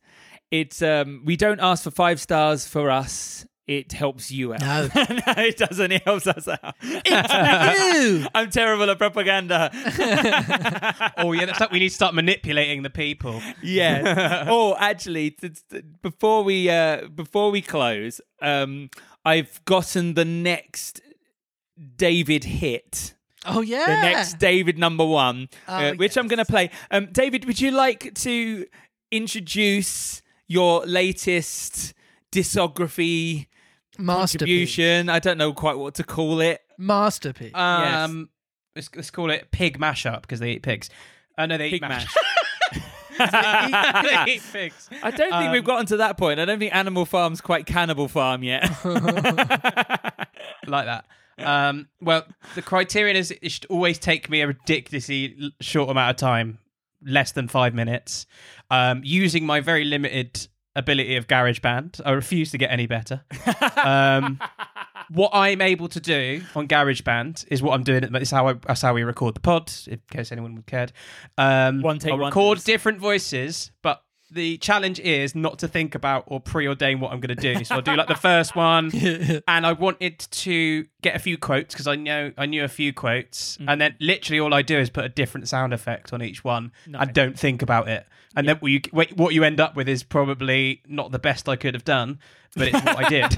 it's 0.51 0.81
um 0.83 1.23
we 1.25 1.37
don't 1.37 1.61
ask 1.61 1.85
for 1.85 1.91
five 1.91 2.21
stars 2.21 2.67
for 2.67 2.91
us 2.91 3.45
it 3.67 3.93
helps 3.93 4.31
you 4.31 4.55
out 4.55 4.61
No. 4.61 4.89
no 4.95 5.33
it 5.37 5.57
doesn't 5.57 5.91
it 5.93 6.03
helps 6.05 6.27
us 6.27 6.47
out 6.47 6.75
It's 6.83 7.93
You! 7.95 8.27
i'm 8.35 8.51
terrible 8.51 8.89
at 8.91 8.99
propaganda 8.99 9.71
oh 11.19 11.33
yeah, 11.33 11.47
that's 11.47 11.61
like 11.61 11.71
we 11.73 11.79
need 11.81 11.89
to 11.89 11.95
start 11.95 12.15
manipulating 12.15 12.83
the 12.83 12.91
people. 12.91 13.43
yeah 13.63 14.45
oh 14.49 14.77
actually 14.79 15.33
t- 15.33 15.51
t- 15.71 15.83
before 16.03 16.45
we 16.45 16.71
uh 16.71 17.09
before 17.09 17.51
we 17.51 17.61
close 17.63 18.21
um 18.41 18.89
i've 19.25 19.65
gotten 19.65 20.15
the 20.15 20.25
next 20.25 21.01
david 21.97 22.45
hit 22.45 23.13
Oh, 23.49 23.61
yeah. 23.61 23.87
the 23.87 23.93
next 24.11 24.41
David 24.41 24.77
number 24.77 25.07
one, 25.07 25.49
uh, 25.69 25.93
Oh, 25.93 25.97
which 25.99 26.17
I'm 26.17 26.27
going 26.27 26.41
to 26.41 26.45
play. 26.45 26.69
Um, 26.91 27.07
David, 27.13 27.45
would 27.45 27.61
you 27.61 27.71
like 27.71 28.13
to 28.15 28.67
introduce 29.13 30.21
your 30.49 30.85
latest 30.85 31.95
discography. 32.33 33.47
Contribution? 33.97 35.09
I 35.09 35.19
don't 35.19 35.39
know 35.39 35.53
quite 35.53 35.79
what 35.79 35.95
to 35.97 36.05
call 36.05 36.41
it. 36.41 36.61
Masterpiece. 36.79 37.55
Um, 37.55 38.29
let's, 38.75 38.91
let's 38.95 39.11
call 39.11 39.31
it 39.31 39.51
pig 39.51 39.79
mashup 39.79 40.23
because 40.23 40.41
they 40.41 40.53
eat 40.53 40.63
pigs. 40.63 40.91
Uh, 41.39 41.47
no, 41.47 41.59
they 41.59 41.71
Pig 41.71 41.77
eat 41.77 41.83
mash. 41.89 42.07
mash. 42.07 42.17
they 44.27 44.33
eat 44.35 44.43
pigs. 44.53 44.91
I 45.03 45.11
don't 45.11 45.31
think 45.31 45.35
Um, 45.35 45.53
we've 45.53 45.65
gotten 45.65 45.87
to 45.87 45.97
that 45.99 46.19
point. 46.19 46.39
I 46.41 46.45
don't 46.45 46.59
think 46.59 46.75
Animal 46.75 47.07
Farm's 47.07 47.41
quite 47.41 47.67
Cannibal 47.67 48.09
Farm 48.09 48.43
yet. 48.43 48.71
like 50.67 50.87
that. 50.87 51.05
Um, 51.39 51.89
well, 52.01 52.25
the 52.55 52.63
criterion 52.63 53.17
is 53.17 53.31
it 53.31 53.51
should 53.51 53.67
always 53.67 53.99
take 53.99 54.31
me 54.31 54.41
a 54.41 54.47
ridiculously 54.49 55.37
l- 55.41 55.51
short 55.61 55.91
amount 55.91 56.11
of 56.11 56.17
time, 56.17 56.59
less 57.05 57.33
than 57.33 57.49
five 57.49 57.75
minutes. 57.75 58.27
Um, 58.71 59.03
using 59.05 59.45
my 59.45 59.61
very 59.61 59.85
limited 59.85 60.49
ability 60.77 61.17
of 61.17 61.27
GarageBand, 61.27 62.01
I 62.05 62.13
refuse 62.13 62.51
to 62.53 62.59
get 62.59 62.71
any 62.71 62.87
better. 62.87 63.25
Um, 63.77 64.41
what 65.11 65.31
I'm 65.33 65.61
able 65.61 65.87
to 65.89 66.01
do 66.01 66.43
on 66.57 66.67
GarageBand 66.67 67.47
is 67.49 67.63
what 67.63 67.75
I'm 67.75 67.85
doing. 67.85 68.03
At, 68.03 68.15
it's 68.17 68.31
how 68.33 68.49
I, 68.49 68.55
that's 68.55 68.83
how 68.83 68.95
we 68.95 69.05
record 69.05 69.35
the 69.35 69.41
pod, 69.41 69.73
in 69.87 70.01
case 70.11 70.33
anyone 70.33 70.57
would 70.57 70.67
cared. 70.67 70.93
Um, 71.39 71.83
One 71.83 72.01
take 72.01 72.13
I'll 72.13 72.19
record 72.19 72.65
different 72.65 72.99
voices, 72.99 73.71
but 73.83 74.03
the 74.31 74.59
challenge 74.59 74.99
is 75.01 75.35
not 75.35 75.59
to 75.61 75.69
think 75.69 75.95
about 75.95 76.25
or 76.27 76.41
preordain 76.41 76.99
what 77.01 77.13
I'm 77.13 77.21
going 77.21 77.35
to 77.37 77.55
do. 77.55 77.65
So 77.65 77.77
I'll 77.77 77.83
do 77.83 77.95
like 77.95 78.09
the 78.09 78.15
first 78.17 78.57
one, 78.57 78.91
and 79.49 79.65
I 79.67 79.73
wanted 79.73 80.19
to 80.19 80.87
get 81.03 81.15
a 81.15 81.19
few 81.21 81.39
quotes 81.39 81.75
because 81.75 81.87
I 81.87 81.95
know 81.97 82.33
I 82.37 82.47
knew 82.47 82.65
a 82.65 82.69
few 82.69 82.93
quotes, 82.93 83.57
Mm. 83.59 83.65
and 83.73 83.81
then 83.81 83.95
literally 84.01 84.41
all 84.41 84.53
I 84.53 84.63
do 84.63 84.77
is 84.79 84.91
put 84.91 85.05
a 85.05 85.09
different 85.09 85.49
sound 85.49 85.73
effect 85.73 86.13
on 86.13 86.23
each 86.23 86.43
one. 86.43 86.73
I 86.89 87.05
Nice. 87.05 87.15
don't 87.15 87.39
think 87.39 87.63
about 87.63 87.89
it, 87.89 88.05
and 88.35 88.49
then 88.49 88.57
what 88.57 88.69
you 88.71 88.81
what 89.15 89.33
you 89.35 89.45
end 89.45 89.61
up 89.61 89.77
with 89.77 89.89
is 89.89 90.03
probably 90.03 90.83
not 90.89 91.13
the 91.13 91.19
best 91.21 91.49
I 91.49 91.55
could 91.57 91.75
have 91.75 91.85
done, 91.85 92.19
but 92.57 92.69
it's 92.69 92.85
what 92.85 93.05
I 93.05 93.09
did. 93.09 93.31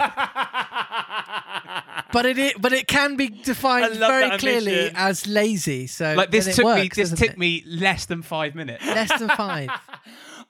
but 2.12 2.26
it, 2.26 2.38
i- 2.38 2.54
but 2.58 2.72
it 2.72 2.86
can 2.88 3.16
be 3.16 3.28
defined 3.28 3.94
very 3.96 4.36
clearly 4.38 4.90
as 4.94 5.26
lazy. 5.26 5.86
So 5.86 6.14
Like 6.14 6.30
this 6.30 6.44
then 6.46 6.52
it 6.52 6.56
took 6.56 6.76
me 6.76 6.88
this 6.94 7.10
took 7.10 7.30
it? 7.30 7.38
me 7.38 7.62
less 7.66 8.06
than 8.06 8.22
five 8.22 8.54
minutes. 8.54 8.84
less 8.86 9.18
than 9.18 9.28
five. 9.30 9.70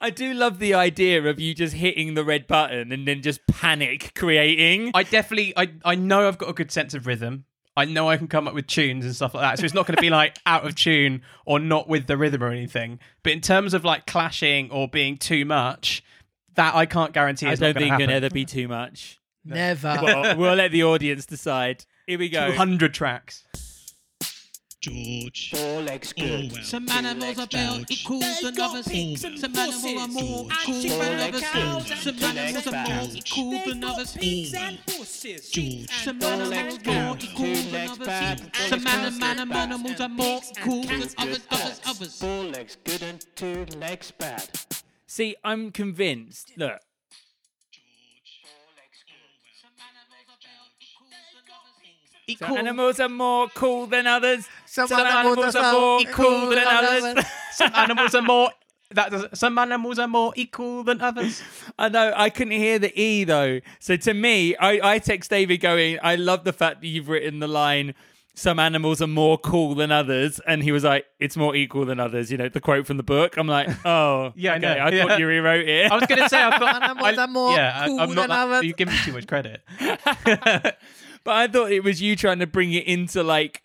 I 0.01 0.09
do 0.09 0.33
love 0.33 0.59
the 0.59 0.73
idea 0.73 1.21
of 1.23 1.39
you 1.39 1.53
just 1.53 1.75
hitting 1.75 2.13
the 2.13 2.23
red 2.23 2.47
button 2.47 2.91
and 2.91 3.07
then 3.07 3.21
just 3.21 3.45
panic 3.47 4.13
creating. 4.15 4.91
I 4.93 5.03
definitely 5.03 5.53
I 5.57 5.71
I 5.83 5.95
know 5.95 6.27
I've 6.27 6.37
got 6.37 6.49
a 6.49 6.53
good 6.53 6.71
sense 6.71 6.93
of 6.93 7.05
rhythm. 7.05 7.45
I 7.75 7.85
know 7.85 8.09
I 8.09 8.17
can 8.17 8.27
come 8.27 8.47
up 8.47 8.53
with 8.53 8.67
tunes 8.67 9.05
and 9.05 9.15
stuff 9.15 9.33
like 9.33 9.41
that. 9.43 9.59
So 9.59 9.65
it's 9.65 9.73
not 9.73 9.87
going 9.87 9.95
to 9.95 10.01
be 10.01 10.09
like 10.21 10.37
out 10.45 10.65
of 10.65 10.75
tune 10.75 11.21
or 11.45 11.59
not 11.59 11.87
with 11.87 12.07
the 12.07 12.17
rhythm 12.17 12.43
or 12.43 12.49
anything. 12.49 12.99
But 13.23 13.33
in 13.33 13.41
terms 13.41 13.73
of 13.73 13.85
like 13.85 14.05
clashing 14.05 14.69
or 14.71 14.87
being 14.89 15.17
too 15.17 15.45
much, 15.45 16.03
that 16.55 16.75
I 16.75 16.85
can't 16.85 17.13
guarantee. 17.13 17.47
I 17.47 17.53
Is 17.53 17.59
don't 17.59 17.69
not 17.75 17.79
think 17.79 17.89
going 17.91 17.93
it 17.93 17.97
to 17.97 18.03
can 18.03 18.09
happen. 18.09 18.23
ever 18.25 18.33
be 18.33 18.45
too 18.45 18.67
much. 18.67 19.19
Never. 19.45 19.97
well, 20.01 20.37
we'll 20.37 20.55
let 20.55 20.71
the 20.71 20.83
audience 20.83 21.25
decide. 21.25 21.85
Here 22.05 22.19
we 22.19 22.27
go. 22.29 22.51
200 22.51 22.93
tracks. 22.93 23.45
George. 24.81 25.51
Four 25.53 25.81
legs 25.81 26.13
good. 26.13 26.51
Orwell. 26.51 26.63
Some 26.63 26.87
animals 26.89 27.37
are 27.37 27.47
built 27.47 27.91
equal 27.91 28.19
than 28.19 28.59
others. 28.61 28.85
Some 29.19 29.55
animals 29.57 29.85
are 29.85 30.07
more 30.07 30.45
equal 30.45 30.81
than 30.99 31.19
others. 31.21 31.43
Some 32.01 32.23
animals 32.23 32.67
are 32.67 32.87
more 32.87 33.07
equal 33.13 33.51
than 33.65 33.83
others. 33.83 34.13
George. 35.51 35.89
Some 35.89 36.23
animals 36.23 36.79
are 36.87 36.93
more 36.93 37.17
equal 37.19 37.55
than 37.55 37.89
others. 37.89 38.41
Some 38.69 38.87
anim- 38.87 39.21
anim- 39.23 39.51
animals 39.51 39.99
are 39.99 40.09
more 40.09 40.41
equal 40.57 40.83
than 40.83 41.01
others. 41.17 41.45
Others. 41.49 41.81
Others. 41.85 42.19
Four 42.21 42.43
legs 42.45 42.77
good 42.85 43.01
and 43.03 43.25
two 43.35 43.65
legs 43.77 44.11
bad. 44.11 44.47
See, 45.07 45.35
I'm 45.43 45.71
convinced. 45.71 46.53
Look, 46.55 46.79
some 52.37 52.57
animals 52.57 52.99
are 52.99 53.09
more 53.09 53.47
cool 53.55 53.85
than 53.87 54.05
others. 54.07 54.47
Some 54.65 54.91
animals 54.91 55.55
are 55.55 55.71
more 55.73 56.01
cool 56.11 56.49
than 56.49 56.65
others. 56.67 57.25
Some 57.53 57.71
animals 57.75 58.15
are 58.15 58.21
more. 58.21 58.51
That 58.91 59.11
does, 59.11 59.27
some 59.33 59.57
animals 59.59 59.99
are 59.99 60.07
more 60.07 60.33
equal 60.35 60.83
than 60.83 60.99
others. 61.01 61.43
I 61.77 61.89
know 61.89 62.11
I 62.15 62.31
couldn't 62.31 62.53
hear 62.57 62.79
the 62.79 62.91
E 62.99 63.23
though. 63.23 63.59
So 63.79 63.95
to 63.97 64.13
me, 64.15 64.55
I, 64.55 64.93
I 64.95 64.99
text 64.99 65.29
David 65.29 65.57
going, 65.57 65.99
I 66.01 66.15
love 66.15 66.43
the 66.43 66.53
fact 66.53 66.81
that 66.81 66.87
you've 66.87 67.07
written 67.07 67.37
the 67.39 67.47
line, 67.47 67.93
some 68.33 68.57
animals 68.57 68.99
are 69.01 69.05
more 69.07 69.37
cool 69.37 69.75
than 69.75 69.91
others. 69.91 70.39
And 70.47 70.63
he 70.63 70.71
was 70.71 70.83
like, 70.85 71.05
it's 71.19 71.37
more 71.37 71.55
equal 71.55 71.85
than 71.85 71.99
others. 71.99 72.31
You 72.31 72.37
know, 72.37 72.49
the 72.49 72.61
quote 72.61 72.87
from 72.87 72.97
the 72.97 73.03
book. 73.03 73.37
I'm 73.37 73.45
like, 73.47 73.67
oh, 73.85 74.33
Yeah, 74.35 74.53
I 74.53 74.55
okay, 74.55 74.61
know. 74.65 74.71
I 74.73 74.89
Yeah. 74.89 75.03
thought 75.05 75.19
you 75.19 75.27
rewrote 75.27 75.67
it. 75.67 75.91
I 75.91 75.95
was 75.95 76.05
going 76.07 76.21
to 76.23 76.29
say, 76.29 76.41
I 76.41 76.49
thought 76.57 76.81
Animals 76.81 77.17
I- 77.17 77.21
are 77.21 77.27
more 77.27 77.51
yeah, 77.55 77.81
I- 77.81 77.87
cool 77.87 77.99
I'm 77.99 78.09
not 78.15 78.21
than 78.21 78.29
that, 78.29 78.47
others. 78.47 78.63
You 78.63 78.73
give 78.73 78.87
me 78.87 78.95
too 79.03 79.13
much 79.13 79.27
credit. 79.27 79.61
But 81.23 81.35
I 81.35 81.47
thought 81.47 81.71
it 81.71 81.83
was 81.83 82.01
you 82.01 82.15
trying 82.15 82.39
to 82.39 82.47
bring 82.47 82.73
it 82.73 82.85
into 82.85 83.23
like 83.23 83.61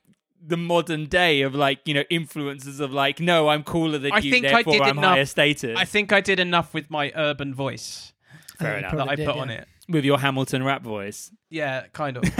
the 0.47 0.57
modern 0.57 1.07
day 1.07 1.41
of 1.43 1.55
like, 1.55 1.81
you 1.87 1.95
know, 1.95 2.05
influences 2.11 2.79
of 2.81 2.93
like, 2.93 3.19
no, 3.21 3.49
I'm 3.49 3.63
cooler 3.65 3.99
than 3.99 4.13
I 4.13 4.19
you, 4.19 4.31
think 4.31 4.45
I 4.47 4.53
therefore 4.63 4.73
did 4.75 4.83
I'm 4.83 4.99
enough- 4.99 5.11
higher 5.13 5.25
status. 5.27 5.77
I 5.79 5.85
think 5.85 6.13
I 6.13 6.21
did 6.21 6.39
enough 6.41 6.75
with 6.75 6.91
my 6.91 7.13
urban 7.17 7.55
voice 7.55 8.13
Fair 8.59 8.73
you 8.73 8.79
enough. 8.79 8.91
that 8.93 8.97
probably 8.97 9.13
I 9.13 9.17
did, 9.17 9.27
put 9.27 9.37
yeah. 9.37 9.43
on 9.43 9.51
it. 9.51 9.69
With 9.89 10.05
your 10.05 10.19
Hamilton 10.19 10.63
rap 10.65 10.83
voice. 10.83 11.31
Yeah, 11.51 11.85
kind 11.93 12.17
of. 12.17 12.25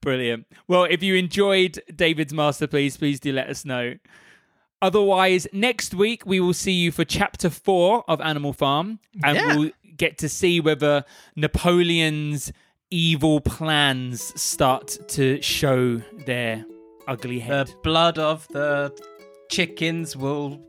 Brilliant. 0.00 0.46
Well, 0.66 0.84
if 0.84 1.02
you 1.02 1.14
enjoyed 1.14 1.80
David's 1.94 2.32
masterpiece, 2.34 2.96
please 2.96 3.20
do 3.20 3.32
let 3.32 3.48
us 3.48 3.64
know. 3.64 3.94
Otherwise, 4.80 5.46
next 5.52 5.94
week 5.94 6.26
we 6.26 6.40
will 6.40 6.52
see 6.54 6.72
you 6.72 6.90
for 6.90 7.04
chapter 7.04 7.48
four 7.48 8.02
of 8.08 8.20
Animal 8.20 8.52
Farm, 8.52 8.98
and 9.22 9.36
Yeah. 9.36 9.56
we'll 9.56 9.70
get 10.02 10.18
to 10.18 10.28
see 10.28 10.58
whether 10.60 11.04
Napoleon's 11.36 12.52
evil 12.90 13.40
plans 13.40 14.18
start 14.40 14.98
to 15.08 15.40
show 15.40 16.02
their 16.26 16.64
ugly 17.06 17.38
head. 17.38 17.68
the 17.68 17.74
blood 17.84 18.18
of 18.18 18.48
the 18.48 18.92
chickens 19.48 20.16
will 20.16 20.60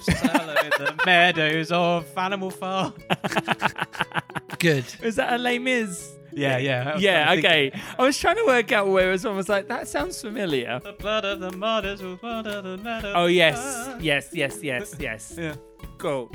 swallow 0.00 0.54
the 0.78 0.94
meadows 1.06 1.70
of 1.70 2.04
Animal 2.18 2.50
Farm. 2.50 2.92
Good. 4.58 4.84
Is 5.02 5.16
that 5.16 5.32
a 5.32 5.38
lame 5.38 5.66
is? 5.68 6.10
Yeah, 6.32 6.56
yeah. 6.58 6.92
I 6.94 6.98
Yeah, 6.98 7.24
trying 7.24 7.36
to 7.36 7.42
think- 7.42 7.74
okay. 7.74 7.82
I 7.98 8.02
was 8.02 8.18
trying 8.18 8.36
to 8.36 8.46
work 8.46 8.72
out 8.72 8.88
where 8.88 9.08
it 9.08 9.12
was. 9.12 9.24
I 9.26 9.30
was 9.30 9.48
like, 9.48 9.68
that 9.68 9.86
sounds 9.88 10.20
familiar. 10.20 10.80
The 10.82 10.92
blood 10.94 11.24
of 11.24 11.40
the 11.40 11.52
mothers 11.52 12.02
will 12.02 12.18
water 12.22 12.62
the 12.62 12.76
meadows. 12.78 13.12
Oh, 13.16 13.26
yes. 13.26 13.58
Yes, 14.00 14.30
yes, 14.32 14.58
yes, 14.62 14.94
yes. 14.98 15.34
Yeah. 15.38 15.54
Cool. 15.98 16.30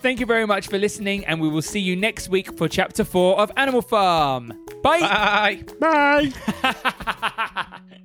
Thank 0.00 0.18
you 0.18 0.26
very 0.26 0.46
much 0.46 0.68
for 0.68 0.78
listening, 0.78 1.26
and 1.26 1.40
we 1.40 1.48
will 1.48 1.62
see 1.62 1.80
you 1.80 1.94
next 1.94 2.28
week 2.30 2.56
for 2.56 2.68
chapter 2.68 3.04
four 3.04 3.38
of 3.38 3.52
Animal 3.56 3.82
Farm. 3.82 4.52
Bye. 4.82 5.60
Bye. 5.78 6.32
Bye. 6.62 7.80